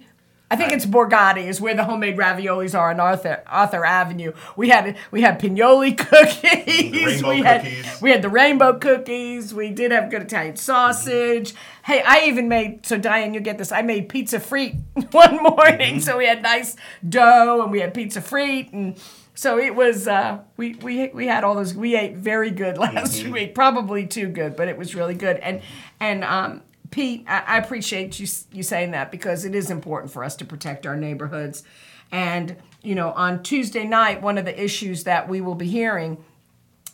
I 0.55 0.57
think 0.57 0.73
it's 0.73 0.87
Borgatti 0.87 1.49
is 1.49 1.61
where 1.61 1.75
the 1.75 1.83
homemade 1.83 2.17
raviolis 2.17 2.79
are 2.79 2.91
on 2.91 3.01
Arthur 3.01 3.43
Arthur 3.49 3.85
Avenue. 3.85 4.33
We 4.57 4.69
had 4.69 4.97
we 5.11 5.21
had 5.21 5.41
pignoli 5.41 5.99
cookies. 5.99 7.25
we 7.25 7.43
had 7.43 7.63
cookies. 7.63 8.01
we 8.01 8.11
had 8.11 8.23
the 8.23 8.29
rainbow 8.29 8.79
cookies. 8.79 9.53
We 9.53 9.71
did 9.71 9.91
have 9.91 10.11
good 10.11 10.23
Italian 10.23 10.55
sausage. 10.55 11.55
Hey, 11.85 12.03
I 12.07 12.27
even 12.27 12.49
made 12.49 12.87
so 12.87 12.97
Diane, 12.97 13.35
you 13.35 13.41
get 13.41 13.59
this. 13.59 13.73
I 13.73 13.83
made 13.83 14.09
pizza 14.09 14.39
frite 14.39 14.77
one 15.11 15.43
morning, 15.43 16.01
so 16.01 16.19
we 16.19 16.27
had 16.27 16.41
nice 16.41 16.77
dough 17.07 17.61
and 17.61 17.73
we 17.73 17.81
had 17.81 17.93
pizza 17.93 18.21
frite 18.21 18.73
and. 18.73 18.97
So 19.37 19.59
it 19.59 19.75
was 19.75 20.07
uh, 20.07 20.39
we 20.57 20.75
we 20.75 21.09
we 21.09 21.27
had 21.27 21.43
all 21.43 21.57
those. 21.57 21.75
We 21.75 21.97
ate 21.97 22.15
very 22.15 22.53
good 22.53 22.79
last 22.87 23.25
week, 23.25 23.53
probably 23.53 24.07
too 24.07 24.29
good, 24.29 24.55
but 24.55 24.69
it 24.69 24.79
was 24.79 24.95
really 24.95 25.17
good. 25.17 25.39
And 25.39 25.61
and 25.99 26.23
um, 26.23 26.63
Pete, 26.95 27.25
I, 27.27 27.59
appreciate 27.59 28.21
you 28.21 28.29
you 28.53 28.63
saying 28.63 28.93
that 28.93 29.11
because 29.11 29.45
it 29.45 29.53
is 29.53 29.69
important 29.69 30.13
for 30.13 30.23
us 30.23 30.37
to 30.37 30.45
protect 30.45 30.87
our 30.87 30.95
neighborhoods. 30.95 31.65
And 32.13 32.55
you 32.83 32.95
know, 32.95 33.11
on 33.11 33.43
Tuesday 33.43 33.85
night, 33.85 34.23
one 34.23 34.39
of 34.39 34.45
the 34.45 34.63
issues 34.63 35.03
that 35.03 35.29
we 35.29 35.41
will 35.41 35.57
be 35.57 35.67
hearing 35.67 36.23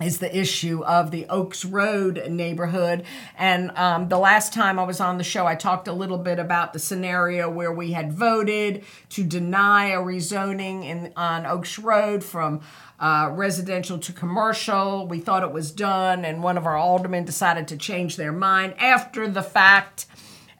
is 0.03 0.17
the 0.17 0.35
issue 0.35 0.83
of 0.85 1.11
the 1.11 1.27
Oaks 1.29 1.67
Road 1.67 2.27
neighborhood. 2.31 3.05
And 3.37 3.77
um, 3.77 4.09
the 4.09 4.17
last 4.17 4.55
time 4.55 4.79
I 4.79 4.85
was 4.85 5.01
on 5.01 5.19
the 5.19 5.25
show, 5.25 5.47
I 5.47 5.55
talked 5.55 5.87
a 5.87 5.93
little 5.93 6.17
bit 6.17 6.39
about 6.39 6.73
the 6.73 6.79
scenario 6.79 7.51
where 7.51 7.71
we 7.71 7.93
had 7.93 8.11
voted 8.11 8.85
to 9.11 9.23
deny 9.23 9.89
a 9.89 9.99
rezoning 9.99 10.85
in 10.85 11.13
on 11.15 11.45
Oaks 11.45 11.79
Road 11.79 12.25
from 12.25 12.63
uh, 13.01 13.31
residential 13.33 13.99
to 13.99 14.13
commercial. 14.13 15.09
We 15.09 15.19
thought 15.19 15.43
it 15.43 15.53
was 15.53 15.73
done, 15.73 16.25
and 16.25 16.43
one 16.43 16.57
of 16.57 16.67
our 16.67 16.77
aldermen 16.77 17.25
decided 17.25 17.67
to 17.69 17.77
change 17.77 18.17
their 18.17 18.33
mind 18.33 18.75
after 18.79 19.27
the 19.27 19.43
fact, 19.43 20.07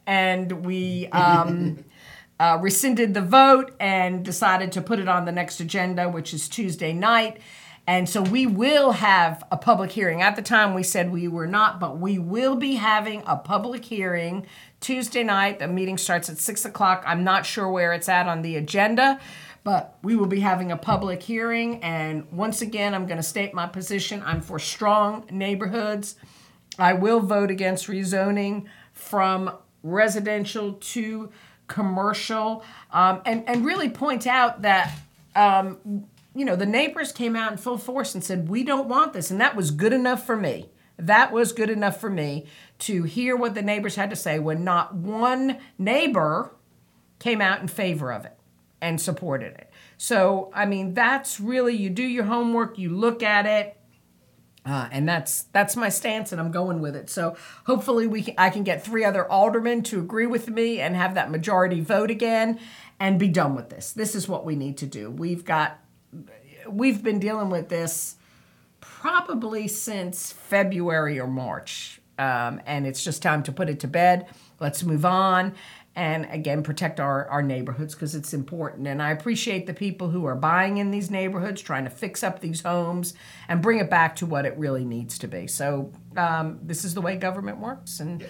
and 0.05 0.65
we. 0.65 1.07
Um, 1.07 1.85
uh, 2.41 2.57
rescinded 2.59 3.13
the 3.13 3.21
vote 3.21 3.71
and 3.79 4.25
decided 4.25 4.71
to 4.71 4.81
put 4.81 4.97
it 4.97 5.07
on 5.07 5.25
the 5.25 5.31
next 5.31 5.59
agenda, 5.59 6.09
which 6.09 6.33
is 6.33 6.49
Tuesday 6.49 6.91
night. 6.91 7.37
And 7.85 8.09
so 8.09 8.21
we 8.21 8.47
will 8.47 8.93
have 8.93 9.43
a 9.51 9.57
public 9.57 9.91
hearing. 9.91 10.23
At 10.23 10.35
the 10.35 10.41
time, 10.41 10.73
we 10.73 10.81
said 10.81 11.11
we 11.11 11.27
were 11.27 11.45
not, 11.45 11.79
but 11.79 11.99
we 11.99 12.17
will 12.17 12.55
be 12.55 12.75
having 12.75 13.21
a 13.27 13.35
public 13.35 13.85
hearing 13.85 14.47
Tuesday 14.79 15.23
night. 15.23 15.59
The 15.59 15.67
meeting 15.67 15.99
starts 15.99 16.29
at 16.29 16.39
six 16.39 16.65
o'clock. 16.65 17.03
I'm 17.05 17.23
not 17.23 17.45
sure 17.45 17.69
where 17.69 17.93
it's 17.93 18.09
at 18.09 18.27
on 18.27 18.41
the 18.41 18.55
agenda, 18.55 19.19
but 19.63 19.97
we 20.01 20.15
will 20.15 20.27
be 20.27 20.39
having 20.39 20.71
a 20.71 20.77
public 20.77 21.21
hearing. 21.21 21.83
And 21.83 22.29
once 22.31 22.61
again, 22.61 22.93
I'm 22.93 23.05
going 23.05 23.17
to 23.17 23.23
state 23.23 23.53
my 23.53 23.67
position. 23.67 24.23
I'm 24.25 24.41
for 24.41 24.59
strong 24.59 25.25
neighborhoods. 25.29 26.15
I 26.79 26.93
will 26.93 27.19
vote 27.19 27.51
against 27.51 27.87
rezoning 27.87 28.65
from 28.93 29.55
residential 29.83 30.73
to 30.73 31.31
commercial 31.67 32.63
um, 32.91 33.21
and, 33.25 33.47
and 33.47 33.65
really 33.65 33.89
point 33.89 34.27
out 34.27 34.61
that 34.63 34.97
um, 35.35 36.07
you 36.33 36.45
know, 36.45 36.55
the 36.55 36.65
neighbors 36.65 37.11
came 37.11 37.35
out 37.35 37.51
in 37.51 37.57
full 37.57 37.77
force 37.77 38.13
and 38.13 38.23
said, 38.23 38.49
We 38.49 38.63
don't 38.63 38.87
want 38.87 39.13
this. 39.13 39.31
And 39.31 39.39
that 39.41 39.55
was 39.55 39.71
good 39.71 39.93
enough 39.93 40.25
for 40.25 40.35
me. 40.35 40.69
That 40.97 41.31
was 41.31 41.51
good 41.51 41.69
enough 41.69 41.99
for 41.99 42.09
me 42.09 42.45
to 42.79 43.03
hear 43.03 43.35
what 43.35 43.55
the 43.55 43.61
neighbors 43.61 43.95
had 43.95 44.09
to 44.11 44.15
say 44.15 44.39
when 44.39 44.63
not 44.63 44.93
one 44.93 45.57
neighbor 45.77 46.53
came 47.19 47.41
out 47.41 47.59
in 47.61 47.67
favor 47.67 48.11
of 48.11 48.25
it 48.25 48.37
and 48.81 48.99
supported 48.99 49.53
it. 49.53 49.69
So, 49.97 50.51
I 50.53 50.65
mean, 50.65 50.93
that's 50.93 51.39
really 51.39 51.75
you 51.75 51.89
do 51.89 52.03
your 52.03 52.23
homework, 52.25 52.79
you 52.79 52.89
look 52.89 53.21
at 53.21 53.45
it, 53.45 53.77
uh, 54.65 54.89
and 54.91 55.07
that's 55.07 55.43
that's 55.53 55.75
my 55.75 55.89
stance, 55.89 56.31
and 56.31 56.39
I'm 56.39 56.51
going 56.51 56.81
with 56.81 56.95
it. 56.95 57.09
So 57.09 57.35
hopefully 57.65 58.07
we 58.07 58.23
can, 58.23 58.35
I 58.37 58.49
can 58.49 58.63
get 58.63 58.83
three 58.83 59.03
other 59.03 59.29
aldermen 59.29 59.83
to 59.83 59.99
agree 59.99 60.27
with 60.27 60.49
me 60.49 60.79
and 60.79 60.95
have 60.95 61.15
that 61.15 61.31
majority 61.31 61.81
vote 61.81 62.11
again, 62.11 62.59
and 62.99 63.19
be 63.19 63.27
done 63.27 63.55
with 63.55 63.69
this. 63.69 63.91
This 63.91 64.13
is 64.13 64.27
what 64.27 64.45
we 64.45 64.55
need 64.55 64.77
to 64.77 64.85
do. 64.85 65.09
We've 65.09 65.43
got 65.45 65.79
we've 66.69 67.01
been 67.01 67.19
dealing 67.19 67.49
with 67.49 67.69
this 67.69 68.17
probably 68.81 69.67
since 69.67 70.31
February 70.31 71.19
or 71.19 71.27
March, 71.27 71.99
um, 72.19 72.61
and 72.67 72.85
it's 72.85 73.03
just 73.03 73.23
time 73.23 73.41
to 73.43 73.51
put 73.51 73.67
it 73.67 73.79
to 73.79 73.87
bed. 73.87 74.27
Let's 74.59 74.83
move 74.83 75.05
on 75.05 75.55
and 75.95 76.25
again 76.31 76.63
protect 76.63 76.99
our, 76.99 77.27
our 77.27 77.41
neighborhoods 77.41 77.93
because 77.93 78.15
it's 78.15 78.33
important. 78.33 78.87
And 78.87 79.01
i 79.01 79.11
appreciate 79.11 79.67
the 79.67 79.73
people 79.73 80.09
who 80.09 80.25
are 80.25 80.35
buying 80.35 80.77
in 80.77 80.91
these 80.91 81.11
neighborhoods 81.11 81.61
trying 81.61 81.83
to 81.83 81.89
fix 81.89 82.23
up 82.23 82.39
these 82.39 82.61
homes 82.61 83.13
and 83.47 83.61
bring 83.61 83.79
it 83.79 83.89
back 83.89 84.15
to 84.17 84.25
what 84.25 84.45
it 84.45 84.57
really 84.57 84.85
needs 84.85 85.17
to 85.19 85.27
be. 85.27 85.47
So 85.47 85.91
um, 86.15 86.59
this 86.63 86.85
is 86.85 86.93
the 86.93 87.01
way 87.01 87.17
government 87.17 87.59
works 87.59 87.99
and 87.99 88.25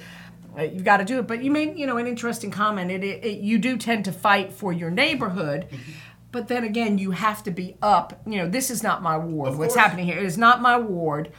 uh, 0.57 0.63
you've 0.63 0.83
got 0.83 0.97
to 0.97 1.05
do 1.05 1.19
it. 1.19 1.27
But 1.27 1.43
you 1.43 1.51
made 1.51 1.77
you 1.77 1.85
know 1.85 1.97
an 1.97 2.07
interesting 2.07 2.51
comment. 2.51 2.91
It, 2.91 3.03
it, 3.03 3.23
it 3.23 3.39
you 3.39 3.57
do 3.57 3.77
tend 3.77 4.05
to 4.05 4.11
fight 4.11 4.51
for 4.51 4.73
your 4.73 4.89
neighborhood 4.89 5.67
but 6.31 6.47
then 6.47 6.63
again 6.63 6.97
you 6.97 7.11
have 7.11 7.43
to 7.43 7.51
be 7.51 7.75
up. 7.81 8.21
You 8.25 8.37
know 8.37 8.49
this 8.49 8.71
is 8.71 8.81
not 8.81 9.03
my 9.03 9.17
ward. 9.17 9.57
What's 9.57 9.75
happening 9.75 10.05
here 10.05 10.17
it 10.17 10.25
is 10.25 10.37
not 10.37 10.61
my 10.61 10.77
ward 10.77 11.31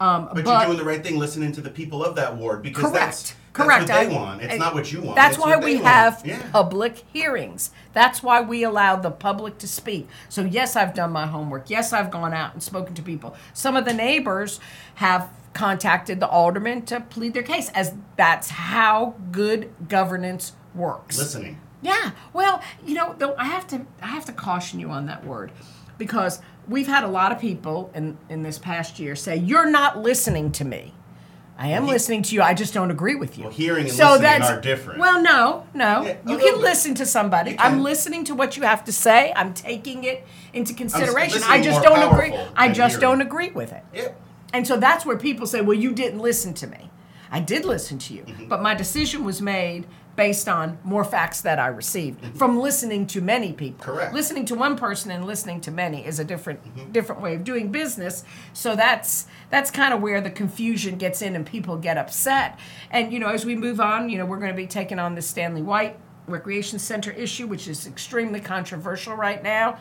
um, 0.00 0.28
But, 0.32 0.44
you're 0.46 0.64
doing 0.66 0.76
the 0.78 0.84
right 0.84 1.02
thing, 1.02 1.18
listening 1.18 1.52
to 1.52 1.60
the 1.60 1.70
people 1.70 2.04
of 2.04 2.16
that 2.16 2.36
ward 2.36 2.62
because 2.62 2.90
Correct. 2.90 2.94
that's 2.94 3.34
Correct. 3.52 3.86
That's 3.86 4.04
what 4.04 4.10
they 4.10 4.14
want. 4.14 4.42
It's 4.42 4.54
I- 4.54 4.58
not 4.58 4.74
what 4.74 4.92
you 4.92 5.00
want. 5.00 5.16
That's 5.16 5.38
why 5.38 5.56
we 5.56 5.76
want. 5.76 5.86
have 5.86 6.22
Yeah. 6.26 6.42
public 6.52 7.04
hearings. 7.10 7.70
That's 7.94 8.22
why 8.22 8.42
we 8.42 8.62
allow 8.62 8.96
the 8.96 9.10
public 9.10 9.56
to 9.58 9.66
speak. 9.68 10.08
So 10.28 10.42
yes, 10.42 10.76
I've 10.76 10.92
done 10.92 11.10
my 11.12 11.26
homework. 11.26 11.70
Yes, 11.70 11.94
I've 11.94 12.10
gone 12.10 12.34
out 12.34 12.52
and 12.52 12.62
spoken 12.62 12.94
to 12.94 13.02
people. 13.02 13.34
Some 13.54 13.74
of 13.74 13.86
the 13.86 13.94
neighbors 13.94 14.60
have 14.96 15.30
contacted 15.54 16.20
the 16.20 16.28
alderman 16.28 16.82
to 16.82 17.00
plead 17.00 17.32
their 17.32 17.42
case, 17.42 17.70
as 17.74 17.94
that's 18.16 18.50
how 18.50 19.14
good 19.32 19.70
governance 19.88 20.52
works. 20.74 21.16
listening. 21.16 21.58
Yeah. 21.80 22.10
Well, 22.34 22.60
you 22.84 22.94
know, 22.94 23.14
though 23.16 23.34
I 23.38 23.44
have 23.44 23.66
to 23.68 23.86
I 24.02 24.08
have 24.08 24.26
to 24.26 24.32
caution 24.32 24.80
you 24.80 24.90
on 24.90 25.06
that 25.06 25.24
word 25.24 25.50
because 25.96 26.42
we've 26.68 26.86
had 26.86 27.04
a 27.04 27.08
lot 27.08 27.32
of 27.32 27.38
people 27.40 27.90
in 27.94 28.16
in 28.28 28.42
this 28.42 28.58
past 28.58 28.98
year 28.98 29.14
say 29.16 29.36
you're 29.36 29.70
not 29.70 29.98
listening 30.02 30.52
to 30.52 30.64
me. 30.64 30.92
I 31.58 31.68
am 31.68 31.84
he- 31.84 31.92
listening 31.92 32.22
to 32.24 32.34
you. 32.34 32.42
I 32.42 32.52
just 32.52 32.74
don't 32.74 32.90
agree 32.90 33.14
with 33.14 33.38
you. 33.38 33.44
Well, 33.44 33.52
hearing 33.52 33.88
and 33.88 33.98
listening 33.98 34.42
are 34.42 34.60
different. 34.60 35.00
Well, 35.00 35.22
no, 35.22 35.66
no. 35.72 36.02
Yeah, 36.02 36.16
you 36.26 36.36
can 36.36 36.56
bit. 36.56 36.58
listen 36.58 36.94
to 36.96 37.06
somebody. 37.06 37.56
I'm 37.58 37.82
listening 37.82 38.24
to 38.24 38.34
what 38.34 38.58
you 38.58 38.64
have 38.64 38.84
to 38.84 38.92
say. 38.92 39.32
I'm 39.34 39.54
taking 39.54 40.04
it 40.04 40.26
into 40.52 40.74
consideration. 40.74 41.40
I 41.46 41.62
just 41.62 41.82
don't 41.82 42.12
agree. 42.12 42.34
I 42.54 42.68
just 42.70 42.96
hearing. 42.98 43.00
don't 43.00 43.20
agree 43.22 43.50
with 43.52 43.72
it. 43.72 43.82
Yeah. 43.94 44.08
And 44.52 44.66
so 44.66 44.76
that's 44.76 45.06
where 45.06 45.16
people 45.16 45.46
say, 45.46 45.62
well, 45.62 45.78
you 45.78 45.92
didn't 45.92 46.20
listen 46.20 46.52
to 46.54 46.66
me. 46.66 46.90
I 47.30 47.40
did 47.40 47.64
listen 47.64 47.98
to 48.00 48.14
you, 48.14 48.22
Mm-hmm. 48.24 48.48
but 48.48 48.60
my 48.62 48.74
decision 48.74 49.24
was 49.24 49.40
made 49.40 49.86
based 50.16 50.48
on 50.48 50.78
more 50.82 51.04
facts 51.04 51.42
that 51.42 51.58
I 51.58 51.66
received 51.68 52.36
from 52.36 52.58
listening 52.58 53.06
to 53.08 53.20
many 53.20 53.52
people. 53.52 53.84
Mm-hmm. 53.84 53.92
Correct. 53.92 54.14
Listening 54.14 54.46
to 54.46 54.54
one 54.54 54.76
person 54.76 55.10
and 55.10 55.26
listening 55.26 55.60
to 55.62 55.70
many 55.70 56.04
is 56.04 56.18
a 56.18 56.24
different 56.24 56.92
different 56.92 57.20
way 57.20 57.34
of 57.34 57.44
doing 57.44 57.70
business. 57.70 58.24
So 58.52 58.74
that's 58.74 59.26
that's 59.50 59.70
kind 59.70 59.92
of 59.92 60.00
where 60.00 60.20
the 60.20 60.30
confusion 60.30 60.96
gets 60.96 61.22
in 61.22 61.36
and 61.36 61.46
people 61.46 61.76
get 61.76 61.98
upset. 61.98 62.58
And 62.90 63.12
you 63.12 63.18
know, 63.18 63.28
as 63.28 63.44
we 63.44 63.54
move 63.54 63.80
on, 63.80 64.08
you 64.08 64.18
know, 64.18 64.26
we're 64.26 64.38
going 64.38 64.50
to 64.50 64.56
be 64.56 64.66
taking 64.66 64.98
on 64.98 65.14
the 65.14 65.22
Stanley 65.22 65.62
White 65.62 65.98
Recreation 66.26 66.78
Center 66.78 67.12
issue, 67.12 67.46
which 67.46 67.68
is 67.68 67.86
extremely 67.86 68.40
controversial 68.40 69.14
right 69.14 69.42
now. 69.42 69.78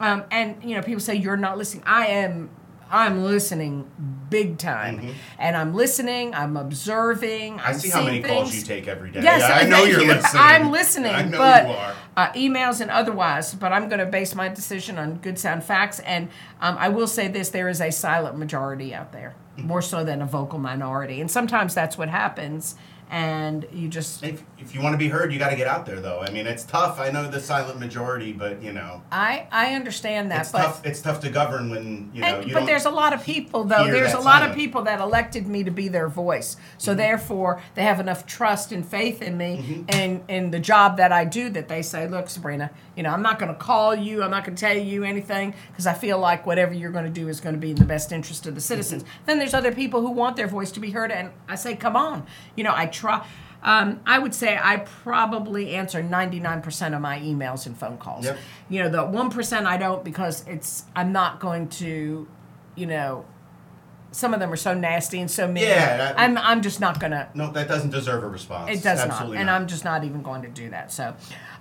Um, 0.00 0.24
and 0.30 0.62
you 0.62 0.76
know, 0.76 0.82
people 0.82 1.00
say 1.00 1.14
you're 1.14 1.36
not 1.36 1.56
listening. 1.58 1.84
I 1.86 2.06
am. 2.06 2.50
I'm 2.90 3.24
listening 3.24 3.90
big 4.30 4.58
time, 4.58 5.14
and 5.38 5.56
I'm 5.56 5.74
listening. 5.74 6.34
I'm 6.34 6.56
observing. 6.56 7.54
Mm-hmm. 7.58 7.66
I 7.66 7.70
I'm 7.70 7.78
see 7.78 7.90
how 7.90 8.02
many 8.04 8.22
seeing 8.22 8.34
calls 8.34 8.54
you 8.54 8.62
take 8.62 8.88
every 8.88 9.10
day. 9.10 9.22
Yes, 9.22 9.40
Yeah, 9.40 9.56
I 9.56 9.64
know 9.68 9.84
you're 9.84 10.00
you. 10.00 10.08
listening. 10.08 10.42
I'm 10.42 10.70
listening, 10.70 11.14
I 11.14 11.22
know 11.22 11.38
but 11.38 11.66
you 11.68 11.74
are. 11.74 11.94
Uh, 12.16 12.32
emails 12.32 12.80
and 12.80 12.90
otherwise. 12.90 13.54
But 13.54 13.72
I'm 13.72 13.88
going 13.88 14.00
to 14.00 14.06
base 14.06 14.34
my 14.34 14.48
decision 14.48 14.98
on 14.98 15.16
good 15.16 15.38
sound 15.38 15.64
facts, 15.64 16.00
and 16.00 16.28
um, 16.60 16.76
I 16.78 16.88
will 16.88 17.06
say 17.06 17.28
this: 17.28 17.50
there 17.50 17.68
is 17.68 17.80
a 17.80 17.90
silent 17.92 18.36
majority 18.38 18.94
out 18.94 19.12
there, 19.12 19.34
more 19.56 19.82
so 19.82 20.04
than 20.04 20.22
a 20.22 20.26
vocal 20.26 20.58
minority, 20.58 21.20
and 21.20 21.30
sometimes 21.30 21.74
that's 21.74 21.96
what 21.98 22.08
happens. 22.08 22.74
And 23.10 23.66
you 23.72 23.88
just 23.88 24.22
If, 24.22 24.42
if 24.58 24.74
you 24.74 24.82
want 24.82 24.92
to 24.92 24.98
be 24.98 25.08
heard, 25.08 25.32
you 25.32 25.38
got 25.38 25.48
to 25.50 25.56
get 25.56 25.66
out 25.66 25.86
there, 25.86 26.00
though. 26.00 26.20
I 26.20 26.30
mean, 26.30 26.46
it's 26.46 26.64
tough. 26.64 27.00
I 27.00 27.10
know 27.10 27.26
the 27.28 27.40
silent 27.40 27.80
majority, 27.80 28.32
but 28.32 28.62
you 28.62 28.72
know, 28.72 29.02
I 29.10 29.46
I 29.50 29.74
understand 29.74 30.30
that, 30.30 30.42
it's 30.42 30.52
but 30.52 30.58
tough. 30.62 30.86
It's 30.86 31.00
tough 31.00 31.20
to 31.20 31.30
govern 31.30 31.70
when 31.70 32.10
you 32.12 32.20
know 32.20 32.26
And, 32.26 32.48
you 32.48 32.54
but 32.54 32.66
there's 32.66 32.84
a 32.84 32.90
lot 32.90 33.12
of 33.14 33.24
people, 33.24 33.64
though. 33.64 33.86
There's 33.90 34.12
a 34.12 34.20
lot 34.20 34.42
of 34.48 34.54
people 34.54 34.82
that 34.82 35.00
elected 35.00 35.46
me 35.46 35.64
to 35.64 35.70
be 35.70 35.88
their 35.88 36.08
voice. 36.08 36.56
So 36.76 36.90
Mm-hmm. 36.90 36.98
therefore, 36.98 37.62
they 37.74 37.82
have 37.82 38.00
enough 38.00 38.26
trust 38.26 38.72
and 38.72 38.86
faith 38.86 39.22
in 39.22 39.36
me 39.36 39.84
and 39.88 40.22
in 40.28 40.50
the 40.50 40.60
job 40.60 40.96
that 40.98 41.10
I 41.12 41.24
do 41.24 41.48
that 41.50 41.68
they 41.68 41.82
say, 41.82 42.06
"Look, 42.08 42.28
Sabrina, 42.28 42.70
you 42.98 43.04
know, 43.04 43.10
I'm 43.10 43.22
not 43.22 43.38
going 43.38 43.54
to 43.54 43.58
call 43.58 43.94
you. 43.94 44.24
I'm 44.24 44.32
not 44.32 44.44
going 44.44 44.56
to 44.56 44.60
tell 44.60 44.76
you 44.76 45.04
anything 45.04 45.54
because 45.68 45.86
I 45.86 45.94
feel 45.94 46.18
like 46.18 46.44
whatever 46.46 46.74
you're 46.74 46.90
going 46.90 47.04
to 47.04 47.10
do 47.10 47.28
is 47.28 47.40
going 47.40 47.54
to 47.54 47.60
be 47.60 47.70
in 47.70 47.76
the 47.76 47.84
best 47.84 48.10
interest 48.10 48.44
of 48.48 48.56
the 48.56 48.60
citizens." 48.60 49.04
Mm-hmm. 49.04 49.24
Then 49.26 49.38
there's 49.38 49.54
other 49.54 49.72
people 49.72 50.00
who 50.00 50.10
want 50.10 50.34
their 50.34 50.48
voice 50.48 50.72
to 50.72 50.80
be 50.80 50.90
heard, 50.90 51.12
and 51.12 51.30
I 51.46 51.54
say, 51.54 51.76
"Come 51.76 51.94
on, 51.94 52.26
you 52.56 52.64
know, 52.64 52.72
I 52.74 52.86
try." 52.86 53.24
Um, 53.62 54.00
I 54.04 54.18
would 54.18 54.34
say 54.34 54.58
I 54.60 54.78
probably 54.78 55.74
answer 55.74 56.02
99% 56.02 56.94
of 56.94 57.00
my 57.00 57.20
emails 57.20 57.66
and 57.66 57.76
phone 57.76 57.98
calls. 57.98 58.24
Yep. 58.24 58.38
You 58.68 58.82
know, 58.82 58.88
the 58.88 58.98
1% 58.98 59.64
I 59.64 59.76
don't 59.76 60.04
because 60.04 60.46
it's 60.46 60.84
I'm 60.94 61.12
not 61.12 61.40
going 61.40 61.68
to, 61.68 62.28
you 62.76 62.86
know, 62.86 63.24
some 64.10 64.34
of 64.34 64.40
them 64.40 64.52
are 64.52 64.56
so 64.56 64.74
nasty 64.74 65.20
and 65.20 65.30
so 65.30 65.46
mean. 65.46 65.64
Yeah, 65.64 65.96
that- 65.96 66.18
I'm 66.18 66.38
I'm 66.38 66.62
just 66.62 66.80
not 66.80 66.98
going 67.00 67.12
to 67.12 67.28
no, 67.34 67.50
that 67.52 67.68
doesn't 67.68 67.90
deserve 67.90 68.24
a 68.24 68.28
response. 68.28 68.70
it 68.70 68.82
does 68.82 69.00
Absolutely 69.00 69.36
not, 69.36 69.40
and 69.40 69.50
I'm 69.50 69.66
just 69.66 69.84
not 69.84 70.04
even 70.04 70.22
going 70.22 70.42
to 70.42 70.48
do 70.48 70.70
that. 70.70 70.90
So, 70.92 71.14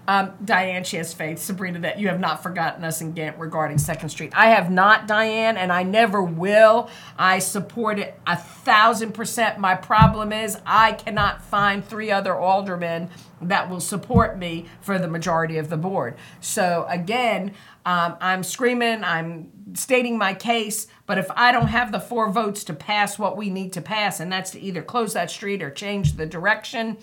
um, 0.08 0.32
Diane, 0.44 0.86
she 0.86 0.96
has 0.98 1.14
faith, 1.14 1.40
Sabrina, 1.40 1.80
that 1.80 2.00
you 2.00 2.08
have 2.08 2.20
not 2.20 2.42
forgotten 2.42 2.84
us 2.86 3.02
in 3.02 3.12
Ghent 3.12 3.38
regarding 3.38 3.78
Second 3.78 4.10
Street. 4.10 4.32
I 4.36 4.48
have 4.52 4.72
not, 4.72 5.06
Diane, 5.08 5.58
and 5.58 5.72
I 5.72 5.84
never 5.84 6.24
will. 6.24 6.90
I 7.20 7.40
support 7.40 8.00
it 8.00 8.18
a 8.26 8.38
thousand 8.38 9.14
percent. 9.14 9.60
My 9.60 9.76
problem 9.76 10.32
is 10.32 10.58
I 10.66 10.94
cannot 10.94 11.42
find 11.44 11.84
three 11.86 12.10
other 12.12 12.36
aldermen 12.36 13.10
that 13.42 13.70
will 13.70 13.82
support 13.82 14.38
me 14.38 14.66
for 14.82 14.98
the 14.98 15.08
majority 15.08 15.58
of 15.58 15.70
the 15.70 15.78
board. 15.78 16.16
So 16.40 16.86
again, 16.90 17.54
um, 17.88 18.18
I'm 18.20 18.44
screaming, 18.44 19.06
I'm 19.06 19.50
stating 19.74 20.18
my 20.18 20.34
case, 20.34 20.88
but 21.06 21.18
if 21.18 21.32
I 21.32 21.54
don't 21.54 21.68
have 21.68 21.94
the 21.94 22.02
four 22.02 22.30
votes 22.30 22.66
to 22.66 22.74
pass 22.74 23.18
what 23.18 23.38
we 23.38 23.50
need 23.50 23.72
to 23.74 23.82
pass, 23.82 24.20
and 24.20 24.30
that's 24.30 24.52
to 24.52 24.60
either 24.60 24.82
close 24.82 25.14
that 25.14 25.32
street 25.32 25.64
or 25.64 25.72
change 25.72 26.18
the 26.18 26.26
direction, 26.26 26.98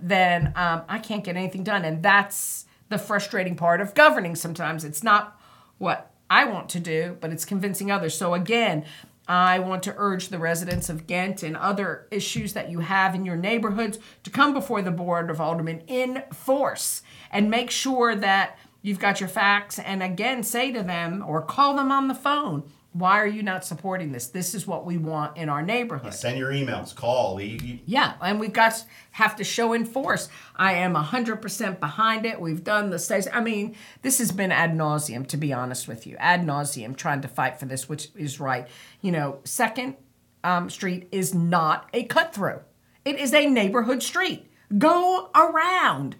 then 0.00 0.52
um, 0.56 0.82
I 0.88 0.98
can't 0.98 1.22
get 1.22 1.36
anything 1.36 1.62
done. 1.62 1.84
And 1.84 2.02
that's 2.02 2.66
the 2.88 2.98
frustrating 2.98 3.54
part 3.54 3.80
of 3.80 3.94
governing 3.94 4.34
sometimes. 4.34 4.84
It's 4.84 5.04
not 5.04 5.40
what 5.78 6.10
I 6.28 6.46
want 6.46 6.68
to 6.70 6.80
do, 6.80 7.16
but 7.20 7.30
it's 7.30 7.44
convincing 7.44 7.92
others. 7.92 8.16
So 8.16 8.34
again, 8.34 8.86
I 9.28 9.60
want 9.60 9.84
to 9.84 9.94
urge 9.96 10.30
the 10.30 10.38
residents 10.40 10.88
of 10.88 11.06
Ghent 11.06 11.44
and 11.44 11.56
other 11.56 12.08
issues 12.10 12.54
that 12.54 12.72
you 12.72 12.80
have 12.80 13.14
in 13.14 13.24
your 13.24 13.36
neighborhoods 13.36 14.00
to 14.24 14.30
come 14.30 14.52
before 14.52 14.82
the 14.82 14.90
Board 14.90 15.30
of 15.30 15.40
Aldermen 15.40 15.84
in 15.86 16.24
force 16.32 17.02
and 17.30 17.48
make 17.48 17.70
sure 17.70 18.16
that 18.16 18.58
you've 18.84 19.00
got 19.00 19.18
your 19.18 19.28
facts 19.28 19.80
and 19.80 20.02
again 20.02 20.44
say 20.44 20.70
to 20.70 20.82
them 20.84 21.24
or 21.26 21.42
call 21.42 21.74
them 21.74 21.90
on 21.90 22.06
the 22.06 22.14
phone 22.14 22.62
why 22.92 23.18
are 23.20 23.26
you 23.26 23.42
not 23.42 23.64
supporting 23.64 24.12
this? 24.12 24.28
This 24.28 24.54
is 24.54 24.68
what 24.68 24.86
we 24.86 24.98
want 24.98 25.36
in 25.36 25.48
our 25.48 25.62
neighborhood. 25.62 26.14
Send 26.14 26.38
your 26.38 26.52
emails, 26.52 26.94
call. 26.94 27.40
You- 27.40 27.58
you- 27.60 27.78
Yeah, 27.86 28.12
and 28.22 28.38
we've 28.38 28.52
got 28.52 28.84
have 29.10 29.34
to 29.34 29.42
show 29.42 29.72
in 29.72 29.84
force. 29.84 30.28
I 30.54 30.74
am 30.74 30.94
hundred 30.94 31.42
percent 31.42 31.80
behind 31.80 32.24
it. 32.24 32.40
We've 32.40 32.62
done 32.62 32.90
the 32.90 33.00
studies. 33.00 33.26
I 33.32 33.40
mean, 33.40 33.74
this 34.02 34.18
has 34.18 34.30
been 34.30 34.52
ad 34.52 34.74
nauseum, 34.76 35.26
to 35.26 35.36
be 35.36 35.52
honest 35.52 35.88
with 35.88 36.06
you, 36.06 36.14
ad 36.20 36.42
nauseum 36.46 36.96
trying 36.96 37.20
to 37.22 37.26
fight 37.28 37.58
for 37.58 37.66
this, 37.66 37.88
which 37.88 38.10
is 38.14 38.38
right. 38.38 38.68
You 39.00 39.10
know, 39.10 39.40
Second 39.42 39.96
um, 40.44 40.70
Street 40.70 41.08
is 41.10 41.34
not 41.34 41.88
a 41.92 42.04
cut 42.04 42.32
through. 42.32 42.60
It 43.04 43.18
is 43.18 43.34
a 43.34 43.44
neighborhood 43.46 44.04
street. 44.04 44.48
Go 44.78 45.30
around. 45.34 46.14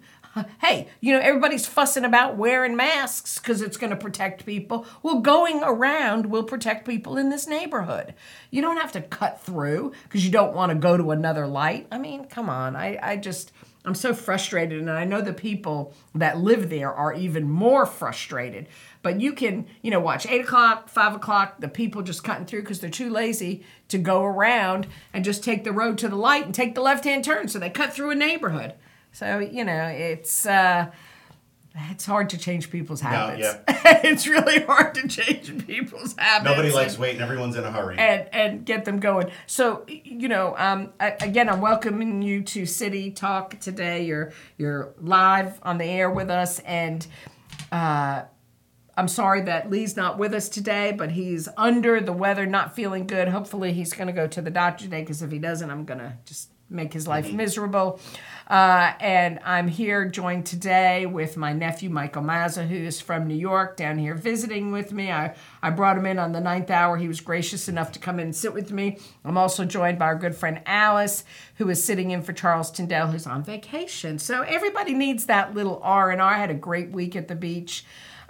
Hey, 0.59 0.89
you 0.99 1.13
know, 1.13 1.19
everybody's 1.19 1.65
fussing 1.65 2.03
about 2.03 2.35
wearing 2.35 2.75
masks 2.75 3.39
because 3.39 3.61
it's 3.61 3.77
going 3.77 3.91
to 3.91 3.95
protect 3.95 4.45
people. 4.45 4.85
Well, 5.01 5.21
going 5.21 5.61
around 5.63 6.25
will 6.25 6.43
protect 6.43 6.85
people 6.85 7.17
in 7.17 7.29
this 7.29 7.47
neighborhood. 7.47 8.13
You 8.51 8.61
don't 8.61 8.77
have 8.77 8.91
to 8.93 9.01
cut 9.01 9.41
through 9.41 9.93
because 10.03 10.25
you 10.25 10.31
don't 10.31 10.53
want 10.53 10.71
to 10.71 10.75
go 10.77 10.97
to 10.97 11.11
another 11.11 11.47
light. 11.47 11.87
I 11.91 11.97
mean, 11.97 12.25
come 12.25 12.49
on. 12.49 12.75
I, 12.75 12.99
I 13.01 13.15
just, 13.15 13.53
I'm 13.85 13.95
so 13.95 14.13
frustrated. 14.13 14.79
And 14.79 14.91
I 14.91 15.05
know 15.05 15.21
the 15.21 15.31
people 15.31 15.93
that 16.15 16.37
live 16.37 16.69
there 16.69 16.93
are 16.93 17.13
even 17.13 17.49
more 17.49 17.85
frustrated. 17.85 18.67
But 19.03 19.21
you 19.21 19.31
can, 19.31 19.67
you 19.81 19.91
know, 19.91 20.01
watch 20.01 20.25
8 20.25 20.41
o'clock, 20.41 20.89
5 20.89 21.15
o'clock, 21.15 21.61
the 21.61 21.69
people 21.69 22.01
just 22.01 22.25
cutting 22.25 22.45
through 22.45 22.61
because 22.61 22.81
they're 22.81 22.89
too 22.89 23.09
lazy 23.09 23.63
to 23.87 23.97
go 23.97 24.23
around 24.23 24.87
and 25.13 25.23
just 25.23 25.43
take 25.45 25.63
the 25.63 25.71
road 25.71 25.97
to 25.99 26.09
the 26.09 26.17
light 26.17 26.43
and 26.43 26.53
take 26.53 26.75
the 26.75 26.81
left 26.81 27.05
hand 27.05 27.23
turn. 27.23 27.47
So 27.47 27.57
they 27.57 27.69
cut 27.69 27.93
through 27.93 28.09
a 28.09 28.15
neighborhood. 28.15 28.73
So, 29.15 29.39
you 29.39 29.63
know, 29.63 29.87
it's. 29.87 30.45
Uh, 30.45 30.91
it's 31.77 32.05
hard 32.05 32.29
to 32.29 32.37
change 32.37 32.69
people's 32.69 33.01
habits. 33.01 33.57
it's 33.67 34.27
really 34.27 34.61
hard 34.61 34.95
to 34.95 35.09
change 35.09 35.67
people's 35.67 36.15
habits. 36.17 36.49
Nobody 36.49 36.71
likes 36.71 36.93
and- 36.93 37.01
waiting. 37.01 37.21
Everyone's 37.21 37.57
in 37.57 37.65
a 37.65 37.71
hurry. 37.71 37.97
and 37.97 38.29
and 38.33 38.65
get 38.65 38.85
them 38.85 38.99
going. 38.99 39.29
So 39.45 39.85
you 39.87 40.29
know, 40.29 40.55
um, 40.57 40.93
I, 41.01 41.17
again, 41.19 41.49
I'm 41.49 41.59
welcoming 41.59 42.21
you 42.21 42.43
to 42.43 42.65
City 42.65 43.11
Talk 43.11 43.59
today. 43.59 44.05
You're 44.05 44.31
you're 44.57 44.93
live 45.01 45.59
on 45.63 45.77
the 45.77 45.85
air 45.85 46.09
with 46.09 46.29
us, 46.29 46.59
and 46.59 47.05
uh, 47.73 48.23
I'm 48.95 49.07
sorry 49.09 49.41
that 49.41 49.69
Lee's 49.69 49.97
not 49.97 50.17
with 50.17 50.33
us 50.33 50.47
today, 50.47 50.93
but 50.93 51.11
he's 51.11 51.49
under 51.57 51.99
the 51.99 52.13
weather, 52.13 52.45
not 52.45 52.73
feeling 52.73 53.05
good. 53.05 53.27
Hopefully, 53.27 53.73
he's 53.73 53.91
going 53.91 54.07
to 54.07 54.13
go 54.13 54.27
to 54.27 54.41
the 54.41 54.51
doctor 54.51 54.85
today 54.85 55.01
because 55.01 55.21
if 55.21 55.31
he 55.31 55.39
doesn't, 55.39 55.69
I'm 55.69 55.83
going 55.83 55.99
to 55.99 56.13
just 56.25 56.51
make 56.69 56.93
his 56.93 57.07
life 57.07 57.31
miserable. 57.31 57.99
Uh, 58.47 58.93
and 58.99 59.39
I'm 59.43 59.67
here 59.67 60.05
joined 60.05 60.45
today 60.45 61.05
with 61.05 61.35
my 61.35 61.51
nephew 61.51 61.89
Michael 61.89 62.21
Mazza, 62.21 62.67
who 62.67 62.75
is 62.75 63.01
from 63.01 63.27
New 63.27 63.35
York, 63.35 63.75
down 63.75 63.97
here 63.97 64.13
visiting 64.13 64.71
with 64.71 64.91
me. 64.91 65.11
I, 65.11 65.35
I 65.63 65.71
brought 65.71 65.97
him 65.97 66.05
in 66.05 66.19
on 66.19 66.31
the 66.31 66.39
ninth 66.39 66.69
hour. 66.69 66.97
He 66.97 67.07
was 67.07 67.21
gracious 67.21 67.67
enough 67.67 67.91
to 67.93 67.99
come 67.99 68.19
in 68.19 68.27
and 68.27 68.35
sit 68.35 68.53
with 68.53 68.71
me. 68.71 68.99
I'm 69.23 69.37
also 69.37 69.65
joined 69.65 69.97
by 69.97 70.05
our 70.05 70.15
good 70.15 70.35
friend 70.35 70.61
Alice, 70.65 71.23
who 71.55 71.69
is 71.69 71.83
sitting 71.83 72.11
in 72.11 72.21
for 72.21 72.33
Charles 72.33 72.69
Tyndale, 72.69 73.07
who's 73.07 73.25
on 73.25 73.43
vacation. 73.43 74.19
So 74.19 74.41
everybody 74.41 74.93
needs 74.93 75.25
that 75.25 75.55
little 75.55 75.79
R 75.83 76.11
and 76.11 76.21
R. 76.21 76.33
I 76.33 76.37
had 76.37 76.51
a 76.51 76.55
great 76.55 76.91
week 76.91 77.15
at 77.15 77.27
the 77.27 77.35
beach. 77.35 77.85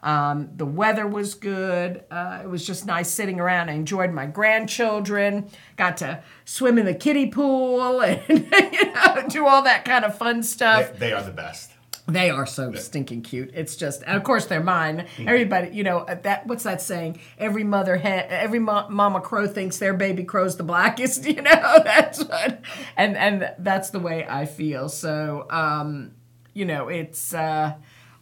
Um, 0.05 0.49
the 0.55 0.65
weather 0.67 1.07
was 1.07 1.33
good. 1.33 2.03
Uh, 2.11 2.39
it 2.43 2.47
was 2.47 2.65
just 2.65 2.85
nice 2.85 3.09
sitting 3.09 3.39
around. 3.39 3.69
I 3.69 3.73
enjoyed 3.73 4.11
my 4.13 4.27
grandchildren. 4.27 5.49
Got 5.77 5.97
to 5.97 6.23
swim 6.45 6.77
in 6.77 6.85
the 6.85 6.93
kiddie 6.93 7.31
pool 7.31 8.01
and 8.01 8.21
you 8.29 8.93
know 8.93 9.25
do 9.27 9.47
all 9.47 9.63
that 9.63 9.83
kind 9.83 10.05
of 10.05 10.15
fun 10.17 10.43
stuff. 10.43 10.93
they, 10.93 10.99
they 11.07 11.13
are 11.13 11.23
the 11.23 11.31
best. 11.31 11.71
They 12.07 12.29
are 12.29 12.45
so 12.45 12.71
stinking 12.73 13.23
cute. 13.23 13.49
It's 13.55 13.75
just, 13.75 14.03
of 14.03 14.23
course 14.23 14.45
they're 14.45 14.61
mine. 14.61 15.07
Everybody, 15.17 15.75
you 15.75 15.83
know 15.83 16.05
that. 16.07 16.45
What's 16.45 16.63
that 16.63 16.79
saying? 16.83 17.19
Every 17.39 17.63
mother, 17.63 17.97
ha- 17.97 18.27
every 18.29 18.59
mo- 18.59 18.87
mama 18.89 19.21
crow 19.21 19.47
thinks 19.47 19.79
their 19.79 19.95
baby 19.95 20.23
crow's 20.23 20.55
the 20.55 20.63
blackest. 20.63 21.25
You 21.35 21.41
know 21.41 21.51
that's 21.83 22.23
what, 22.23 22.61
and 22.95 23.17
and 23.17 23.51
that's 23.57 23.89
the 23.89 23.99
way 23.99 24.23
I 24.29 24.45
feel. 24.45 24.87
So, 24.87 25.47
um, 25.49 26.11
you 26.53 26.65
know, 26.65 26.89
it's 26.89 27.33
uh, 27.33 27.73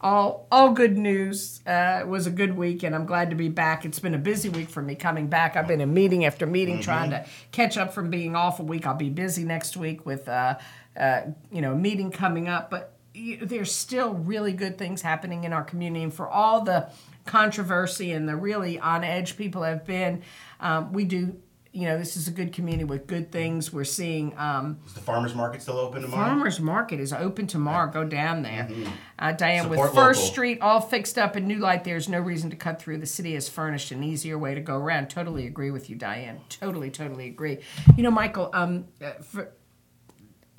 all 0.04 0.48
all 0.52 0.72
good 0.72 0.98
news. 0.98 1.62
Uh, 1.66 2.00
it 2.02 2.08
was 2.08 2.28
a 2.28 2.32
good 2.32 2.56
week, 2.58 2.84
and 2.84 2.94
I'm 2.94 3.06
glad 3.06 3.30
to 3.30 3.36
be 3.36 3.50
back. 3.50 3.86
It's 3.86 4.00
been 4.00 4.14
a 4.14 4.20
busy 4.20 4.50
week 4.50 4.70
for 4.70 4.82
me 4.82 4.96
coming 4.96 5.28
back. 5.28 5.56
I've 5.56 5.68
been 5.68 5.82
in 5.82 5.94
meeting 5.94 6.26
after 6.26 6.46
meeting 6.46 6.82
trying 6.82 7.12
to 7.12 7.26
catch 7.52 7.78
up 7.78 7.94
from 7.94 8.10
being 8.10 8.36
off 8.36 8.60
a 8.60 8.64
week. 8.64 8.86
I'll 8.86 8.96
be 8.96 9.10
busy 9.10 9.46
next 9.46 9.78
week 9.78 10.06
with, 10.06 10.28
uh, 10.28 10.60
uh, 10.98 11.22
you 11.52 11.62
know, 11.62 11.72
a 11.72 11.76
meeting 11.76 12.12
coming 12.12 12.50
up, 12.50 12.70
but 12.70 12.94
there's 13.42 13.72
still 13.72 14.14
really 14.14 14.52
good 14.52 14.78
things 14.78 15.02
happening 15.02 15.46
in 15.46 15.54
our 15.54 15.64
community, 15.64 16.04
and 16.04 16.14
for 16.14 16.28
all 16.28 16.62
the 16.62 16.90
controversy 17.26 18.12
and 18.12 18.28
the 18.28 18.36
really 18.36 18.78
on 18.80 19.04
edge 19.04 19.38
people 19.38 19.64
have 19.64 19.86
been, 19.86 20.22
um, 20.60 20.92
we 20.92 21.06
do. 21.06 21.38
You 21.76 21.88
know, 21.88 21.98
this 21.98 22.16
is 22.16 22.28
a 22.28 22.32
good 22.32 22.54
community 22.54 22.84
with 22.84 23.08
good 23.08 23.32
things. 23.32 23.74
We're 23.74 23.84
seeing 23.84 24.38
um, 24.38 24.78
Is 24.86 24.94
the 24.94 25.00
farmers 25.00 25.34
market 25.34 25.64
still 25.64 25.80
open 25.80 26.04
tomorrow? 26.04 26.28
Farmers 26.28 26.60
Market 26.60 27.00
is 27.00 27.12
open 27.12 27.48
tomorrow. 27.48 27.92
Go 27.92 28.04
down 28.04 28.44
there. 28.44 28.70
Uh, 29.18 29.32
Diane, 29.32 29.70
with 29.70 29.80
Support 29.80 29.96
First 29.96 30.20
local. 30.20 30.32
Street 30.32 30.62
all 30.62 30.80
fixed 30.82 31.18
up 31.18 31.36
and 31.36 31.48
new 31.48 31.58
light, 31.58 31.84
there's 31.84 32.08
no 32.08 32.20
reason 32.20 32.52
to 32.52 32.56
cut 32.56 32.80
through. 32.80 33.00
The 33.00 33.08
city 33.08 33.34
has 33.34 33.50
furnished 33.50 33.90
an 33.92 34.04
easier 34.04 34.38
way 34.38 34.54
to 34.54 34.62
go 34.62 34.76
around. 34.76 35.10
Totally 35.10 35.48
agree 35.48 35.72
with 35.72 35.90
you, 35.90 35.96
Diane. 35.96 36.42
Totally, 36.48 36.92
totally 36.92 37.26
agree. 37.26 37.58
You 37.98 38.04
know, 38.04 38.12
Michael, 38.12 38.52
um, 38.54 38.86
uh, 39.04 39.14
for, 39.24 39.52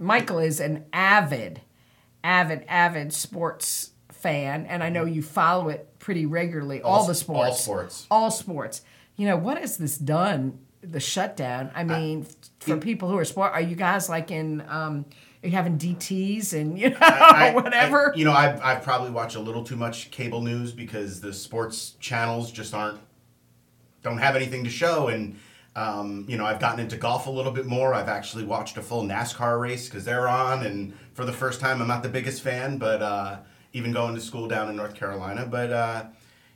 Michael 0.01 0.41
is 0.41 0.59
an 0.59 0.85
avid, 0.93 1.61
avid, 2.25 2.65
avid 2.67 3.13
sports 3.13 3.93
fan, 4.11 4.67
and 4.67 4.83
I 4.83 4.89
know 4.89 5.05
you 5.05 5.23
follow 5.23 5.69
it 5.69 5.97
pretty 6.01 6.27
regularly. 6.27 6.83
All, 6.83 7.03
All 7.03 7.07
the 7.07 7.15
sports. 7.15 7.47
all 7.51 7.55
sports. 7.55 8.07
All 8.11 8.31
sports. 8.33 8.83
You 9.17 9.29
know, 9.29 9.37
what 9.37 9.59
has 9.59 9.77
this 9.77 9.97
done? 9.97 10.59
The 10.91 11.01
shutdown. 11.01 11.71
I 11.75 11.85
mean, 11.85 12.27
for 12.61 12.77
people 12.77 13.09
who 13.09 13.17
are 13.19 13.25
sport, 13.25 13.53
are 13.53 13.61
you 13.61 13.75
guys 13.77 14.09
like 14.09 14.31
in? 14.31 14.63
Um, 14.69 15.05
are 15.43 15.47
you 15.49 15.53
having 15.53 15.77
DTS 15.79 16.53
and 16.59 16.79
you 16.79 16.91
know 16.91 16.97
I- 17.01 17.49
I- 17.51 17.55
whatever? 17.55 18.13
I- 18.13 18.17
you 18.17 18.25
know, 18.25 18.33
I've, 18.33 18.61
I've 18.63 18.83
probably 18.83 19.11
watched 19.11 19.37
a 19.37 19.41
little 19.41 19.63
too 19.65 19.77
much 19.77 20.11
cable 20.11 20.41
news 20.43 20.73
because 20.73 21.21
the 21.21 21.33
sports 21.33 21.95
channels 22.01 22.51
just 22.53 22.75
aren't 22.75 22.99
don't 24.03 24.19
have 24.19 24.37
anything 24.37 24.65
to 24.65 24.71
show. 24.71 25.09
And 25.09 25.39
um, 25.77 26.25
you 26.29 26.37
know, 26.37 26.45
I've 26.47 26.61
gotten 26.61 26.81
into 26.81 26.97
golf 26.97 27.27
a 27.27 27.31
little 27.31 27.53
bit 27.53 27.67
more. 27.67 27.95
I've 27.95 28.09
actually 28.09 28.45
watched 28.45 28.77
a 28.77 28.83
full 28.83 29.03
NASCAR 29.03 29.61
race 29.61 29.89
because 29.89 30.05
they're 30.05 30.29
on, 30.29 30.65
and 30.65 30.93
for 31.15 31.25
the 31.25 31.33
first 31.33 31.61
time, 31.61 31.81
I'm 31.83 31.89
not 31.89 32.03
the 32.03 32.09
biggest 32.09 32.43
fan, 32.43 32.79
but 32.79 33.03
uh, 33.03 33.39
even 33.73 33.93
going 33.93 34.15
to 34.15 34.21
school 34.21 34.47
down 34.49 34.69
in 34.69 34.77
North 34.77 34.95
Carolina, 34.95 35.47
but. 35.51 35.73
Uh, 35.73 36.05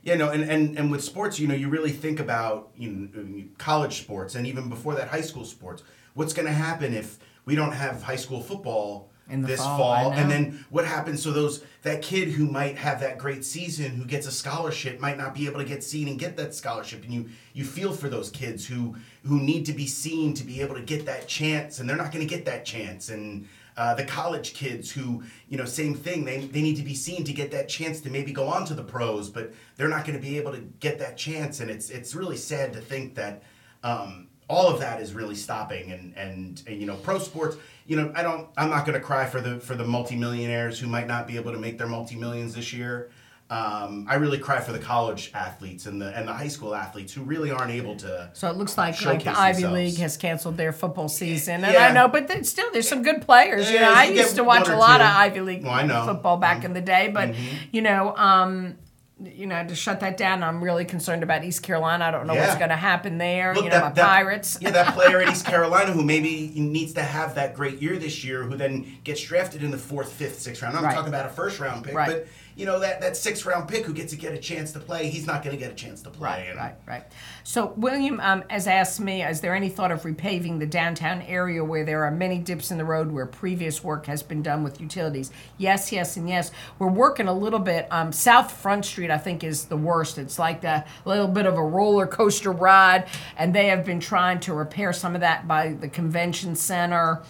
you 0.03 0.15
know, 0.15 0.29
and, 0.29 0.43
and, 0.43 0.77
and 0.77 0.91
with 0.91 1.03
sports, 1.03 1.39
you 1.39 1.47
know, 1.47 1.55
you 1.55 1.69
really 1.69 1.91
think 1.91 2.19
about 2.19 2.69
you 2.77 2.89
know, 2.89 3.21
uh, 3.21 3.43
college 3.57 3.99
sports 3.99 4.35
and 4.35 4.47
even 4.47 4.69
before 4.69 4.95
that, 4.95 5.09
high 5.09 5.21
school 5.21 5.45
sports. 5.45 5.83
What's 6.13 6.33
going 6.33 6.47
to 6.47 6.53
happen 6.53 6.93
if 6.93 7.17
we 7.45 7.55
don't 7.55 7.71
have 7.71 8.03
high 8.03 8.15
school 8.15 8.41
football 8.41 9.09
this 9.43 9.59
fall, 9.59 9.77
fall? 9.77 10.11
And 10.13 10.29
then 10.29 10.65
what 10.69 10.85
happens? 10.85 11.21
So 11.21 11.31
those 11.31 11.63
that 11.83 12.01
kid 12.01 12.29
who 12.29 12.45
might 12.45 12.77
have 12.77 12.99
that 13.01 13.17
great 13.17 13.45
season, 13.45 13.91
who 13.91 14.05
gets 14.05 14.25
a 14.27 14.31
scholarship, 14.31 14.99
might 14.99 15.17
not 15.17 15.33
be 15.33 15.45
able 15.45 15.59
to 15.59 15.65
get 15.65 15.83
seen 15.83 16.07
and 16.07 16.17
get 16.17 16.35
that 16.37 16.55
scholarship. 16.55 17.03
And 17.03 17.13
you 17.13 17.29
you 17.53 17.63
feel 17.63 17.93
for 17.93 18.09
those 18.09 18.29
kids 18.29 18.65
who 18.65 18.95
who 19.25 19.39
need 19.39 19.65
to 19.67 19.73
be 19.73 19.85
seen 19.85 20.33
to 20.35 20.43
be 20.43 20.61
able 20.61 20.75
to 20.75 20.81
get 20.81 21.05
that 21.05 21.27
chance, 21.27 21.79
and 21.79 21.89
they're 21.89 21.97
not 21.97 22.11
going 22.11 22.27
to 22.27 22.35
get 22.35 22.45
that 22.45 22.65
chance. 22.65 23.09
And 23.09 23.47
uh, 23.79 23.95
the 23.95 24.03
college 24.03 24.53
kids 24.53 24.91
who 24.91 25.23
you 25.47 25.57
know 25.57 25.63
same 25.63 25.95
thing. 25.95 26.25
They, 26.25 26.39
they 26.39 26.61
need 26.61 26.75
to 26.75 26.83
be 26.83 26.93
seen 26.93 27.23
to 27.23 27.31
get 27.31 27.49
that 27.51 27.69
chance 27.69 28.01
to 28.01 28.09
maybe 28.09 28.33
go 28.33 28.45
on 28.47 28.65
to 28.65 28.73
the 28.73 28.83
pros 28.83 29.29
but 29.29 29.53
they're 29.77 29.87
not 29.87 30.05
going 30.05 30.19
to 30.19 30.21
be 30.21 30.37
able 30.37 30.51
to 30.51 30.59
get 30.81 30.99
that 30.99 31.17
chance. 31.17 31.61
And 31.61 31.71
it's 31.71 31.89
it's 31.89 32.13
really 32.13 32.35
sad 32.35 32.73
to 32.73 32.81
think 32.81 33.15
that 33.15 33.41
um, 33.83 34.27
all 34.49 34.67
of 34.67 34.81
that 34.81 35.01
is 35.01 35.13
really 35.13 35.35
stopping. 35.35 35.93
And, 35.93 36.13
and 36.17 36.61
and 36.67 36.81
you 36.81 36.87
know 36.87 36.97
pro 36.97 37.19
sports 37.19 37.55
you 37.89 37.95
know 37.95 38.11
i 38.15 38.21
don't 38.21 38.47
i'm 38.55 38.69
not 38.69 38.85
going 38.85 38.97
to 38.97 39.03
cry 39.03 39.25
for 39.25 39.41
the 39.41 39.59
for 39.59 39.75
the 39.75 39.83
multimillionaires 39.83 40.79
who 40.79 40.87
might 40.87 41.07
not 41.07 41.25
be 41.25 41.35
able 41.37 41.51
to 41.51 41.57
make 41.57 41.77
their 41.77 41.87
multi-millions 41.87 42.53
this 42.53 42.71
year 42.71 43.09
um, 43.49 44.05
I 44.07 44.15
really 44.15 44.37
cry 44.37 44.59
for 44.59 44.71
the 44.71 44.79
college 44.79 45.31
athletes 45.33 45.87
and 45.87 45.99
the 46.01 46.15
and 46.15 46.27
the 46.27 46.33
high 46.33 46.49
school 46.49 46.75
athletes 46.75 47.13
who 47.13 47.23
really 47.23 47.49
aren't 47.49 47.71
able 47.71 47.95
to. 47.97 48.29
so 48.33 48.47
it 48.49 48.55
looks 48.57 48.77
like 48.77 49.01
like 49.03 49.23
the 49.23 49.31
Ivy 49.31 49.63
themselves. 49.63 49.73
League 49.75 49.97
has 49.97 50.17
canceled 50.17 50.55
their 50.57 50.71
football 50.71 51.09
season, 51.09 51.63
and 51.63 51.73
Yeah. 51.73 51.87
I 51.87 51.91
know, 51.91 52.07
but 52.07 52.27
then 52.27 52.43
still 52.43 52.71
there's 52.71 52.87
some 52.87 53.01
good 53.01 53.21
players. 53.23 53.71
you 53.71 53.79
know, 53.79 53.91
I 53.91 54.05
used 54.05 54.35
to 54.35 54.43
watch 54.43 54.67
a 54.67 54.75
lot 54.77 54.97
two. 54.97 55.03
of 55.03 55.09
Ivy 55.09 55.41
League 55.41 55.63
Well. 55.63 55.73
Mm-hmm. 55.83 56.05
football 56.07 56.37
back 56.37 56.63
in 56.63 56.73
the 56.73 56.81
day, 56.81 57.09
but 57.13 57.33
you 57.71 57.81
know, 57.81 58.15
um, 58.15 58.75
you 59.21 59.47
know, 59.47 59.65
to 59.67 59.75
shut 59.75 59.99
that 59.99 60.15
down, 60.15 60.43
I'm 60.43 60.63
really 60.63 60.85
concerned 60.85 61.23
about 61.23 61.43
East 61.43 61.61
Carolina. 61.61 62.05
I 62.05 62.11
don't 62.11 62.25
know 62.25 62.35
what's 62.35 62.55
going 62.55 62.69
to 62.69 62.75
happen 62.77 63.17
there. 63.17 63.53
Look, 63.53 63.65
you 63.65 63.69
know, 63.69 63.75
that- 63.77 63.83
my 63.83 63.89
that- 63.91 64.05
Pirates. 64.05 64.57
Yeah, 64.61 64.71
that 64.71 64.93
player 64.93 65.19
at 65.21 65.27
East 65.29 65.45
Carolina 65.53 65.91
who 65.91 66.03
maybe 66.03 66.53
needs 66.55 66.93
to 66.93 67.03
have 67.03 67.35
that 67.35 67.53
great 67.53 67.81
year 67.81 67.97
this 67.97 68.23
year, 68.23 68.43
who 68.43 68.55
then 68.55 68.99
gets 69.03 69.21
drafted 69.21 69.61
in 69.61 69.71
the 69.71 69.77
fourth, 69.77 70.11
fifth, 70.13 70.39
sixth 70.39 70.61
round. 70.61 70.77
I'm 70.77 70.83
Right. 70.85 70.93
talking 70.93 71.09
about 71.09 71.25
a 71.25 71.29
first 71.29 71.59
round 71.59 71.83
pick, 71.83 71.95
Right. 71.95 72.07
but 72.09 72.27
you 72.59 72.65
know 72.65 72.77
that 72.79 72.99
that 72.99 73.15
six 73.15 73.45
round 73.45 73.69
pick 73.69 73.85
who 73.85 73.93
gets 73.93 74.11
to 74.11 74.19
get 74.19 74.33
a 74.33 74.37
chance 74.37 74.73
to 74.73 74.79
play, 74.79 75.09
he's 75.09 75.25
not 75.25 75.43
going 75.43 75.55
to 75.55 75.59
get 75.59 75.71
a 75.71 75.75
chance 75.75 76.01
to 76.01 76.09
play. 76.09 76.49
Right, 76.49 76.57
right, 76.57 76.75
right. 76.85 77.03
So 77.45 77.73
William 77.77 78.19
um, 78.19 78.43
has 78.49 78.67
asked 78.67 78.99
me, 78.99 79.23
is 79.23 79.39
there 79.39 79.55
any 79.55 79.69
thought 79.69 79.91
of 79.91 80.01
repaving 80.01 80.59
the 80.59 80.65
downtown 80.65 81.21
area 81.21 81.63
where 81.63 81.85
there 81.85 82.03
are 82.03 82.11
many 82.11 82.37
dips 82.37 82.69
in 82.69 82.77
the 82.77 82.83
road 82.83 83.13
where 83.13 83.25
previous 83.25 83.81
work 83.81 84.07
has 84.07 84.21
been 84.21 84.41
done 84.41 84.61
with 84.61 84.81
utilities? 84.81 85.31
Yes, 85.57 85.93
yes, 85.93 86.17
and 86.17 86.27
yes. 86.27 86.51
We're 86.79 86.89
working 86.89 87.29
a 87.29 87.33
little 87.33 87.59
bit. 87.59 87.87
Um, 87.91 88.11
South 88.11 88.51
Front 88.51 88.83
Street, 88.83 89.09
I 89.09 89.17
think, 89.17 89.45
is 89.45 89.65
the 89.65 89.77
worst. 89.77 90.17
It's 90.17 90.37
like 90.37 90.61
a 90.65 90.83
little 91.05 91.29
bit 91.29 91.45
of 91.45 91.57
a 91.57 91.63
roller 91.63 92.07
coaster 92.07 92.51
ride, 92.51 93.07
and 93.37 93.55
they 93.55 93.67
have 93.67 93.85
been 93.85 94.01
trying 94.01 94.41
to 94.41 94.53
repair 94.53 94.91
some 94.91 95.15
of 95.15 95.21
that 95.21 95.47
by 95.47 95.71
the 95.71 95.87
convention 95.87 96.57
center 96.57 97.21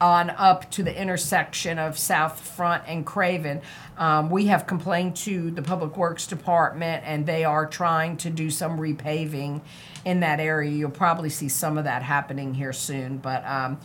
on 0.00 0.30
up 0.30 0.70
to 0.72 0.82
the 0.82 1.00
intersection 1.00 1.78
of 1.78 1.98
South 1.98 2.40
Front 2.40 2.84
and 2.86 3.04
Craven. 3.04 3.60
Um, 3.96 4.30
we 4.30 4.46
have 4.46 4.66
complained 4.66 5.16
to 5.16 5.50
the 5.50 5.62
Public 5.62 5.96
Works 5.96 6.26
Department, 6.26 7.02
and 7.04 7.26
they 7.26 7.44
are 7.44 7.66
trying 7.66 8.16
to 8.18 8.30
do 8.30 8.50
some 8.50 8.78
repaving 8.78 9.60
in 10.04 10.20
that 10.20 10.40
area. 10.40 10.70
You'll 10.70 10.90
probably 10.90 11.30
see 11.30 11.48
some 11.48 11.78
of 11.78 11.84
that 11.84 12.02
happening 12.02 12.54
here 12.54 12.72
soon, 12.72 13.18
but 13.18 13.44
um, 13.44 13.78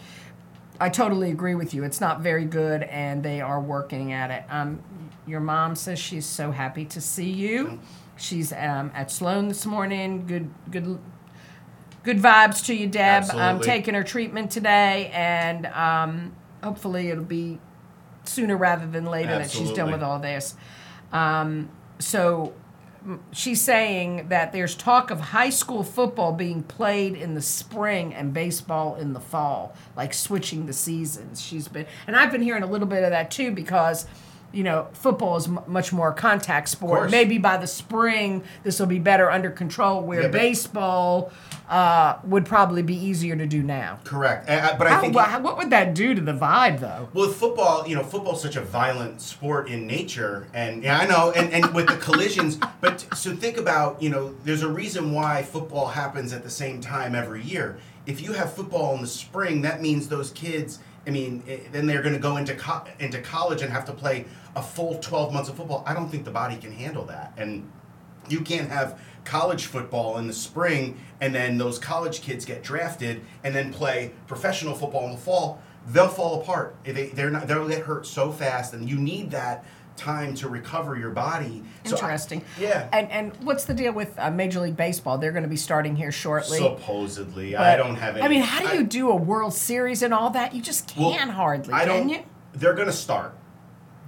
I 0.80 0.89
totally 0.89 1.32
agree 1.32 1.55
with 1.55 1.74
you. 1.74 1.84
It's 1.84 2.01
not 2.01 2.22
very 2.22 2.45
good, 2.45 2.84
and 2.84 3.24
they 3.24 3.41
are 3.41 3.59
working 3.59 4.11
at 4.11 4.32
it. 4.32 4.43
Um, 4.49 4.82
your 5.26 5.39
mom 5.39 5.76
says 5.76 5.99
she's 5.99 6.26
so 6.26 6.51
happy 6.51 6.86
to 6.86 7.01
see 7.01 7.30
you. 7.30 7.80
She's 8.18 8.51
um, 8.53 8.91
at 8.93 9.09
Sloan 9.09 9.47
this 9.47 9.66
morning. 9.66 10.28
Good, 10.28 10.49
good 10.70 10.99
good 12.04 12.18
vibes 12.20 12.66
to 12.66 12.74
you, 12.76 12.88
Deb. 12.88 13.24
I'm 13.34 13.60
taking 13.62 13.93
her 13.93 14.04
treatment 14.04 14.51
today, 14.51 15.10
and 15.14 15.66
um, 15.68 16.36
hopefully 16.64 17.10
it'll 17.10 17.24
be 17.24 17.60
sooner 18.26 18.56
rather 18.56 18.86
than 18.88 19.06
later 19.06 19.38
that 19.39 19.51
she's 19.51 19.72
done 19.72 19.91
with 19.91 20.04
all 20.04 20.20
this. 20.20 20.56
Um, 21.12 21.70
so 21.99 22.54
she's 23.32 23.62
saying 23.62 24.28
that 24.30 24.54
there's 24.54 24.76
talk 24.76 25.12
of 25.12 25.20
high 25.20 25.49
school 25.49 25.84
football 25.84 26.32
being 26.32 26.64
played 26.64 27.16
in 27.16 27.34
the 27.36 27.41
spring 27.41 28.14
and 28.14 28.34
baseball 28.34 28.95
in 28.95 29.14
the 29.14 29.20
fall, 29.20 29.76
like 29.95 30.14
switching 30.14 30.66
the 30.66 30.74
seasons. 30.74 31.41
She's 31.41 31.68
been, 31.68 31.86
and 32.08 32.16
I've 32.16 32.32
been 32.32 32.41
hearing 32.41 32.64
a 32.64 32.68
little 32.68 32.88
bit 32.88 33.04
of 33.04 33.10
that 33.12 33.32
too 33.32 33.51
because. 33.51 34.06
You 34.54 34.64
know, 34.64 34.88
football 34.93 35.36
is 35.36 35.47
m- 35.47 35.60
much 35.66 35.91
more 35.91 36.14
contact 36.14 36.70
sport. 36.70 37.10
Maybe 37.10 37.39
by 37.39 37.58
the 37.58 37.66
spring, 37.66 38.43
this 38.64 38.80
will 38.80 38.86
be 38.86 38.99
better 38.99 39.30
under 39.32 39.49
control. 39.49 40.01
Where 40.04 40.22
Yeah, 40.22 40.28
baseball 40.28 41.32
uh, 41.68 42.18
would 42.24 42.45
probably 42.45 42.84
be 42.84 42.95
easier 42.95 43.36
to 43.36 43.47
do 43.47 43.64
now. 43.64 43.97
Correct. 44.04 44.47
I- 44.47 44.76
but 44.78 44.86
I 44.86 44.91
How, 44.91 45.01
think. 45.01 45.16
wha- 45.16 45.39
what 45.39 45.58
would 45.58 45.72
that 45.72 45.95
do 45.95 46.14
to 46.14 46.22
the 46.22 46.34
vibe, 46.34 46.82
though? 46.82 47.10
Well, 47.14 47.28
with 47.28 47.36
football, 47.36 47.88
you 47.88 47.95
know, 47.95 48.04
football's 48.04 48.43
such 48.43 48.56
a 48.56 48.62
violent 48.62 49.22
sport 49.22 49.70
in 49.70 49.88
nature, 49.88 50.47
and 50.54 50.84
yeah, 50.84 50.99
I 50.99 51.08
know, 51.08 51.32
and, 51.32 51.51
and 51.51 51.74
with 51.74 51.88
the 51.88 51.97
collisions. 51.97 52.60
But 52.80 53.06
so 53.16 53.34
think 53.36 53.58
about, 53.58 54.01
you 54.04 54.10
know, 54.10 54.36
there's 54.43 54.62
a 54.62 54.68
reason 54.68 55.14
why 55.14 55.41
football 55.41 55.88
happens 55.88 56.32
at 56.34 56.43
the 56.43 56.49
same 56.49 56.80
time 56.82 57.16
every 57.16 57.41
year. 57.41 57.78
If 58.06 58.22
you 58.22 58.34
have 58.34 58.54
football 58.54 58.93
in 58.95 59.01
the 59.01 59.08
spring, 59.08 59.62
that 59.62 59.82
means 59.82 60.10
those 60.10 60.30
kids. 60.32 60.80
I 61.06 61.10
mean, 61.10 61.43
eh, 61.47 61.60
then 61.72 61.86
they're 61.86 62.01
going 62.01 62.14
to 62.14 62.20
go 62.20 62.38
into 62.38 62.56
co- 62.56 62.86
into 62.99 63.22
college 63.22 63.62
and 63.62 63.72
have 63.72 63.86
to 63.86 63.93
play 63.93 64.26
a 64.56 64.62
full 64.62 64.99
12 64.99 65.34
months 65.34 65.49
of 65.49 65.58
football. 65.58 65.84
I 65.86 65.93
don't 65.93 66.10
think 66.10 66.26
the 66.26 66.32
body 66.32 66.56
can 66.58 66.72
handle 66.72 67.06
that, 67.06 67.34
and 67.38 67.70
you 68.30 68.41
can't 68.41 68.70
have 68.70 68.99
college 69.26 69.66
football 69.66 70.18
in 70.18 70.28
the 70.28 70.34
spring 70.34 70.99
and 71.22 71.34
then 71.34 71.58
those 71.58 71.80
college 71.80 72.22
kids 72.22 72.45
get 72.45 72.64
drafted 72.64 73.22
and 73.43 73.56
then 73.56 73.72
play 73.72 74.12
professional 74.28 74.76
football 74.76 75.06
in 75.06 75.12
the 75.12 75.18
fall. 75.18 75.62
They'll 75.88 76.10
fall 76.10 76.41
apart. 76.41 76.76
They, 76.84 77.08
they're 77.08 77.30
not 77.30 77.47
they'll 77.47 77.68
get 77.68 77.84
hurt 77.84 78.06
so 78.06 78.32
fast 78.32 78.74
and 78.74 78.89
you 78.89 78.97
need 78.97 79.32
that 79.32 79.66
time 79.95 80.33
to 80.35 80.49
recover 80.49 80.97
your 80.97 81.11
body 81.11 81.63
So 81.83 81.95
I- 81.95 81.99
Interesting. 81.99 82.43
yeah 82.59 82.87
And 82.91 83.11
and 83.11 83.33
what's 83.43 83.65
the 83.65 83.73
deal 83.73 83.93
with 83.93 84.17
uh, 84.17 84.31
Major 84.31 84.59
League 84.59 84.75
Baseball? 84.77 85.17
They're 85.17 85.31
going 85.31 85.43
to 85.43 85.49
be 85.49 85.55
starting 85.57 85.95
here 85.95 86.11
shortly. 86.11 86.57
supposedly 86.57 87.55
i 87.55 87.75
don't 87.75 87.95
have 87.95 88.15
any 88.17 88.25
I 88.25 88.27
mean, 88.27 88.41
how 88.41 88.61
do 88.61 88.67
I- 88.69 88.73
you 88.73 88.83
do 88.83 89.09
a 89.09 89.15
World 89.15 89.53
Series 89.53 90.01
and 90.01 90.13
all 90.13 90.29
that? 90.31 90.53
You 90.53 90.61
just 90.61 90.87
can't 90.87 91.27
well, 91.27 91.35
hardly, 91.35 91.73
I 91.73 91.85
don't, 91.85 92.09
you? 92.09 92.19
They're 92.53 92.73
going 92.73 92.87
to 92.87 92.93
start. 92.93 93.35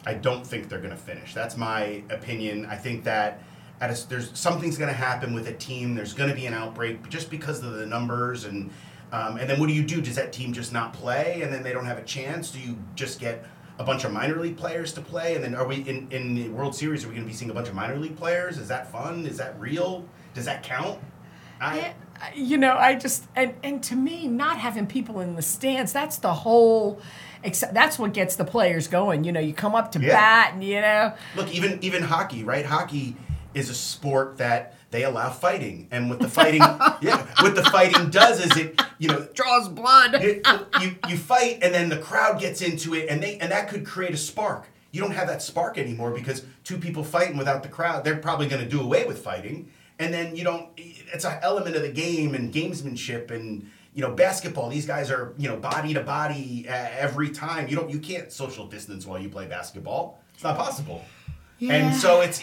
I 0.05 0.13
don't 0.13 0.45
think 0.45 0.69
they're 0.69 0.79
going 0.79 0.91
to 0.91 0.95
finish. 0.97 1.33
That's 1.33 1.57
my 1.57 2.03
opinion. 2.09 2.65
I 2.67 2.75
think 2.75 3.03
that 3.05 3.41
at 3.81 3.89
a, 3.89 4.07
there's 4.09 4.38
something's 4.38 4.77
going 4.77 4.89
to 4.89 4.95
happen 4.95 5.33
with 5.33 5.47
a 5.47 5.53
team. 5.53 5.95
There's 5.95 6.13
going 6.13 6.29
to 6.29 6.36
be 6.36 6.45
an 6.45 6.53
outbreak 6.53 7.09
just 7.09 7.29
because 7.29 7.63
of 7.63 7.73
the 7.73 7.86
numbers 7.86 8.45
and 8.45 8.69
um, 9.11 9.38
and 9.38 9.49
then 9.49 9.59
what 9.59 9.67
do 9.67 9.73
you 9.73 9.83
do? 9.83 10.01
Does 10.01 10.15
that 10.15 10.33
team 10.33 10.51
just 10.53 10.73
not 10.73 10.93
play 10.93 11.41
and 11.41 11.51
then 11.53 11.63
they 11.63 11.71
don't 11.71 11.86
have 11.86 11.97
a 11.97 12.03
chance? 12.03 12.51
Do 12.51 12.59
you 12.59 12.77
just 12.95 13.19
get 13.19 13.45
a 13.78 13.84
bunch 13.84 14.03
of 14.05 14.11
minor 14.13 14.39
league 14.39 14.57
players 14.57 14.93
to 14.93 15.01
play 15.01 15.36
and 15.36 15.43
then 15.43 15.53
are 15.55 15.67
we 15.67 15.78
in 15.78 16.07
in 16.11 16.36
the 16.36 16.49
World 16.49 16.76
Series? 16.76 17.03
Are 17.03 17.07
we 17.09 17.15
going 17.15 17.26
to 17.26 17.32
be 17.32 17.36
seeing 17.36 17.51
a 17.51 17.53
bunch 17.53 17.67
of 17.67 17.76
minor 17.76 17.97
league 17.97 18.15
players? 18.17 18.57
Is 18.57 18.67
that 18.69 18.91
fun? 18.91 19.26
Is 19.26 19.38
that 19.38 19.59
real? 19.59 20.05
Does 20.34 20.45
that 20.45 20.63
count? 20.63 20.99
I, 21.59 21.93
you 22.36 22.57
know, 22.57 22.76
I 22.78 22.95
just 22.95 23.26
and 23.36 23.53
and 23.63 23.82
to 23.84 23.95
me, 23.95 24.28
not 24.28 24.57
having 24.59 24.88
people 24.88 25.19
in 25.21 25.36
the 25.36 25.41
stands, 25.41 25.91
that's 25.93 26.17
the 26.17 26.34
whole. 26.34 27.01
Except 27.43 27.73
that's 27.73 27.99
what 27.99 28.11
gets 28.13 28.36
the 28.38 28.43
players 28.45 28.88
going. 28.88 29.23
You 29.23 29.32
know, 29.32 29.39
you 29.39 29.53
come 29.53 29.76
up 29.76 29.91
to 29.93 29.99
Yeah. 29.99 30.09
bat, 30.15 30.53
and 30.53 30.63
you 30.63 30.82
know, 30.82 31.13
Look, 31.36 31.53
even 31.53 31.78
even 31.84 32.03
hockey, 32.03 32.43
right? 32.43 32.65
Hockey 32.65 33.15
is 33.53 33.69
a 33.69 33.73
sport 33.76 34.38
that 34.39 34.74
they 34.96 35.04
allow 35.04 35.30
fighting, 35.30 35.88
and 35.91 36.10
what 36.10 36.20
the 36.20 36.30
fighting, 36.30 36.62
yeah, 37.02 37.28
what 37.41 37.54
the 37.54 37.64
fighting 37.64 38.10
does 38.10 38.43
is 38.43 38.56
it, 38.56 38.82
you 38.98 39.10
know, 39.10 39.28
draws 39.34 39.68
blood. 39.68 40.22
you, 40.24 40.41
you 40.82 40.96
you 41.10 41.18
fight, 41.18 41.60
and 41.62 41.74
then 41.74 41.89
the 41.89 41.98
crowd 41.98 42.39
gets 42.39 42.62
into 42.62 42.93
it, 42.93 43.08
and 43.10 43.22
they 43.22 43.38
and 43.38 43.52
that 43.52 43.68
could 43.68 43.86
create 43.86 44.14
a 44.14 44.18
spark. 44.18 44.70
You 44.91 45.02
don't 45.02 45.12
have 45.12 45.28
that 45.28 45.41
spark 45.41 45.78
anymore 45.78 46.12
because 46.12 46.46
two 46.64 46.78
people 46.78 47.04
fighting 47.04 47.36
without 47.36 47.62
the 47.62 47.70
crowd, 47.70 48.06
they're 48.06 48.18
probably 48.18 48.48
going 48.48 48.64
to 48.64 48.70
do 48.70 48.82
away 48.82 49.06
with 49.06 49.22
fighting, 49.22 49.70
and 50.00 50.14
then 50.14 50.36
you 50.36 50.43
don't. 50.43 50.70
It's 50.78 51.26
an 51.26 51.39
element 51.41 51.76
of 51.76 51.82
the 51.82 51.91
game 51.91 52.34
and 52.34 52.54
gamesmanship 52.54 53.32
and. 53.32 53.70
You 53.93 54.02
know, 54.02 54.12
basketball. 54.12 54.68
These 54.68 54.86
guys 54.86 55.10
are, 55.10 55.34
you 55.38 55.48
know, 55.48 55.56
body 55.56 55.93
to 55.93 56.02
body 56.02 56.66
uh, 56.68 56.74
every 56.74 57.30
time. 57.30 57.70
You 57.70 57.78
don't, 57.78 57.89
you 57.89 58.00
can't 58.00 58.30
social 58.30 58.68
distance 58.68 59.06
while 59.06 59.18
you 59.18 59.30
play 59.30 59.48
basketball. 59.48 60.20
It's 60.34 60.43
not 60.43 60.58
possible. 60.58 61.02
Yeah. 61.60 61.74
And 61.74 61.96
so 61.96 62.22
it's 62.22 62.41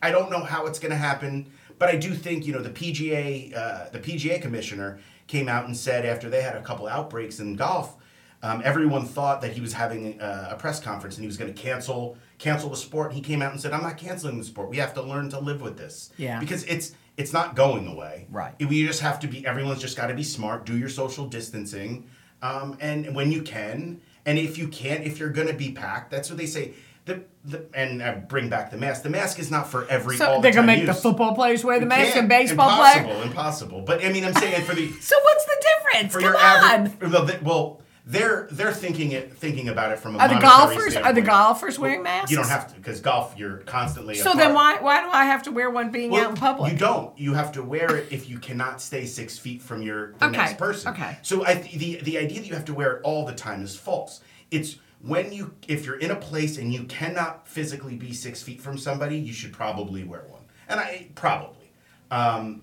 I 0.00 0.10
don't 0.10 0.30
know 0.30 0.42
how 0.42 0.66
it's 0.66 0.78
going 0.78 0.90
to 0.90 0.96
happen, 0.96 1.50
but 1.78 1.88
I 1.88 1.96
do 1.96 2.14
think 2.14 2.46
you 2.46 2.52
know 2.52 2.62
the 2.62 2.70
PGA 2.70 3.56
uh, 3.56 3.88
the 3.90 3.98
PGA 3.98 4.40
commissioner 4.40 4.98
came 5.26 5.48
out 5.48 5.66
and 5.66 5.76
said 5.76 6.04
after 6.04 6.28
they 6.28 6.42
had 6.42 6.56
a 6.56 6.62
couple 6.62 6.86
outbreaks 6.86 7.40
in 7.40 7.56
golf, 7.56 7.96
um, 8.42 8.60
everyone 8.64 9.06
thought 9.06 9.40
that 9.40 9.52
he 9.52 9.60
was 9.60 9.72
having 9.72 10.20
a, 10.20 10.48
a 10.52 10.56
press 10.56 10.80
conference 10.80 11.16
and 11.16 11.22
he 11.22 11.26
was 11.26 11.36
going 11.36 11.52
to 11.52 11.60
cancel 11.60 12.16
cancel 12.38 12.68
the 12.70 12.76
sport. 12.76 13.12
He 13.12 13.20
came 13.20 13.40
out 13.42 13.52
and 13.52 13.60
said, 13.60 13.72
"I'm 13.72 13.82
not 13.82 13.96
canceling 13.98 14.38
the 14.38 14.44
sport. 14.44 14.68
We 14.68 14.78
have 14.78 14.94
to 14.94 15.02
learn 15.02 15.30
to 15.30 15.38
live 15.38 15.60
with 15.62 15.76
this. 15.76 16.10
Yeah. 16.16 16.40
because 16.40 16.64
it's 16.64 16.92
it's 17.16 17.32
not 17.32 17.54
going 17.54 17.86
away. 17.86 18.26
Right. 18.30 18.54
We 18.58 18.86
just 18.86 19.00
have 19.00 19.20
to 19.20 19.26
be. 19.28 19.46
Everyone's 19.46 19.80
just 19.80 19.96
got 19.96 20.06
to 20.08 20.14
be 20.14 20.22
smart. 20.22 20.64
Do 20.66 20.76
your 20.76 20.88
social 20.88 21.26
distancing, 21.26 22.08
um, 22.42 22.76
and 22.80 23.14
when 23.14 23.30
you 23.30 23.42
can, 23.42 24.00
and 24.26 24.38
if 24.38 24.58
you 24.58 24.68
can't, 24.68 25.04
if 25.04 25.18
you're 25.18 25.30
going 25.30 25.48
to 25.48 25.54
be 25.54 25.72
packed, 25.72 26.10
that's 26.10 26.28
what 26.30 26.38
they 26.38 26.46
say. 26.46 26.72
The, 27.04 27.24
the 27.44 27.66
and 27.74 28.00
I 28.00 28.14
bring 28.14 28.48
back 28.48 28.70
the 28.70 28.76
mask. 28.76 29.02
The 29.02 29.10
mask 29.10 29.40
is 29.40 29.50
not 29.50 29.68
for 29.68 29.86
every. 29.88 30.16
So 30.16 30.26
all 30.26 30.40
they're 30.40 30.52
the 30.52 30.56
gonna 30.56 30.66
make 30.68 30.86
the 30.86 30.94
football 30.94 31.34
players 31.34 31.64
wear 31.64 31.80
the 31.80 31.86
mask 31.86 32.16
and 32.16 32.28
baseball 32.28 32.70
impossible, 32.70 33.04
players. 33.10 33.26
Impossible. 33.26 33.78
impossible. 33.78 33.80
But 33.82 34.04
I 34.04 34.12
mean, 34.12 34.24
I'm 34.24 34.34
saying 34.34 34.62
for 34.64 34.74
the 34.74 34.88
So 35.00 35.16
what's 35.22 35.44
the 35.44 35.64
difference? 35.90 36.12
for 36.12 36.20
Come 36.20 36.28
your 36.28 36.36
on. 36.36 36.42
average. 36.86 37.10
Well, 37.12 37.30
well, 37.42 37.82
they're 38.06 38.46
they're 38.52 38.72
thinking 38.72 39.10
it 39.12 39.36
thinking 39.36 39.68
about 39.68 39.90
it 39.90 39.98
from 39.98 40.14
a 40.14 40.18
Are 40.20 40.28
the 40.28 40.38
golfers 40.38 40.94
are 40.96 41.12
the 41.12 41.20
golfers 41.22 41.76
wearing 41.78 42.02
masks? 42.04 42.30
You 42.30 42.36
don't 42.36 42.48
have 42.48 42.68
to 42.72 42.74
because 42.76 43.00
golf 43.00 43.34
you're 43.36 43.58
constantly. 43.58 44.14
So 44.14 44.30
apart. 44.30 44.38
then 44.38 44.54
why 44.54 44.78
why 44.80 45.02
do 45.02 45.08
I 45.10 45.24
have 45.24 45.42
to 45.44 45.50
wear 45.50 45.70
one 45.70 45.90
being 45.90 46.10
Well, 46.12 46.24
out 46.24 46.30
in 46.30 46.36
public? 46.36 46.72
You 46.72 46.78
don't. 46.78 47.18
You 47.18 47.34
have 47.34 47.50
to 47.52 47.62
wear 47.64 47.96
it 47.96 48.12
if 48.12 48.28
you 48.30 48.38
cannot 48.38 48.80
stay 48.80 49.06
six 49.06 49.38
feet 49.38 49.60
from 49.62 49.82
your 49.82 50.12
the 50.18 50.26
Okay, 50.26 50.36
next 50.36 50.58
person. 50.58 50.92
okay. 50.92 51.18
So 51.22 51.44
I, 51.44 51.54
the 51.54 51.96
the 52.02 52.18
idea 52.18 52.40
that 52.40 52.46
you 52.48 52.54
have 52.54 52.64
to 52.66 52.74
wear 52.74 52.92
it 52.98 53.00
all 53.02 53.24
the 53.26 53.34
time 53.34 53.62
is 53.62 53.76
false. 53.76 54.20
It's 54.52 54.76
when 55.04 55.32
you 55.32 55.54
if 55.66 55.84
you're 55.84 55.98
in 55.98 56.10
a 56.10 56.16
place 56.16 56.58
and 56.58 56.72
you 56.72 56.84
cannot 56.84 57.46
physically 57.48 57.96
be 57.96 58.12
six 58.12 58.42
feet 58.42 58.60
from 58.60 58.78
somebody, 58.78 59.18
you 59.18 59.32
should 59.32 59.52
probably 59.52 60.04
wear 60.04 60.24
one. 60.28 60.42
And 60.68 60.78
I 60.78 61.08
probably. 61.14 61.70
Um, 62.10 62.62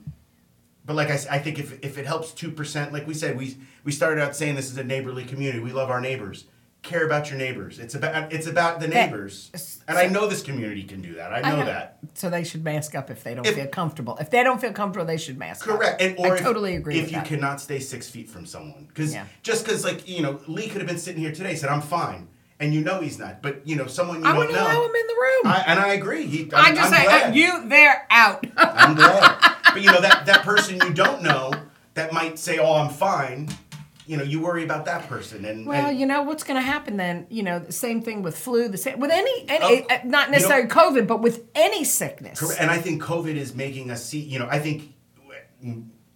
but 0.85 0.95
like 0.95 1.09
I, 1.09 1.19
I 1.29 1.39
think 1.39 1.59
if, 1.59 1.83
if 1.83 1.97
it 1.97 2.05
helps 2.05 2.31
two 2.31 2.51
percent, 2.51 2.93
like 2.93 3.05
we 3.05 3.13
said, 3.13 3.37
we 3.37 3.57
we 3.83 3.91
started 3.91 4.21
out 4.23 4.35
saying 4.35 4.55
this 4.55 4.71
is 4.71 4.77
a 4.77 4.83
neighborly 4.83 5.25
community. 5.25 5.59
We 5.59 5.73
love 5.73 5.89
our 5.89 6.01
neighbors. 6.01 6.45
Care 6.81 7.05
about 7.05 7.29
your 7.29 7.37
neighbors. 7.37 7.77
It's 7.77 7.93
about 7.93 8.31
it's 8.31 8.47
about 8.47 8.79
the 8.79 8.87
That- 8.87 9.07
neighbors. 9.11 9.51
And 9.87 9.97
I 9.97 10.07
know 10.07 10.27
this 10.27 10.41
community 10.41 10.83
can 10.83 11.01
do 11.01 11.15
that. 11.15 11.33
I 11.33 11.41
know, 11.41 11.65
that. 11.65 11.97
So 12.13 12.29
they 12.29 12.43
should 12.45 12.63
mask 12.63 12.95
up 12.95 13.09
if 13.11 13.21
they 13.23 13.35
don't 13.35 13.45
If- 13.45 13.55
feel 13.55 13.67
comfortable. 13.67 14.17
If 14.19 14.29
they 14.29 14.43
don't 14.43 14.61
feel 14.61 14.71
comfortable, 14.71 15.05
they 15.05 15.17
should 15.17 15.37
mask 15.37 15.67
up. 15.67 15.77
Correct. 15.77 16.01
And 16.01 16.17
or 16.17 16.33
I 16.33 16.35
if, 16.37 16.41
totally 16.41 16.77
agree 16.77 16.97
if 16.99 17.11
you 17.11 17.17
that. 17.17 17.25
cannot 17.25 17.59
stay 17.59 17.79
six 17.79 18.07
feet 18.09 18.29
from 18.29 18.45
someone, 18.45 18.85
because 18.87 19.13
Yeah. 19.13 19.25
just 19.43 19.65
because 19.65 19.83
like 19.83 20.07
you 20.07 20.21
know 20.21 20.39
Lee 20.47 20.67
could 20.69 20.79
have 20.79 20.87
been 20.87 20.97
sitting 20.97 21.21
here 21.21 21.33
today 21.33 21.53
said 21.55 21.69
I'm 21.69 21.81
fine, 21.81 22.29
and 22.61 22.73
you 22.73 22.79
know 22.81 23.01
he's 23.01 23.19
not, 23.19 23.41
but 23.41 23.61
you 23.67 23.75
know 23.75 23.87
someone 23.87 24.21
you 24.23 24.25
I 24.29 24.33
don't 24.33 24.51
know. 24.51 24.61
allow 24.61 24.85
him 24.85 24.95
in 24.95 25.07
the 25.07 25.13
room. 25.19 25.53
I, 25.53 25.63
and 25.67 25.79
I 25.79 25.87
agree. 25.93 26.25
He, 26.27 26.49
I 26.53 26.61
I'm, 26.69 26.75
just 26.75 26.93
I'm 26.93 26.97
say, 26.97 27.03
glad. 27.03 27.31
uh, 27.31 27.33
you, 27.35 27.67
they're 27.69 28.07
out. 28.09 28.45
I'm 28.55 28.95
glad. 28.95 29.55
but 29.73 29.81
you 29.81 29.91
know 29.91 29.99
that 30.01 30.25
that 30.27 30.43
person 30.43 30.75
you 30.75 30.93
don't 30.93 31.21
know 31.23 31.51
that 31.95 32.13
might 32.13 32.39
say, 32.39 32.57
"Oh, 32.57 32.75
I'm 32.75 32.89
fine." 32.89 33.49
You 34.09 34.17
know 34.17 34.23
you 34.23 34.41
worry 34.41 34.63
about 34.63 34.85
that 34.85 35.07
person 35.07 35.45
and 35.45 35.67
Well, 35.67 35.89
and- 35.89 35.99
you 35.99 36.07
know 36.07 36.23
what's 36.23 36.43
going 36.43 36.59
to 36.59 36.65
happen 36.65 36.97
then. 36.97 37.27
You 37.29 37.43
know, 37.43 37.59
the 37.59 37.71
same 37.71 38.01
thing 38.01 38.23
with 38.23 38.35
flu. 38.35 38.67
The 38.67 38.77
same 38.77 38.99
with 38.99 39.11
any, 39.11 39.45
any 39.47 39.83
uh, 39.87 39.99
not 40.03 40.03
you 40.03 40.09
know- 40.09 40.27
necessarily 40.31 40.67
COVID, 40.67 41.05
but 41.05 41.21
with 41.21 41.45
any 41.53 41.83
sickness. 41.83 42.39
Correct. 42.39 42.59
And 42.59 42.71
I 42.71 42.79
think 42.79 43.03
COVID 43.03 43.35
is 43.35 43.53
making 43.53 43.91
us 43.91 44.03
see, 44.03 44.19
you 44.19 44.39
know, 44.39 44.47
I 44.49 44.57
think 44.57 44.95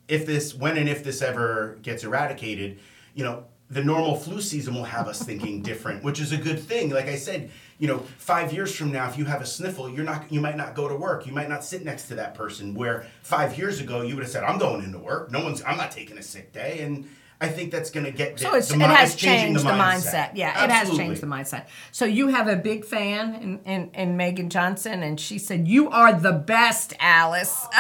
if 0.08 0.26
this, 0.26 0.56
when 0.56 0.76
and 0.78 0.90
if 0.90 1.04
this 1.04 1.22
ever 1.22 1.78
gets 1.84 2.04
eradicated, 2.04 2.80
you 3.14 3.24
know, 3.24 3.46
the 3.70 3.84
normal 3.84 4.16
flu 4.16 4.42
season 4.42 4.74
will 4.74 4.86
have 4.86 5.08
us 5.08 5.22
thinking 5.30 5.62
different, 5.62 6.04
which 6.04 6.20
is 6.20 6.32
a 6.32 6.38
good 6.38 6.60
thing. 6.60 6.90
Like 6.90 7.08
I 7.08 7.16
said, 7.16 7.52
you 7.78 7.88
know, 7.88 8.00
five 8.18 8.52
years 8.52 8.76
from 8.76 8.92
now, 8.92 9.08
if 9.08 9.20
you 9.20 9.26
have 9.26 9.42
a 9.44 9.46
sniffle, 9.46 9.88
you're 9.88 10.04
not, 10.04 10.32
you 10.32 10.42
might 10.42 10.58
not 10.58 10.74
go 10.74 10.88
to 10.88 10.96
work. 10.96 11.28
You 11.28 11.32
might 11.34 11.48
not 11.48 11.64
sit 11.64 11.86
next 11.86 12.08
to 12.08 12.16
that 12.16 12.34
person. 12.34 12.74
Where 12.74 13.06
five 13.22 13.56
years 13.56 13.80
ago, 13.80 14.02
you 14.02 14.16
would 14.16 14.24
have 14.24 14.32
said, 14.32 14.44
"I'm 14.44 14.58
going 14.58 14.84
into 14.84 14.98
work. 14.98 15.32
No 15.32 15.44
one's, 15.44 15.62
I'm 15.64 15.78
not 15.78 15.92
taking 15.92 16.18
a 16.18 16.24
sick 16.24 16.52
day." 16.52 16.80
And 16.80 17.08
I 17.44 17.50
think 17.50 17.72
that's 17.72 17.90
going 17.90 18.06
to 18.06 18.12
get. 18.12 18.40
So 18.40 18.56
it 18.56 18.78
mi- 18.78 18.86
has 18.86 19.16
changed 19.16 19.66
the 19.66 19.72
mindset. 19.72 20.32
Yeah, 20.34 20.64
it 20.64 20.72
has 20.72 20.96
changed 20.96 21.22
the 21.22 21.28
mindset. 21.28 21.68
So 21.92 22.06
you 22.06 22.30
have 22.30 22.48
a 22.48 22.56
big 22.56 22.86
fan 22.86 23.36
in, 23.36 23.60
in, 23.66 23.92
in 23.94 24.18
Megan 24.18 24.50
Johnson, 24.50 25.04
and 25.04 25.20
she 25.20 25.38
said, 25.38 25.68
You 25.68 25.90
are 25.90 26.14
the 26.14 26.32
best, 26.32 26.94
Alice. 27.02 27.66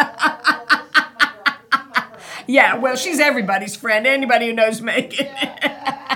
yeah, 2.47 2.75
well, 2.75 2.97
she's 2.97 3.21
everybody's 3.21 3.75
friend, 3.75 4.05
anybody 4.05 4.47
who 4.47 4.53
knows 4.53 4.81
Megan. 4.81 5.27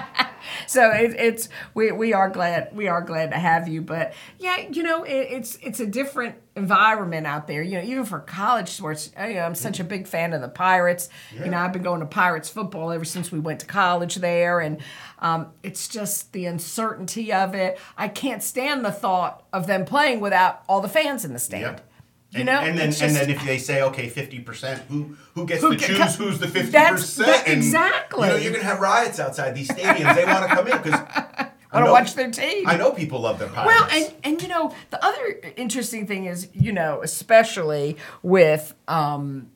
so 0.71 0.91
it, 0.91 1.15
it's 1.17 1.49
we, 1.73 1.91
we 1.91 2.13
are 2.13 2.29
glad 2.29 2.69
we 2.75 2.87
are 2.87 3.01
glad 3.01 3.31
to 3.31 3.37
have 3.37 3.67
you 3.67 3.81
but 3.81 4.13
yeah 4.39 4.67
you 4.69 4.83
know 4.83 5.03
it, 5.03 5.27
it's 5.31 5.55
it's 5.57 5.79
a 5.79 5.87
different 5.87 6.35
environment 6.55 7.27
out 7.27 7.47
there. 7.47 7.61
You 7.61 7.77
know 7.77 7.83
even 7.83 8.03
for 8.03 8.19
college 8.19 8.69
sports 8.69 9.11
I, 9.15 9.33
am 9.33 9.53
such 9.53 9.79
a 9.79 9.83
big 9.83 10.07
fan 10.07 10.33
of 10.33 10.41
the 10.41 10.49
pirates. 10.49 11.07
You 11.31 11.51
know 11.51 11.57
i've 11.57 11.73
been 11.73 11.83
going 11.83 11.99
to 11.99 12.05
pirates 12.05 12.49
football 12.49 12.91
ever 12.91 13.05
since 13.05 13.31
we 13.31 13.39
went 13.39 13.59
to 13.61 13.65
college 13.65 14.15
there 14.15 14.59
and 14.59 14.79
um, 15.19 15.47
it's 15.63 15.87
just 15.87 16.33
the 16.33 16.45
uncertainty 16.45 17.33
of 17.33 17.55
it. 17.55 17.79
I 17.97 18.07
can't 18.07 18.43
stand 18.43 18.85
the 18.85 18.91
thought 18.91 19.43
of 19.51 19.67
them 19.67 19.85
playing 19.85 20.19
without 20.19 20.63
all 20.67 20.81
the 20.81 20.89
fans 20.89 21.25
in 21.25 21.33
the 21.33 21.39
stand. 21.39 21.61
Yep. 21.61 21.91
You 22.31 22.39
and, 22.39 22.45
know 22.45 22.59
and 22.59 22.77
then 22.77 22.89
It's 22.89 23.01
and 23.01 23.15
then 23.15 23.29
if 23.29 23.43
they 23.45 23.57
say 23.57 23.81
okay, 23.83 24.09
fifty 24.09 24.39
percent, 24.39 24.81
who 24.89 25.15
who 25.33 25.45
gets 25.45 25.61
Who 25.61 25.75
to 25.75 25.77
choose 25.77 25.97
ca- 25.97 26.11
who's 26.11 26.39
the 26.39 26.47
fifty 26.47 26.71
percent? 26.77 27.47
exactly. 27.47 28.27
You 28.27 28.33
know, 28.33 28.39
you're 28.39 28.51
gonna 28.51 28.63
have 28.63 28.79
riots 28.79 29.19
outside 29.19 29.55
these 29.55 29.69
stadiums. 29.69 30.13
they 30.15 30.25
want 30.25 30.49
to 30.49 30.55
come 30.55 30.67
in 30.67 30.77
because 30.81 30.93
I 31.71 31.79
Want 31.81 31.85
to 31.87 31.91
watch 31.91 32.15
their 32.15 32.31
team. 32.31 32.65
I 32.67 32.77
know 32.77 32.91
people 32.91 33.19
love 33.19 33.39
their 33.39 33.49
pirates. 33.49 33.67
Well, 33.67 33.89
and 33.91 34.13
and 34.23 34.41
you 34.41 34.47
know 34.47 34.73
the 34.89 35.03
other 35.05 35.39
interesting 35.57 36.07
thing 36.07 36.25
is 36.25 36.47
you 36.53 36.71
know 36.71 37.01
especially 37.03 37.97
with 38.23 38.73
um 38.87 39.49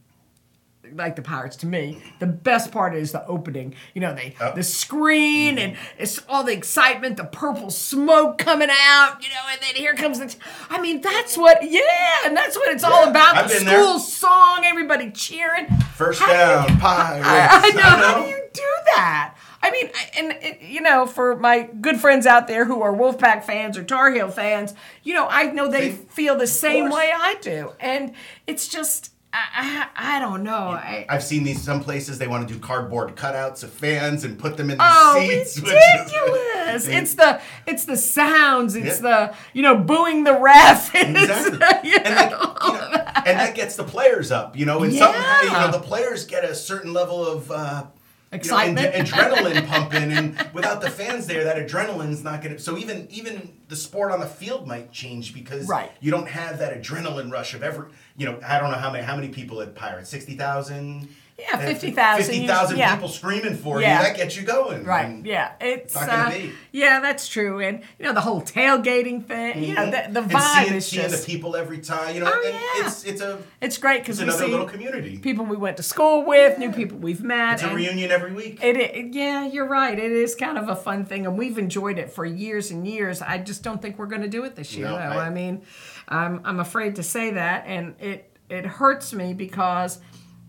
like 0.96 1.16
the 1.16 1.22
pirates 1.22 1.56
to 1.58 1.66
me 1.68 2.02
the 2.20 2.28
best 2.28 2.72
part 2.72 2.96
is 2.96 3.12
the 3.12 3.26
opening 3.28 3.74
you 3.94 4.02
know 4.02 4.14
they 4.14 4.36
Oh. 4.42 4.52
the 4.56 4.64
screen 4.64 5.58
and 5.58 5.78
it's 5.98 6.20
all 6.28 6.44
the 6.44 6.54
excitement 6.54 7.18
the 7.18 7.24
purple 7.26 7.70
smoke 7.70 8.38
coming 8.38 8.70
out 8.72 9.22
you 9.24 9.30
know 9.30 9.36
and 9.52 9.62
then 9.62 9.76
here 9.76 9.94
comes 9.94 10.20
the 10.20 10.36
i 10.70 10.80
mean 10.82 11.02
that's 11.02 11.38
what 11.38 11.60
yeah 11.64 11.82
and 12.26 12.36
that's 12.36 12.56
what 12.56 12.70
it's 12.74 12.84
all 12.84 13.08
about 13.10 13.38
I've 13.38 13.50
the 13.50 13.58
been 13.58 13.66
there. 13.66 13.82
school 13.84 14.00
song 14.00 14.64
everybody 14.66 15.12
cheering 15.12 15.68
first 15.96 16.20
How 16.22 16.28
do 16.28 16.34
you- 16.34 16.70
down, 16.70 16.80
pirates. 16.80 17.28
I, 17.28 17.62
I 17.64 17.70
know. 17.76 17.82
How 17.82 18.24
do 18.24 18.30
you 18.30 18.42
do 18.54 18.62
that? 18.96 19.36
I 19.64 19.70
mean, 19.72 19.90
I- 19.94 20.10
and 20.18 20.58
you 20.62 20.82
know, 20.82 21.06
for 21.06 21.36
my 21.38 21.70
good 21.80 22.00
friends 22.00 22.26
out 22.26 22.48
there 22.48 22.66
who 22.66 22.82
are 22.82 22.92
Wolfpack 22.94 23.44
fans 23.44 23.78
or 23.78 23.84
Tar 23.84 24.12
Heel 24.12 24.30
fans, 24.30 24.74
you 25.04 25.14
know, 25.14 25.28
I 25.30 25.44
know 25.52 25.70
they 25.70 25.92
Same- 25.92 26.06
feel 26.08 26.36
the 26.38 26.48
same 26.48 26.90
way 26.90 27.12
I 27.16 27.36
do, 27.42 27.72
and 27.80 28.14
it's 28.48 28.68
just, 28.68 29.11
I, 29.34 29.88
I, 29.96 30.16
I 30.18 30.20
don't 30.20 30.44
know. 30.44 30.52
I, 30.72 31.06
I've 31.08 31.24
seen 31.24 31.44
these 31.44 31.62
some 31.62 31.82
places 31.82 32.18
they 32.18 32.28
want 32.28 32.48
to 32.48 32.54
do 32.54 32.60
cardboard 32.60 33.16
cutouts 33.16 33.64
of 33.64 33.72
fans 33.72 34.26
and 34.26 34.38
put 34.38 34.58
them 34.58 34.70
in 34.70 34.78
the 34.78 34.84
Oh, 34.86 35.16
seats. 35.20 35.56
is- 35.58 35.64
ridiculous! 35.64 36.88
it's 36.88 37.16
the 37.16 37.42
it's 37.66 37.86
the 37.86 37.96
sounds. 37.96 38.76
It's 38.76 39.02
Yeah. 39.02 39.28
the 39.32 39.36
you 39.54 39.62
know 39.62 39.78
booing 39.78 40.24
the 40.26 40.38
ref. 40.38 40.94
Exactly. 40.96 41.60
you 41.90 41.98
and, 42.04 42.16
like, 42.16 42.32
you 42.32 42.74
know, 42.74 43.04
and 43.26 43.40
that 43.40 43.56
gets 43.56 43.76
the 43.78 43.84
players 43.86 44.32
up, 44.32 44.58
you 44.58 44.66
know, 44.66 44.84
and 44.84 44.94
somehow, 44.94 45.42
you 45.44 45.52
know, 45.52 45.72
the 45.72 45.80
players 45.86 46.26
get 46.26 46.44
a 46.44 46.54
certain 46.54 46.92
level 46.94 47.26
of 47.26 47.50
uh, 47.52 47.84
you 48.32 48.38
know, 48.38 48.40
Excitement. 48.40 48.96
ad- 48.96 49.06
adrenaline 49.08 49.68
pumping, 49.70 50.12
and 50.12 50.48
without 50.54 50.82
the 50.82 50.90
fans 50.90 51.28
there, 51.28 51.44
that 51.44 51.58
adrenaline's 51.58 52.24
not 52.24 52.42
going 52.42 52.56
to. 52.56 52.62
So 52.62 52.78
even 52.78 53.08
even 53.12 53.54
the 53.68 53.76
sport 53.76 54.12
on 54.12 54.20
the 54.22 54.26
field 54.26 54.68
might 54.68 54.92
change 54.92 55.34
because 55.34 55.68
Right. 55.68 55.92
you 56.00 56.12
don't 56.12 56.28
have 56.30 56.60
that 56.60 56.82
adrenaline 56.82 57.32
rush 57.32 57.54
of 57.54 57.62
every. 57.64 57.90
You 58.16 58.28
know, 58.28 58.40
I 58.46 58.60
don't 58.60 58.72
know 58.72 58.78
how 58.78 58.92
many 58.92 59.04
how 59.04 59.16
many 59.16 59.30
people 59.30 59.62
at 59.62 59.76
Pirates, 59.76 60.10
sixty 60.10 60.36
thousand. 60.36 61.10
Yeah, 61.42 61.58
50,000, 61.58 62.24
Fifty 62.26 62.48
thousand 62.48 62.78
yeah. 62.78 62.94
people 62.96 63.10
screaming 63.10 63.56
for 63.56 63.82
Yeah. 63.82 63.98
you. 64.00 64.04
That 64.08 64.18
gets 64.18 64.38
you 64.38 64.44
going. 64.44 64.84
Right. 64.84 65.06
And- 65.06 65.26
Yeah. 65.26 65.52
It's 65.60 65.96
not 65.96 66.08
gonna 66.08 66.24
uh, 66.24 66.32
be. 66.32 66.52
yeah, 66.72 67.00
that's 67.00 67.28
true. 67.28 67.60
And 67.60 67.82
you 68.00 68.06
know 68.06 68.14
the 68.14 68.22
whole 68.22 68.42
tailgating 68.42 69.26
thing. 69.26 69.64
You 69.64 69.74
know 69.76 69.86
the, 69.86 70.08
the 70.12 70.22
And 70.22 70.32
vibe 70.32 70.64
seeing, 70.64 70.74
is 70.76 70.86
seeing 70.88 71.10
just. 71.10 71.26
the 71.26 71.32
people 71.32 71.56
every 71.56 71.80
time. 71.80 72.14
You 72.16 72.22
know, 72.22 72.32
Oh, 72.34 72.42
yeah. 72.44 72.86
it's 72.86 73.04
it's 73.04 73.22
a 73.22 73.40
it's 73.60 73.78
great 73.78 73.98
it's 74.00 74.08
because 74.08 74.20
we 74.20 74.24
another 74.26 74.46
see 74.46 74.52
little 74.52 74.66
community. 74.68 75.18
people 75.18 75.46
we 75.46 75.58
went 75.58 75.78
to 75.78 75.84
school 75.84 76.26
with, 76.26 76.58
new 76.60 76.72
people 76.72 76.98
we've 77.00 77.24
met. 77.24 77.56
It's 77.56 77.64
a 77.64 77.74
reunion 77.74 78.12
every 78.12 78.34
week. 78.34 78.64
It, 78.64 78.78
it, 78.78 79.14
yeah, 79.14 79.46
you're 79.48 79.68
right. 79.68 79.98
It 79.98 80.12
is 80.12 80.36
kind 80.36 80.58
of 80.58 80.70
a 80.70 80.76
fun 80.76 81.06
thing, 81.06 81.26
and 81.26 81.38
we've 81.38 81.58
enjoyed 81.58 81.98
it 81.98 82.12
for 82.12 82.26
years 82.26 82.72
and 82.72 82.88
years. 82.88 83.22
I 83.22 83.40
just 83.40 83.64
don't 83.64 83.82
think 83.82 83.98
we're 83.98 84.06
going 84.06 84.22
to 84.22 84.28
do 84.30 84.44
it 84.46 84.56
this 84.56 84.74
year, 84.76 84.88
No. 84.88 84.96
I- 84.96 85.26
I, 85.26 85.30
mean, 85.30 85.64
I'm 86.08 86.42
I'm 86.46 86.60
afraid 86.60 86.96
to 86.98 87.04
say 87.04 87.32
that, 87.32 87.64
and 87.68 87.96
it 88.00 88.28
it 88.50 88.66
hurts 88.66 89.14
me 89.14 89.34
because, 89.34 90.00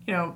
you 0.05 0.13
know, 0.13 0.35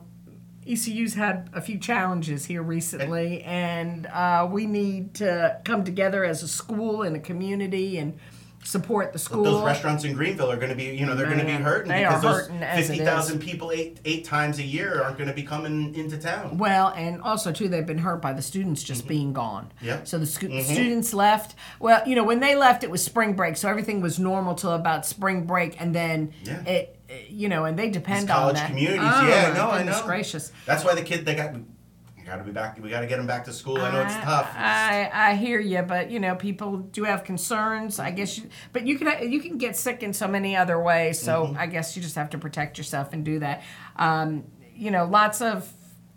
ECU's 0.67 1.13
had 1.13 1.49
a 1.53 1.61
few 1.61 1.77
challenges 1.77 2.45
here 2.45 2.61
recently, 2.61 3.41
and 3.43 4.05
uh, 4.07 4.47
we 4.51 4.65
need 4.65 5.13
to 5.15 5.59
come 5.63 5.83
together 5.83 6.23
as 6.23 6.43
a 6.43 6.47
school 6.47 7.01
and 7.03 7.15
a 7.15 7.19
community 7.19 7.97
and 7.97 8.17
support 8.63 9.13
the 9.13 9.19
school. 9.19 9.43
Those 9.45 9.63
restaurants 9.63 10.03
in 10.03 10.13
Greenville 10.13 10.51
are 10.51 10.57
going 10.57 10.69
to 10.69 10.75
be, 10.75 10.85
you 10.85 11.05
know, 11.05 11.15
they're 11.15 11.27
going 11.27 11.39
to 11.39 11.45
be 11.45 11.51
hurting 11.53 11.87
they 11.89 12.03
because 12.03 12.21
those 12.21 12.47
fifty 12.75 12.97
thousand 12.99 13.39
people 13.39 13.71
eight 13.71 13.99
eight 14.03 14.25
times 14.25 14.59
a 14.59 14.63
year 14.63 15.01
aren't 15.01 15.17
going 15.17 15.29
to 15.29 15.33
be 15.35 15.43
coming 15.43 15.95
into 15.95 16.17
town. 16.17 16.57
Well, 16.57 16.89
and 16.89 17.21
also 17.21 17.53
too, 17.53 17.69
they've 17.69 17.85
been 17.85 17.99
hurt 17.99 18.21
by 18.21 18.33
the 18.33 18.41
students 18.41 18.83
just 18.83 19.07
being 19.07 19.31
gone. 19.31 19.71
Mm-hmm. 19.77 19.85
Yeah. 19.85 20.03
So 20.03 20.17
the 20.17 20.25
scu- 20.25 20.63
students 20.63 21.13
left. 21.13 21.55
Well, 21.79 22.01
you 22.05 22.15
know, 22.15 22.25
when 22.25 22.41
they 22.41 22.55
left, 22.55 22.83
it 22.83 22.91
was 22.91 23.01
spring 23.01 23.33
break, 23.33 23.55
so 23.55 23.69
everything 23.69 24.01
was 24.01 24.19
normal 24.19 24.53
till 24.55 24.73
about 24.73 25.05
spring 25.05 25.45
break, 25.45 25.79
and 25.79 25.95
then 25.95 26.33
Yeah. 26.43 26.61
it- 26.65 26.96
you 27.29 27.49
know, 27.49 27.65
and 27.65 27.77
they 27.77 27.89
depend 27.89 28.23
These 28.23 28.29
on 28.31 28.53
college 28.55 28.65
communities, 28.65 29.01
Oh, 29.03 29.27
yeah, 29.27 29.53
no, 29.53 29.69
I 29.69 29.77
goodness 29.79 29.99
know. 29.99 30.05
Gracious. 30.05 30.51
That's 30.65 30.83
why 30.83 30.95
the 30.95 31.03
kid 31.03 31.25
they 31.25 31.35
got. 31.35 31.53
We 31.53 32.23
got 32.31 32.37
to 32.39 32.43
be 32.43 32.51
back. 32.51 32.77
We 32.83 32.89
got 32.89 32.99
to 32.99 33.07
get 33.07 33.17
them 33.17 33.27
back 33.27 33.45
to 33.45 33.53
school. 33.53 33.79
I 33.79 33.89
know 33.89 34.01
it's 34.01 34.13
tough. 34.15 34.49
I, 34.53 35.09
I 35.13 35.35
hear 35.35 35.61
you, 35.61 35.81
but 35.83 36.11
you 36.11 36.19
know, 36.19 36.35
people 36.35 36.77
do 36.77 37.05
have 37.05 37.23
concerns. 37.23 37.99
I 37.99 38.11
guess, 38.11 38.37
you, 38.37 38.49
but 38.73 38.85
you 38.85 38.99
can 38.99 39.31
you 39.31 39.39
can 39.39 39.57
get 39.57 39.77
sick 39.77 40.03
in 40.03 40.11
so 40.11 40.27
many 40.27 40.53
other 40.57 40.77
ways. 40.81 41.21
So 41.21 41.45
Mm-hmm. 41.45 41.57
I 41.57 41.67
guess 41.67 41.95
you 41.95 42.01
just 42.01 42.15
have 42.15 42.29
to 42.31 42.37
protect 42.37 42.77
yourself 42.77 43.13
and 43.13 43.23
do 43.23 43.39
that. 43.39 43.63
Um, 43.95 44.43
you 44.75 44.91
know, 44.91 45.05
lots 45.05 45.41
of 45.41 45.71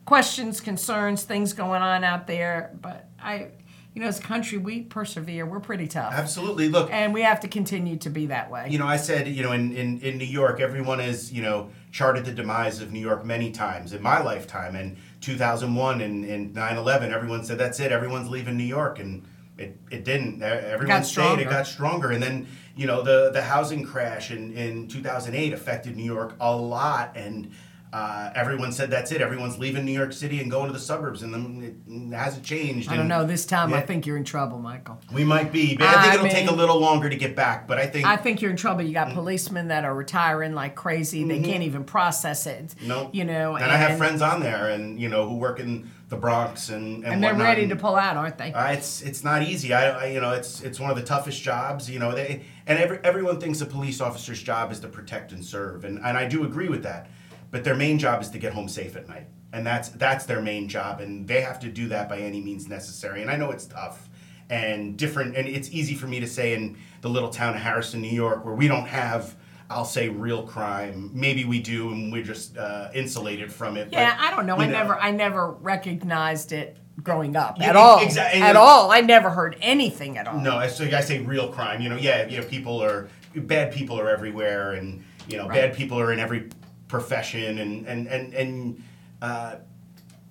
questions, 0.04 0.60
concerns, 0.60 1.22
things 1.22 1.52
going 1.52 1.82
on 1.82 2.02
out 2.02 2.26
there. 2.26 2.76
But 2.80 3.08
I, 3.22 3.48
you 3.94 4.00
know, 4.00 4.06
as 4.06 4.20
a 4.20 4.22
country, 4.22 4.56
we 4.56 4.82
persevere. 4.82 5.44
We're 5.44 5.60
pretty 5.60 5.88
tough, 5.88 6.12
Absolutely. 6.14 6.68
Look, 6.68 6.92
and 6.92 7.12
we 7.12 7.22
have 7.22 7.40
to 7.40 7.48
continue 7.48 7.96
to 7.98 8.10
be 8.10 8.26
that 8.26 8.50
way. 8.50 8.68
you 8.70 8.78
know, 8.78 8.86
I 8.86 8.96
said, 8.96 9.26
you 9.26 9.42
know, 9.42 9.52
in, 9.52 9.72
in, 9.72 10.00
in 10.00 10.16
New 10.18 10.24
York, 10.24 10.60
everyone 10.60 11.00
has, 11.00 11.32
you 11.32 11.42
know, 11.42 11.70
charted 11.90 12.24
the 12.24 12.32
demise 12.32 12.80
of 12.80 12.92
New 12.92 13.00
York 13.00 13.24
many 13.24 13.50
times 13.50 13.92
in 13.92 14.00
my 14.00 14.22
lifetime. 14.22 14.76
And 14.76 14.96
2001 15.22 16.00
and, 16.00 16.24
and 16.24 16.54
9-11, 16.54 17.12
everyone 17.12 17.44
said, 17.44 17.58
that's 17.58 17.80
it, 17.80 17.90
everyone's 17.90 18.30
leaving 18.30 18.56
New 18.56 18.64
York. 18.64 19.00
And 19.00 19.24
it, 19.58 19.76
it 19.90 20.04
didn't. 20.04 20.40
Everyone 20.42 21.02
stayed, 21.02 21.12
stronger. 21.12 21.42
it 21.42 21.50
got 21.50 21.66
stronger. 21.66 22.10
And 22.12 22.22
then, 22.22 22.46
you 22.76 22.86
know, 22.86 23.02
the, 23.02 23.30
the 23.32 23.42
housing 23.42 23.84
crash 23.84 24.30
in, 24.30 24.52
in 24.52 24.88
2008 24.88 25.52
affected 25.52 25.96
New 25.96 26.04
York 26.04 26.34
a 26.40 26.56
lot. 26.56 27.16
And 27.16 27.50
uh, 27.92 28.30
everyone 28.34 28.70
said, 28.72 28.90
that's 28.90 29.10
it, 29.10 29.20
everyone's 29.20 29.58
leaving 29.58 29.84
New 29.84 29.92
York 29.92 30.12
City 30.12 30.40
and 30.40 30.50
going 30.50 30.68
to 30.68 30.72
the 30.72 30.78
suburbs. 30.78 31.22
And 31.22 31.34
then 31.34 31.82
it 31.88 32.14
hasn't 32.14 32.44
changed. 32.44 32.88
I 32.88 32.92
don't 32.92 33.00
And 33.00 33.08
know. 33.08 33.24
This 33.24 33.44
time, 33.44 33.72
I 33.74 33.80
think 33.80 34.06
you're 34.06 34.16
in 34.16 34.24
trouble, 34.24 34.58
Michael. 34.58 35.00
We 35.12 35.24
might 35.24 35.52
be, 35.52 35.76
but 35.76 35.88
I 35.88 36.02
think 36.02 36.12
I 36.12 36.14
it'll 36.14 36.28
take 36.28 36.50
a 36.50 36.54
little 36.54 36.78
longer 36.78 37.10
to 37.10 37.16
get 37.16 37.34
back. 37.34 37.66
But 37.66 37.78
I 37.78 37.86
think 37.86 38.06
I 38.06 38.16
think 38.16 38.40
you're 38.42 38.50
in 38.50 38.56
trouble. 38.56 38.82
You 38.82 38.92
got 38.92 39.12
policemen 39.12 39.68
that 39.68 39.84
are 39.84 39.94
retiring 39.94 40.54
like 40.54 40.74
crazy. 40.74 41.24
They 41.24 41.40
can't 41.40 41.62
even 41.62 41.84
process 41.84 42.46
it. 42.46 42.66
Mm-hmm. 42.66 42.88
No, 42.88 43.10
you 43.12 43.24
know, 43.24 43.56
and, 43.56 43.64
I 43.64 43.76
have 43.76 43.98
friends 43.98 44.22
on 44.22 44.40
there, 44.40 44.70
and 44.70 45.00
you 45.00 45.08
know, 45.08 45.28
who 45.28 45.36
work 45.36 45.58
in 45.60 45.90
the 46.10 46.16
Bronx 46.16 46.68
and 46.68 47.04
and, 47.04 47.14
and 47.14 47.22
they're 47.22 47.34
ready 47.34 47.62
and, 47.62 47.70
to 47.70 47.76
pull 47.76 47.96
out, 47.96 48.16
aren't 48.16 48.36
they? 48.36 48.52
Uh, 48.52 48.72
it's 48.72 49.00
it's 49.02 49.24
not 49.24 49.42
easy. 49.42 49.72
I, 49.72 49.90
I 49.90 50.06
you 50.06 50.20
know 50.20 50.32
it's 50.32 50.60
it's 50.60 50.78
one 50.78 50.90
of 50.90 50.96
the 50.96 51.02
toughest 51.02 51.42
jobs. 51.42 51.88
You 51.88 51.98
know, 51.98 52.12
they 52.12 52.42
and 52.66 52.78
every, 52.78 52.98
everyone 53.04 53.40
thinks 53.40 53.60
a 53.60 53.66
police 53.66 54.00
officer's 54.00 54.42
job 54.42 54.72
is 54.72 54.80
to 54.80 54.88
protect 54.88 55.32
and 55.32 55.44
serve, 55.44 55.84
and 55.84 55.98
and 55.98 56.18
I 56.18 56.28
do 56.28 56.44
agree 56.44 56.68
with 56.68 56.82
that. 56.82 57.08
But 57.50 57.64
their 57.64 57.74
main 57.74 57.98
job 57.98 58.22
is 58.22 58.28
to 58.30 58.38
get 58.38 58.52
home 58.52 58.68
safe 58.68 58.94
at 58.96 59.08
night, 59.08 59.26
and 59.52 59.66
that's 59.66 59.88
that's 59.90 60.24
their 60.26 60.40
main 60.40 60.68
job, 60.68 61.00
and 61.00 61.26
they 61.26 61.40
have 61.40 61.58
to 61.60 61.68
do 61.68 61.88
that 61.88 62.08
by 62.08 62.18
any 62.18 62.40
means 62.40 62.68
necessary. 62.68 63.22
And 63.22 63.30
I 63.30 63.36
know 63.36 63.50
it's 63.50 63.66
tough 63.66 64.08
and 64.48 64.96
different, 64.96 65.36
and 65.36 65.48
it's 65.48 65.70
easy 65.70 65.94
for 65.94 66.06
me 66.06 66.20
to 66.20 66.26
say 66.26 66.54
in 66.54 66.76
the 67.02 67.08
little 67.08 67.28
town 67.30 67.54
of 67.56 67.60
Harrison, 67.62 68.00
New 68.02 68.08
York, 68.08 68.44
where 68.44 68.54
we 68.54 68.68
don't 68.68 68.86
have 68.86 69.34
I'll 69.68 69.84
say 69.84 70.08
real 70.08 70.42
crime. 70.42 71.10
Maybe 71.14 71.44
we 71.44 71.60
do, 71.60 71.90
and 71.90 72.12
we're 72.12 72.24
just 72.24 72.56
uh, 72.58 72.88
insulated 72.92 73.52
from 73.52 73.76
it. 73.76 73.88
Yeah, 73.92 74.16
but, 74.16 74.24
I 74.26 74.30
don't 74.34 74.44
know. 74.46 74.56
I 74.56 74.66
never, 74.66 74.96
I 74.96 75.12
never 75.12 75.52
recognized 75.52 76.50
it 76.50 76.76
growing 77.04 77.36
up 77.36 77.56
Yeah, 77.60 77.70
at 77.70 77.76
all. 77.76 78.00
exa- 78.00 78.30
and 78.34 78.42
at 78.42 78.54
know- 78.54 78.60
all. 78.62 78.90
I 78.90 79.00
never 79.00 79.30
heard 79.30 79.56
anything 79.62 80.18
at 80.18 80.26
all. 80.26 80.40
No, 80.40 80.56
I- 80.56 80.66
so 80.66 80.84
I 80.84 81.00
say 81.00 81.20
real 81.20 81.52
crime. 81.52 81.80
You 81.80 81.88
know, 81.88 81.96
yeah, 81.96 82.26
you 82.26 82.40
know, 82.40 82.44
people 82.46 82.82
are 82.82 83.08
bad. 83.36 83.72
People 83.72 83.98
are 84.00 84.10
everywhere, 84.10 84.72
and 84.72 85.04
you 85.28 85.36
know, 85.36 85.46
Right. 85.46 85.54
bad 85.70 85.74
people 85.76 86.00
are 86.00 86.12
in 86.12 86.18
every 86.18 86.48
profession, 86.90 87.58
and 87.58 87.86
and 87.86 88.06
and 88.08 88.34
and 88.34 88.82
uh, 89.22 89.56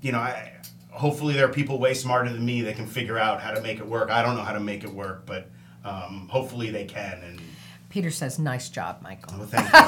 you 0.02 0.12
know, 0.12 0.20
I, 0.20 0.54
hopefully 0.92 1.34
there 1.34 1.46
are 1.46 1.54
people 1.54 1.80
way 1.80 1.94
smarter 1.94 2.30
than 2.32 2.46
me 2.46 2.62
that 2.62 2.76
can 2.76 2.86
figure 2.86 3.18
out 3.18 3.42
how 3.42 3.52
to 3.52 3.62
make 3.62 3.80
it 3.80 3.88
work. 3.88 4.12
I 4.12 4.22
don't 4.22 4.36
know 4.36 4.44
how 4.44 4.54
to 4.54 4.60
make 4.60 4.84
it 4.84 4.94
work, 4.94 5.26
but 5.26 5.50
um, 5.84 6.28
hopefully 6.30 6.70
they 6.70 6.86
can. 6.86 7.22
And 7.24 7.42
Peter 7.90 8.12
says, 8.12 8.38
"Nice 8.38 8.70
job, 8.70 9.02
Michael." 9.02 9.40
well, 9.40 9.48
thank 9.48 9.72
you, 9.74 9.80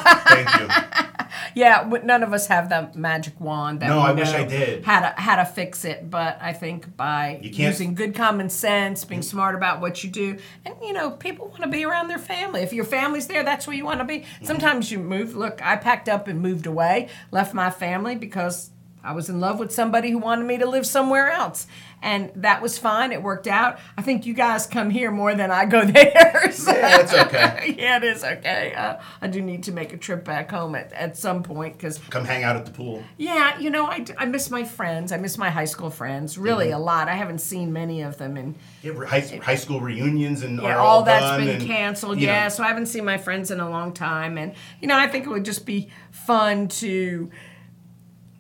thank 0.44 0.60
you. 0.60 1.08
Yeah, 1.56 1.90
none 2.04 2.24
of 2.24 2.34
us 2.34 2.48
have 2.48 2.70
the 2.70 2.92
magic 2.96 3.40
wand 3.40 3.80
that 3.82 3.88
No, 3.88 3.98
we 3.98 4.04
I 4.04 4.12
wish 4.14 4.30
I 4.30 4.44
did. 4.46 4.84
how 4.84 5.00
to 5.02 5.14
how 5.18 5.36
to 5.38 5.46
fix 5.46 5.86
it. 5.86 6.10
But 6.10 6.38
I 6.42 6.54
think 6.54 6.96
by 6.98 7.40
using 7.42 7.96
good 7.96 8.16
common 8.16 8.50
sense, 8.50 9.06
being 9.06 9.22
smart 9.22 9.56
about 9.56 9.82
what 9.82 10.04
you 10.04 10.10
do, 10.10 10.38
and 10.66 10.76
you 10.82 10.94
know, 10.94 11.12
people 11.12 11.48
want 11.48 11.62
to 11.64 11.68
be 11.70 11.84
around 11.86 12.08
their 12.08 12.20
family. 12.20 12.62
If 12.62 12.74
your 12.74 12.86
family's 12.86 13.28
there, 13.28 13.44
that's 13.44 13.68
where 13.68 13.76
you 13.76 13.86
want 13.86 14.00
to 14.00 14.06
be. 14.06 14.20
Mm-hmm. 14.20 14.46
Sometimes 14.46 14.92
you 14.92 15.00
move. 15.00 15.36
Look, 15.36 15.62
I 15.66 15.76
packed 15.76 16.10
up 16.10 16.28
and 16.28 16.42
moved 16.42 16.66
away, 16.66 17.10
left 17.32 17.54
my 17.54 17.70
family 17.70 18.16
because 18.16 18.70
I 19.04 19.14
was 19.14 19.30
in 19.30 19.40
love 19.40 19.60
with 19.60 19.72
somebody 19.72 20.12
who 20.12 20.18
wanted 20.20 20.46
me 20.46 20.58
to 20.60 20.66
live 20.70 20.86
somewhere 20.86 21.32
else. 21.32 21.66
And 22.04 22.32
that 22.36 22.62
was 22.64 22.78
fine. 22.80 23.12
It 23.12 23.22
worked 23.22 23.48
out. 23.48 23.78
I 23.98 24.02
think 24.02 24.26
you 24.26 24.34
guys 24.34 24.66
come 24.66 24.90
here 24.90 25.12
more 25.12 25.36
than 25.36 25.52
I 25.52 25.66
go 25.66 25.86
there. 25.86 26.52
so- 26.52 26.72
Yeah, 26.72 27.00
it's 27.02 27.14
okay. 27.14 27.76
yeah, 27.80 27.98
it 27.98 28.04
is 28.04 28.24
okay. 28.24 28.74
Uh, 28.76 28.98
I 29.22 29.28
do 29.28 29.42
need 29.42 29.64
to 29.66 29.72
make 29.72 29.94
a 29.94 29.98
trip 29.98 30.24
back 30.26 30.50
home 30.50 30.74
at, 30.76 30.92
at 30.94 31.16
some 31.18 31.44
point 31.44 31.78
because 31.78 32.00
Come 32.10 32.26
hang 32.26 32.44
out 32.44 32.56
at 32.56 32.66
the 32.66 32.72
pool. 32.72 33.04
yeah, 33.18 33.58
you 33.60 33.70
know, 33.70 33.86
I, 33.86 34.04
I 34.18 34.26
miss 34.26 34.50
my 34.50 34.64
friends. 34.64 35.12
I 35.12 35.18
miss 35.18 35.38
my 35.38 35.50
high 35.52 35.66
school 35.66 35.90
friends 35.90 36.38
really 36.38 36.68
Mm-hmm. 36.68 36.76
a 36.76 36.80
lot. 36.80 37.08
I 37.08 37.14
haven't 37.16 37.40
seen 37.42 37.72
many 37.74 38.02
of 38.02 38.18
them, 38.18 38.36
and 38.38 38.56
Yeah, 38.82 38.94
high, 39.06 39.22
high 39.44 39.56
school 39.56 39.80
reunions 39.82 40.42
and 40.44 40.60
yeah, 40.62 40.78
all 40.78 40.88
all 40.88 41.04
that's 41.04 41.38
been 41.44 41.56
and, 41.56 41.66
canceled. 41.66 42.20
you 42.20 42.28
know, 42.28 42.34
Yeah, 42.34 42.48
so 42.50 42.64
I 42.64 42.68
haven't 42.68 42.88
seen 42.88 43.06
my 43.06 43.18
friends 43.18 43.52
in 43.52 43.60
a 43.60 43.70
long 43.70 43.94
time, 43.94 44.38
and 44.38 44.54
you 44.82 44.88
know, 44.88 44.98
I 44.98 45.08
think 45.08 45.26
it 45.26 45.30
would 45.30 45.46
just 45.46 45.66
be 45.66 45.90
fun 46.12 46.68
to 46.68 47.30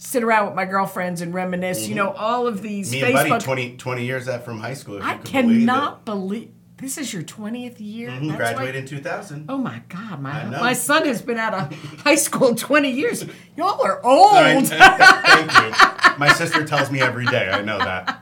sit 0.03 0.23
around 0.23 0.47
with 0.47 0.55
my 0.55 0.65
girlfriends 0.65 1.21
and 1.21 1.31
reminisce. 1.33 1.87
You 1.87 1.93
know, 1.95 2.09
all 2.11 2.47
of 2.47 2.61
these 2.61 2.91
Mm-hmm. 2.91 3.05
Me 3.13 3.19
and 3.19 3.29
Buddy, 3.29 3.43
20, 3.45 3.77
20 3.77 4.05
years 4.05 4.27
out 4.27 4.43
from 4.43 4.59
high 4.59 4.73
school. 4.73 4.99
I 5.01 5.17
could 5.17 5.31
believe 5.31 5.59
cannot 5.59 6.05
believe 6.05 6.49
this 6.77 6.97
is 6.97 7.13
your 7.13 7.21
twentieth 7.21 7.79
year. 7.79 8.09
Mhm, 8.09 8.29
That's 8.29 8.31
why- 8.31 8.37
graduated 8.37 8.75
in 8.83 8.87
2000. 8.87 9.45
Oh 9.49 9.57
my 9.59 9.83
God, 9.87 10.19
my 10.19 10.45
my 10.45 10.73
son 10.73 11.05
has 11.05 11.21
been 11.21 11.37
out 11.37 11.53
of 11.53 11.73
high 12.03 12.15
school 12.15 12.55
twenty 12.55 12.89
years. 12.89 13.23
Y'all 13.55 13.79
are 13.83 14.03
old. 14.03 14.33
Right, 14.33 14.65
Thank 14.65 15.51
you. 15.53 16.17
My 16.17 16.33
sister 16.33 16.65
tells 16.65 16.89
me 16.89 16.99
every 16.99 17.27
day. 17.27 17.51
I 17.51 17.61
know 17.61 17.77
that. 17.77 18.17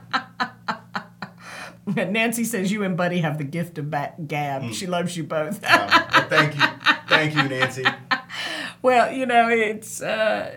Nancy 2.10 2.44
says 2.44 2.70
you 2.70 2.82
and 2.84 2.96
Buddy 2.96 3.18
have 3.20 3.38
the 3.38 3.44
gift 3.44 3.78
of 3.78 3.90
ba- 3.90 4.14
gab. 4.26 4.62
Hmm. 4.62 4.72
She 4.72 4.86
loves 4.86 5.16
you 5.16 5.24
both. 5.24 5.60
But 5.62 6.26
thank 6.28 6.54
you, 6.54 6.62
thank 7.08 7.34
you, 7.34 7.42
Nancy. 7.48 7.84
well, 8.82 9.10
you 9.10 9.26
know, 9.26 9.48
it's 9.48 10.00
uh, 10.02 10.54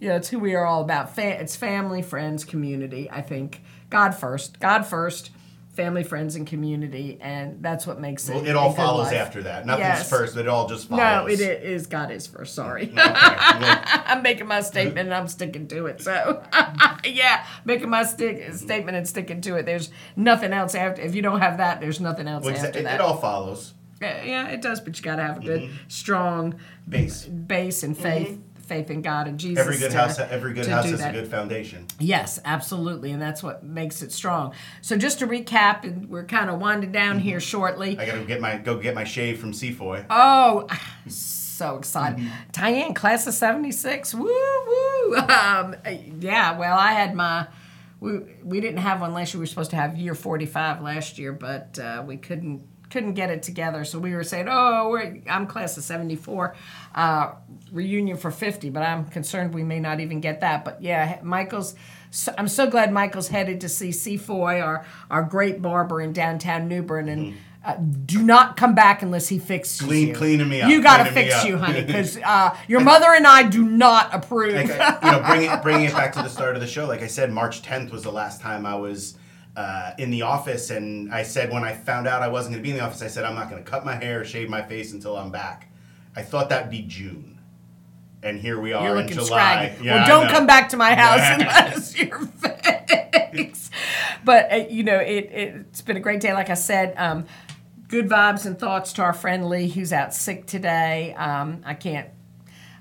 you 0.00 0.08
know, 0.08 0.16
it's 0.16 0.28
who 0.28 0.38
we 0.38 0.54
are 0.54 0.64
all 0.64 0.82
about. 0.82 1.14
Fa- 1.14 1.40
it's 1.40 1.56
family, 1.56 2.02
friends, 2.02 2.44
community. 2.44 3.10
I 3.10 3.22
think 3.22 3.62
God 3.90 4.10
first, 4.14 4.60
God 4.60 4.84
first, 4.86 5.30
family, 5.72 6.04
friends, 6.04 6.36
and 6.36 6.46
community, 6.46 7.18
and 7.20 7.60
that's 7.62 7.84
what 7.86 8.00
makes 8.00 8.28
it. 8.28 8.34
Well, 8.34 8.46
it 8.46 8.54
all 8.54 8.68
good 8.70 8.76
follows 8.76 9.06
life. 9.08 9.16
after 9.16 9.42
that. 9.42 9.66
Nothing's 9.66 9.86
Yes. 9.88 10.10
first. 10.10 10.36
It 10.36 10.46
all 10.46 10.68
just 10.68 10.88
follows. 10.88 11.02
No, 11.02 11.26
it 11.26 11.40
is. 11.40 11.86
God 11.88 12.10
is 12.12 12.26
first. 12.26 12.54
Sorry. 12.54 12.84
Okay. 12.84 12.94
Well, 12.94 13.82
I'm 13.86 14.22
making 14.22 14.46
my 14.46 14.60
statement 14.60 15.06
and 15.08 15.14
I'm 15.14 15.26
sticking 15.28 15.66
to 15.68 15.86
it. 15.86 16.00
So, 16.00 16.42
yeah, 17.04 17.44
making 17.64 17.88
my 17.90 18.04
stick 18.04 18.52
statement 18.54 18.96
and 18.96 19.08
sticking 19.08 19.40
to 19.42 19.56
it. 19.56 19.66
There's 19.66 19.90
nothing 20.16 20.52
else 20.52 20.74
after. 20.74 21.02
If 21.02 21.14
you 21.14 21.22
don't 21.22 21.40
have 21.40 21.58
that, 21.58 21.80
there's 21.80 22.00
nothing 22.00 22.28
else 22.28 22.44
well, 22.44 22.54
after 22.56 22.78
it, 22.78 22.82
that. 22.84 22.96
it 22.96 23.00
all 23.00 23.16
follows. 23.16 23.74
Yeah, 24.00 24.22
yeah, 24.24 24.48
it 24.48 24.60
does, 24.60 24.80
but 24.80 24.96
you 24.98 25.02
got 25.04 25.16
to 25.16 25.22
have 25.22 25.38
a 25.38 25.40
good, 25.40 25.62
Mm-hmm. 25.62 25.76
strong 25.88 26.54
Base. 26.88 27.24
base 27.24 27.82
and 27.82 27.96
faith, 27.96 28.38
faith 28.64 28.90
in 28.90 29.02
God 29.02 29.28
and 29.28 29.38
Jesus. 29.38 29.60
Every 29.60 29.78
good 29.78 29.92
to- 29.92 29.96
house, 29.96 30.18
every 30.18 30.54
good 30.54 30.66
house 30.66 30.84
do 30.86 30.92
has 30.92 31.04
a 31.04 31.12
good 31.12 31.28
foundation. 31.28 31.86
Yes, 31.98 32.40
absolutely, 32.44 33.12
and 33.12 33.20
that's 33.20 33.42
what 33.42 33.64
makes 33.64 34.02
it 34.02 34.12
strong. 34.12 34.54
So, 34.80 34.96
just 34.96 35.20
to 35.20 35.26
recap, 35.26 35.84
and 35.84 36.08
we're 36.08 36.24
kind 36.24 36.50
of 36.50 36.60
winding 36.60 36.92
down 36.92 37.18
here 37.18 37.40
shortly. 37.40 37.92
Mm-hmm. 37.92 38.00
I 38.00 38.06
gotta 38.06 38.24
get 38.24 38.40
my 38.40 38.56
go 38.56 38.78
get 38.78 38.94
my 38.94 39.04
shave 39.04 39.38
from 39.38 39.52
Seafoy. 39.52 40.04
Oh, 40.10 40.66
so 41.08 41.76
excited. 41.76 42.18
Mm-hmm. 42.18 42.28
Diane, 42.52 42.94
class 42.94 43.26
of 43.26 43.34
76. 43.34 44.14
Woo, 44.14 44.24
woo. 44.24 45.16
Um, 45.28 45.76
yeah, 46.18 46.58
well, 46.58 46.76
I 46.76 46.92
had 46.92 47.14
my, 47.14 47.46
we, 48.00 48.20
we 48.42 48.60
didn't 48.60 48.78
have 48.78 49.00
one 49.00 49.12
last 49.12 49.32
year. 49.32 49.38
We 49.38 49.42
were 49.42 49.46
supposed 49.46 49.70
to 49.70 49.76
have 49.76 49.96
year 49.96 50.14
45 50.14 50.80
last 50.82 51.18
year, 51.18 51.32
but 51.32 51.78
uh, 51.78 52.02
we 52.06 52.16
couldn't 52.16 52.66
couldn't 52.94 53.14
get 53.14 53.28
it 53.28 53.42
together. 53.42 53.84
So 53.84 53.98
we 53.98 54.14
were 54.14 54.22
saying, 54.22 54.46
oh, 54.48 54.88
we're, 54.88 55.20
I'm 55.28 55.48
class 55.48 55.76
of 55.76 55.82
74, 55.82 56.54
uh, 56.94 57.32
reunion 57.72 58.16
for 58.16 58.30
50, 58.30 58.70
but 58.70 58.84
I'm 58.84 59.06
concerned 59.06 59.52
we 59.52 59.64
may 59.64 59.80
not 59.80 59.98
even 59.98 60.20
get 60.20 60.42
that. 60.42 60.64
But 60.64 60.80
yeah, 60.80 61.18
Michael's, 61.24 61.74
so, 62.12 62.32
I'm 62.38 62.46
so 62.46 62.70
glad 62.70 62.92
Michael's 62.92 63.26
headed 63.26 63.60
to 63.62 63.68
see 63.68 63.90
Seafoy, 63.90 64.60
our, 64.60 64.86
our 65.10 65.24
great 65.24 65.60
barber 65.60 66.00
in 66.00 66.12
downtown 66.12 66.68
New 66.68 66.82
Bern, 66.84 67.08
and 67.08 67.34
uh, 67.64 67.74
do 68.06 68.22
not 68.22 68.56
come 68.56 68.76
back 68.76 69.02
unless 69.02 69.26
he 69.28 69.40
fixes 69.40 69.80
Clean- 69.84 70.08
you. 70.08 70.14
cleaning 70.14 70.48
me 70.48 70.62
up, 70.62 70.70
You 70.70 70.80
got 70.80 70.98
to 71.04 71.10
fix 71.10 71.44
you, 71.44 71.58
honey, 71.58 71.82
because 71.82 72.16
uh, 72.24 72.56
your 72.68 72.78
mother 72.80 73.08
and 73.12 73.26
I 73.26 73.42
do 73.42 73.64
not 73.64 74.14
approve. 74.14 74.54
Like, 74.54 74.70
I- 74.70 74.98
you 75.04 75.10
know, 75.18 75.26
bringing 75.26 75.60
bringing 75.62 75.84
it 75.86 75.92
back 76.00 76.12
to 76.12 76.22
the 76.22 76.28
start 76.28 76.54
of 76.54 76.60
the 76.60 76.68
show. 76.68 76.86
Like 76.86 77.02
I 77.02 77.08
said, 77.08 77.32
March 77.32 77.62
10th 77.62 77.90
was 77.90 78.04
the 78.04 78.12
last 78.12 78.40
time 78.40 78.64
I 78.64 78.76
was 78.76 79.16
uh, 79.56 79.92
in 79.98 80.10
the 80.10 80.22
office, 80.22 80.70
and 80.70 81.12
I 81.12 81.22
said 81.22 81.52
when 81.52 81.64
I 81.64 81.74
found 81.74 82.06
out 82.06 82.22
I 82.22 82.28
wasn't 82.28 82.54
going 82.54 82.62
to 82.62 82.66
be 82.66 82.70
in 82.70 82.76
the 82.76 82.84
office, 82.84 83.02
I 83.02 83.06
said 83.08 83.24
I'm 83.24 83.34
not 83.34 83.50
going 83.50 83.62
to 83.62 83.70
cut 83.70 83.84
my 83.84 83.94
hair, 83.94 84.20
or 84.20 84.24
shave 84.24 84.48
my 84.48 84.62
face 84.62 84.92
until 84.92 85.16
I'm 85.16 85.30
back. 85.30 85.70
I 86.16 86.22
thought 86.22 86.48
that'd 86.48 86.70
be 86.70 86.82
June, 86.82 87.38
and 88.22 88.40
here 88.40 88.60
we 88.60 88.72
are 88.72 88.84
You're 88.84 89.00
in 89.00 89.08
July. 89.08 89.24
scraggy. 89.26 89.84
Yeah, 89.84 89.94
well, 89.96 90.06
don't 90.22 90.30
come 90.30 90.46
back 90.46 90.70
to 90.70 90.76
my 90.76 90.94
house 90.94 91.20
unless 91.40 91.98
you're 91.98 92.26
fixed. 92.26 93.72
But 94.24 94.52
uh, 94.52 94.56
you 94.68 94.82
know, 94.82 94.98
it, 94.98 95.28
it's 95.30 95.82
been 95.82 95.96
a 95.96 96.00
great 96.00 96.20
day. 96.20 96.32
Like 96.32 96.50
I 96.50 96.54
said, 96.54 96.94
um, 96.96 97.26
good 97.88 98.08
vibes 98.08 98.46
and 98.46 98.58
thoughts 98.58 98.92
to 98.94 99.02
our 99.02 99.12
friend 99.12 99.48
Lee, 99.48 99.68
who's 99.68 99.92
out 99.92 100.14
sick 100.14 100.46
today. 100.46 101.14
Um, 101.14 101.62
I 101.64 101.74
can't. 101.74 102.08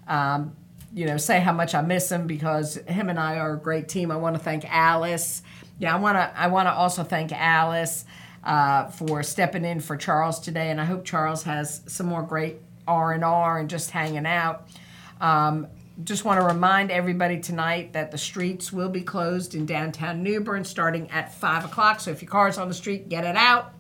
Um, 0.07 0.55
you 0.93 1.07
know, 1.07 1.17
say 1.17 1.39
how 1.39 1.53
much 1.53 1.73
I 1.73 1.81
miss 1.81 2.11
him 2.11 2.27
because 2.27 2.75
him 2.75 3.09
and 3.09 3.19
I 3.19 3.37
are 3.37 3.53
a 3.53 3.57
great 3.57 3.89
team. 3.89 4.11
I 4.11 4.15
want 4.15 4.35
to 4.35 4.39
thank 4.39 4.63
Alice. 4.69 5.41
Yeah, 5.83 5.93
I 5.93 5.99
want 5.99 6.15
to. 6.15 6.31
I 6.39 6.47
want 6.47 6.67
to 6.67 6.71
also 6.71 7.03
thank 7.03 7.33
Alice 7.33 8.05
uh, 8.41 8.85
for 8.85 9.21
stepping 9.21 9.65
in 9.65 9.81
for 9.81 9.97
Charles 9.97 10.39
today, 10.39 10.69
and 10.69 10.79
I 10.79 10.85
hope 10.85 11.03
Charles 11.03 11.43
has 11.43 11.81
some 11.87 12.05
more 12.05 12.23
great 12.23 12.55
R 12.87 13.11
and 13.11 13.21
R 13.21 13.59
and 13.59 13.69
just 13.69 13.91
hanging 13.91 14.25
out. 14.25 14.69
Um, 15.19 15.67
just 16.05 16.23
want 16.23 16.39
to 16.39 16.45
remind 16.45 16.89
everybody 16.89 17.41
tonight 17.41 17.91
that 17.91 18.11
the 18.11 18.17
streets 18.17 18.71
will 18.71 18.87
be 18.87 19.01
closed 19.01 19.55
in 19.55 19.65
downtown 19.65 20.23
New 20.23 20.39
Bern 20.39 20.63
starting 20.63 21.11
at 21.11 21.33
five 21.33 21.65
o'clock. 21.65 21.99
So 21.99 22.11
if 22.11 22.21
your 22.21 22.31
car's 22.31 22.57
on 22.57 22.69
the 22.69 22.73
street, 22.73 23.09
get 23.09 23.25
it 23.25 23.35
out. 23.35 23.73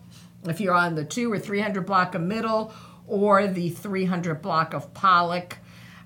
If 0.43 0.59
you're 0.59 0.75
on 0.75 0.95
the 0.95 1.05
two 1.05 1.31
or 1.31 1.39
three 1.39 1.61
hundred 1.61 1.85
block 1.85 2.15
of 2.15 2.21
Middle 2.21 2.73
or 3.07 3.47
the 3.47 3.69
three 3.69 4.03
hundred 4.03 4.41
block 4.41 4.73
of 4.73 4.93
Pollock. 4.93 5.55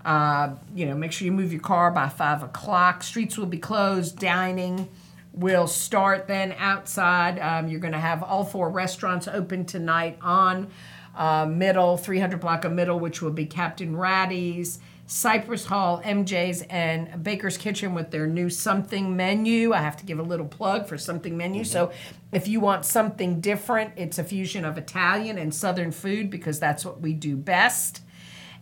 Uh, 0.05 0.57
you 0.75 0.85
know, 0.85 0.93
make 0.93 1.11
sure 1.11 1.25
you 1.25 1.31
move 1.31 1.51
your 1.51 1.61
car 1.61 1.89
by 1.89 2.07
five 2.07 2.43
o'clock. 2.43 3.01
Streets 3.01 3.35
will 3.35 3.47
be 3.47 3.57
closed. 3.57 4.19
Dining 4.19 4.89
will 5.38 5.67
start 5.67 6.27
then 6.27 6.53
outside. 6.57 7.39
Um, 7.39 7.67
you're 7.67 7.79
going 7.79 7.93
to 7.93 7.99
have 7.99 8.23
all 8.23 8.43
four 8.43 8.69
restaurants 8.69 9.27
open 9.27 9.65
tonight 9.65 10.17
on 10.21 10.69
uh, 11.15 11.45
Middle, 11.45 11.97
300 11.97 12.39
block 12.39 12.65
of 12.65 12.71
Middle, 12.71 12.99
which 12.99 13.21
will 13.21 13.31
be 13.31 13.45
Captain 13.45 13.95
Ratty's, 13.95 14.79
Cypress 15.05 15.65
Hall, 15.65 16.01
MJ's, 16.03 16.63
and 16.63 17.23
Baker's 17.23 17.57
Kitchen 17.57 17.93
with 17.93 18.11
their 18.11 18.27
new 18.27 18.49
something 18.49 19.15
menu. 19.15 19.73
I 19.73 19.77
have 19.77 19.95
to 19.97 20.05
give 20.05 20.19
a 20.19 20.23
little 20.23 20.45
plug 20.45 20.88
for 20.88 20.97
something 20.97 21.38
menu. 21.38 21.63
So 21.63 21.91
if 22.31 22.47
you 22.47 22.59
want 22.59 22.83
something 22.83 23.39
different, 23.39 23.93
it's 23.95 24.19
a 24.19 24.23
fusion 24.23 24.65
of 24.65 24.77
Italian 24.77 25.38
and 25.38 25.53
Southern 25.53 25.91
food 25.91 26.29
because 26.29 26.59
that's 26.59 26.83
what 26.83 26.99
we 26.99 27.13
do 27.13 27.38
best 27.38 28.01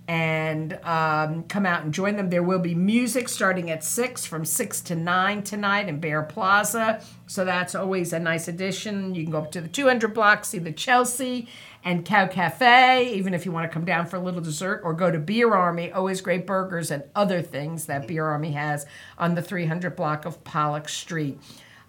and 0.08 0.74
um, 0.84 1.43
come 1.43 1.66
out 1.66 1.84
and 1.84 1.93
join 1.93 2.16
them. 2.16 2.30
There 2.30 2.43
will 2.43 2.60
be 2.60 2.76
music 2.76 3.28
starting 3.28 3.72
at 3.72 3.84
6 3.84 4.26
from 4.26 4.45
6 4.45 4.82
to 4.82 4.95
9 4.95 5.43
tonight 5.43 5.88
in 5.88 5.99
Bear 5.99 6.22
Plaza. 6.22 7.03
So 7.28 7.43
that's 7.43 7.74
always 7.74 8.14
a 8.14 8.20
nice 8.20 8.47
addition. 8.47 9.16
You 9.16 9.24
can 9.24 9.32
go 9.32 9.39
up 9.39 9.51
to 9.53 9.62
the 9.62 9.68
200 9.68 10.14
block, 10.14 10.45
see 10.45 10.60
the 10.60 10.72
Chelsea 10.72 11.47
and 11.84 12.06
Cow 12.06 12.28
Cafe, 12.28 13.14
even 13.14 13.34
if 13.34 13.45
you 13.45 13.51
want 13.51 13.70
to 13.70 13.74
come 13.74 13.86
down 13.86 14.08
for 14.08 14.18
a 14.18 14.20
little 14.20 14.41
dessert, 14.41 14.82
or 14.84 14.93
go 14.93 15.12
to 15.12 15.20
Beer 15.20 15.53
Army, 15.53 15.91
always 15.91 16.20
great 16.20 16.47
burgers 16.47 16.89
and 16.89 17.03
other 17.16 17.43
things 17.43 17.86
that 17.86 18.08
Beer 18.08 18.26
Army 18.26 18.51
has 18.51 18.88
on 19.20 19.36
the 19.36 19.41
300 19.41 19.95
block 19.95 20.26
of 20.26 20.43
Pollock 20.43 20.89
Street. 20.89 21.39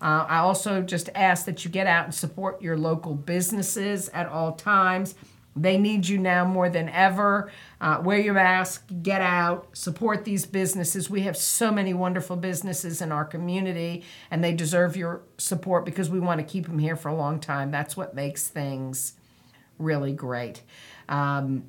Uh, 0.01 0.27
I 0.29 0.39
also 0.39 0.83
just 0.83 1.09
ask 1.14 1.47
that 1.47 1.64
you 1.64 1.71
get 1.71 1.87
out 1.87 2.05
and 2.05 2.14
support 2.14 2.61
your 2.61 2.77
local 2.77 3.14
businesses 3.14 4.11
at 4.11 4.29
all 4.29 4.53
times. 4.53 5.14
They 5.59 5.78
need 5.78 6.07
you 6.07 6.18
now 6.18 6.44
more 6.44 6.68
than 6.68 6.88
ever. 6.90 7.50
Uh, 7.80 8.00
wear 8.04 8.18
your 8.18 8.34
mask, 8.34 8.84
get 9.02 9.22
out, 9.22 9.68
support 9.76 10.24
these 10.24 10.44
businesses. 10.44 11.09
We 11.09 11.22
have 11.22 11.36
so 11.36 11.72
many 11.72 11.94
wonderful 11.94 12.36
businesses 12.36 13.00
in 13.00 13.11
our 13.11 13.24
community, 13.24 14.04
and 14.30 14.44
they 14.44 14.52
deserve 14.52 14.96
your 14.96 15.22
support 15.38 15.86
because 15.86 16.11
we 16.11 16.20
want 16.20 16.40
to 16.40 16.46
keep 16.46 16.66
them 16.66 16.78
here 16.78 16.94
for 16.96 17.09
a 17.09 17.14
long 17.14 17.40
time. 17.40 17.70
That's 17.70 17.96
what 17.96 18.14
makes 18.14 18.48
things 18.48 19.14
really 19.78 20.12
great. 20.12 20.62
Um, 21.09 21.64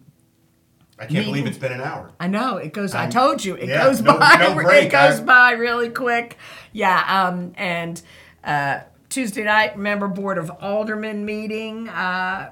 I 0.99 1.05
can't 1.05 1.25
believe 1.25 1.45
it's 1.45 1.57
been 1.59 1.71
an 1.71 1.81
hour. 1.81 2.11
I 2.19 2.27
know 2.27 2.57
it 2.57 2.73
goes. 2.73 2.93
I 2.95 3.05
Um, 3.05 3.11
told 3.11 3.45
you 3.45 3.55
it 3.55 3.69
yeah, 3.69 3.83
goes 3.83 4.01
no- 4.01 4.17
by. 4.17 4.35
no 4.39 4.53
break. 4.61 4.85
It 4.88 4.91
goes 4.91 5.19
I- 5.19 5.23
by 5.23 5.51
really 5.51 5.89
quick. 5.89 6.38
Yeah. 6.73 7.27
Um. 7.29 7.53
And 7.55 8.01
uh, 8.43 8.79
Tuesday 9.09 9.43
night, 9.43 9.77
remember 9.77 10.07
Board 10.07 10.38
of 10.39 10.49
Aldermen 10.59 11.23
meeting. 11.23 11.88
Uh, 11.88 12.51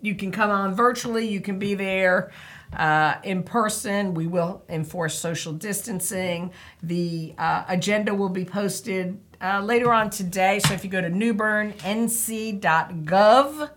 you 0.00 0.14
can 0.14 0.32
come 0.32 0.50
on 0.50 0.74
virtually. 0.74 1.28
You 1.28 1.40
can 1.40 1.58
be 1.58 1.74
there 1.74 2.30
uh, 2.72 3.16
in 3.22 3.42
person. 3.42 4.14
We 4.14 4.26
will 4.26 4.64
enforce 4.68 5.18
social 5.18 5.52
distancing. 5.52 6.52
The 6.82 7.34
uh, 7.38 7.64
agenda 7.68 8.14
will 8.14 8.28
be 8.28 8.44
posted 8.44 9.18
uh, 9.40 9.62
later 9.62 9.92
on 9.92 10.10
today. 10.10 10.58
So 10.60 10.74
if 10.74 10.84
you 10.84 10.90
go 10.90 11.00
to 11.00 11.10
newbernnc.gov. 11.10 13.70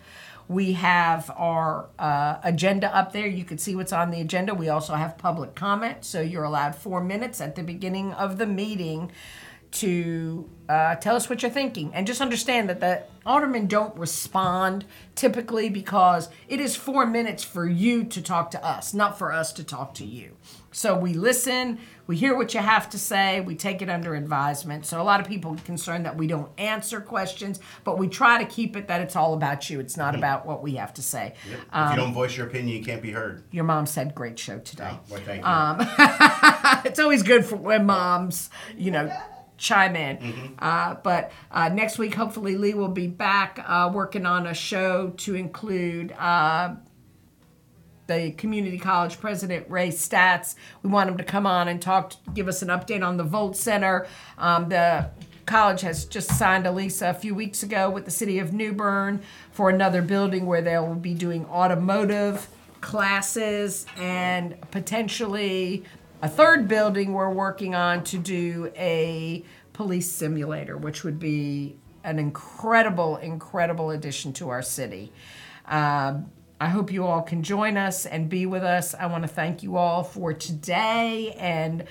We 0.48 0.74
have 0.74 1.32
our 1.38 1.88
uh, 1.98 2.40
agenda 2.44 2.94
up 2.94 3.14
there. 3.14 3.26
You 3.26 3.46
can 3.46 3.58
see 3.58 3.74
what's 3.74 3.94
on 3.94 4.12
the 4.12 4.20
agenda. 4.20 4.54
We 4.54 4.68
also 4.68 4.96
have 4.96 5.18
public 5.18 5.56
comment, 5.56 6.04
so 6.04 6.20
you're 6.20 6.44
allowed 6.44 6.76
four 6.76 7.02
minutes 7.02 7.40
at 7.40 7.56
the 7.56 7.64
beginning 7.64 8.12
of 8.12 8.38
the 8.38 8.46
meeting 8.46 9.14
to 9.72 10.50
uh, 10.68 10.96
tell 10.96 11.16
us 11.16 11.30
what 11.30 11.42
you're 11.42 11.52
thinking. 11.52 11.92
And 11.94 12.06
just 12.06 12.22
understand 12.22 12.70
that 12.70 12.80
the 12.80 13.04
aldermen 13.26 13.68
don't 13.68 13.96
respond 13.98 14.86
typically 15.16 15.70
because 15.70 16.30
it 16.48 16.60
is 16.60 16.76
four 16.76 17.06
minutes 17.06 17.44
for 17.44 17.68
you 17.68 18.04
to 18.06 18.22
talk 18.22 18.52
to 18.52 18.66
us, 18.66 18.94
not 18.94 19.18
for 19.18 19.32
us 19.32 19.54
to 19.54 19.64
talk 19.64 19.94
to 19.96 20.06
you. 20.06 20.36
So 20.74 20.98
we 20.98 21.14
listen, 21.14 21.80
we 22.08 22.16
hear 22.16 22.36
what 22.36 22.54
you 22.54 22.62
have 22.62 22.90
to 22.92 23.00
say, 23.00 23.42
we 23.42 23.56
take 23.56 23.82
it 23.82 23.90
under 23.90 24.16
advisement. 24.16 24.86
So 24.86 25.02
a 25.02 25.04
lot 25.04 25.20
of 25.20 25.28
people 25.28 25.54
are 25.54 25.58
concerned 25.58 26.06
that 26.06 26.16
we 26.16 26.28
don't 26.28 26.50
answer 26.58 27.02
questions, 27.02 27.60
but 27.84 27.98
we 28.00 28.08
try 28.08 28.42
to 28.42 28.50
keep 28.50 28.78
it 28.78 28.88
that 28.88 29.02
it's 29.02 29.18
all 29.18 29.34
about 29.34 29.70
you. 29.70 29.82
It's 29.82 29.98
not 29.98 30.16
about 30.16 30.46
what 30.46 30.64
we 30.64 30.76
have 30.76 30.94
to 30.94 31.02
say. 31.02 31.34
Yep. 31.50 31.60
if 31.60 31.66
Um, 31.74 31.92
you 31.92 31.98
don't 31.98 32.14
voice 32.14 32.38
your 32.38 32.48
opinion, 32.48 32.78
you 32.78 32.84
can't 32.84 33.02
be 33.02 33.12
heard. 33.12 33.44
Your 33.52 33.66
mom 33.66 33.86
said, 33.86 34.16
great 34.16 34.40
show 34.40 34.60
today. 34.60 34.92
Oh, 34.94 35.00
well, 35.10 35.22
thank 35.26 35.42
you. 35.42 35.48
Um, 35.48 35.78
it's 36.86 37.00
always 37.00 37.24
good 37.24 37.46
for 37.46 37.58
when 37.58 37.86
moms, 37.86 38.50
you 38.78 38.92
know, 38.92 39.12
chime 39.62 39.96
in. 39.96 40.18
Mm-hmm. 40.18 40.54
Uh, 40.60 40.96
but 40.96 41.32
uh, 41.52 41.70
next 41.70 41.98
week, 41.98 42.16
hopefully, 42.16 42.58
Lee 42.58 42.74
will 42.74 42.90
be 42.90 43.08
back 43.08 43.64
uh, 43.66 43.90
working 43.94 44.26
on 44.26 44.48
a 44.48 44.54
show 44.54 45.12
to 45.18 45.36
include. 45.36 46.12
Uh, 46.14 46.76
the 48.08 48.32
community 48.32 48.78
college 48.78 49.22
president 49.22 49.66
Ray 49.70 49.88
Staats. 49.88 50.56
We 50.84 50.90
want 50.90 51.10
him 51.10 51.18
to 51.18 51.24
come 51.24 51.46
on 51.46 51.70
and 51.70 51.82
talk, 51.82 52.12
give 52.34 52.50
us 52.50 52.62
an 52.62 52.68
update 52.68 53.08
on 53.08 53.16
the 53.16 53.24
Volt 53.24 53.56
Center. 53.56 54.06
Um, 54.38 54.68
the 54.68 55.10
college 55.46 55.80
has 55.82 56.04
just 56.04 56.38
signed 56.38 56.68
a 56.68 56.72
lease 56.74 57.02
a 57.02 57.14
few 57.14 57.34
weeks 57.34 57.64
ago 57.64 57.90
with 57.90 58.04
the 58.04 58.12
city 58.12 58.40
of 58.40 58.52
New 58.52 58.74
Bern 58.74 59.22
for 59.54 59.70
another 59.70 60.02
building 60.02 60.46
where 60.46 60.62
they'll 60.62 60.96
be 60.96 61.14
doing 61.14 61.46
automotive 61.46 62.50
classes 62.82 63.86
and 63.96 64.60
potentially 64.72 65.86
a 66.22 66.30
third 66.30 66.68
building 66.68 67.14
we're 67.14 67.30
working 67.30 67.74
on 67.74 68.04
to 68.06 68.18
do 68.18 68.72
a 68.76 69.44
police 69.74 70.12
simulator, 70.12 70.78
which 70.78 71.04
would 71.04 71.20
be 71.20 71.76
an 72.04 72.20
incredible, 72.20 73.18
incredible 73.18 73.92
addition 73.92 74.34
to 74.34 74.50
our 74.50 74.62
city. 74.62 75.12
Um, 75.66 76.32
I 76.60 76.68
hope 76.68 76.92
you 76.92 77.08
all 77.08 77.24
can 77.24 77.42
join 77.42 77.76
us 77.76 78.06
and 78.06 78.30
be 78.30 78.46
with 78.46 78.64
us. 78.64 78.94
I 78.94 79.08
want 79.08 79.24
to 79.24 79.28
thank 79.28 79.64
you 79.64 79.78
all 79.78 80.04
for 80.04 80.32
today 80.34 81.36
and 81.40 81.86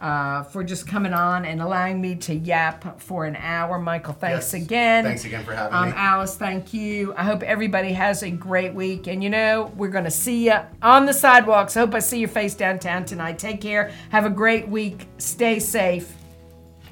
uh, 0.00 0.42
for 0.44 0.64
just 0.64 0.86
coming 0.86 1.12
on 1.12 1.44
and 1.44 1.60
allowing 1.60 2.00
me 2.00 2.14
to 2.16 2.34
yap 2.34 3.00
for 3.00 3.26
an 3.26 3.36
hour. 3.36 3.78
Michael, 3.78 4.14
thanks 4.14 4.52
Yes. 4.52 4.62
again. 4.62 5.04
Thanks 5.04 5.24
again 5.24 5.44
for 5.44 5.52
having 5.54 5.74
um, 5.74 5.90
me. 5.90 5.94
Alice, 5.96 6.36
thank 6.36 6.72
you. 6.72 7.12
I 7.16 7.24
hope 7.24 7.42
everybody 7.42 7.92
has 7.92 8.22
a 8.22 8.30
great 8.30 8.72
week. 8.74 9.06
And 9.06 9.22
you 9.22 9.28
know, 9.30 9.72
we're 9.76 9.88
going 9.88 10.04
to 10.04 10.10
see 10.10 10.46
you 10.46 10.58
on 10.82 11.06
the 11.06 11.12
sidewalks. 11.12 11.76
I 11.76 11.80
hope 11.80 11.94
I 11.94 11.98
see 11.98 12.18
your 12.18 12.28
face 12.28 12.54
downtown 12.54 13.04
tonight. 13.04 13.38
Take 13.38 13.60
care. 13.60 13.92
Have 14.10 14.24
a 14.24 14.30
great 14.30 14.68
week. 14.68 15.06
Stay 15.18 15.58
safe. 15.58 16.14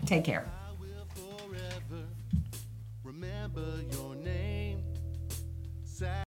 Take 0.05 0.25
care. 0.25 0.45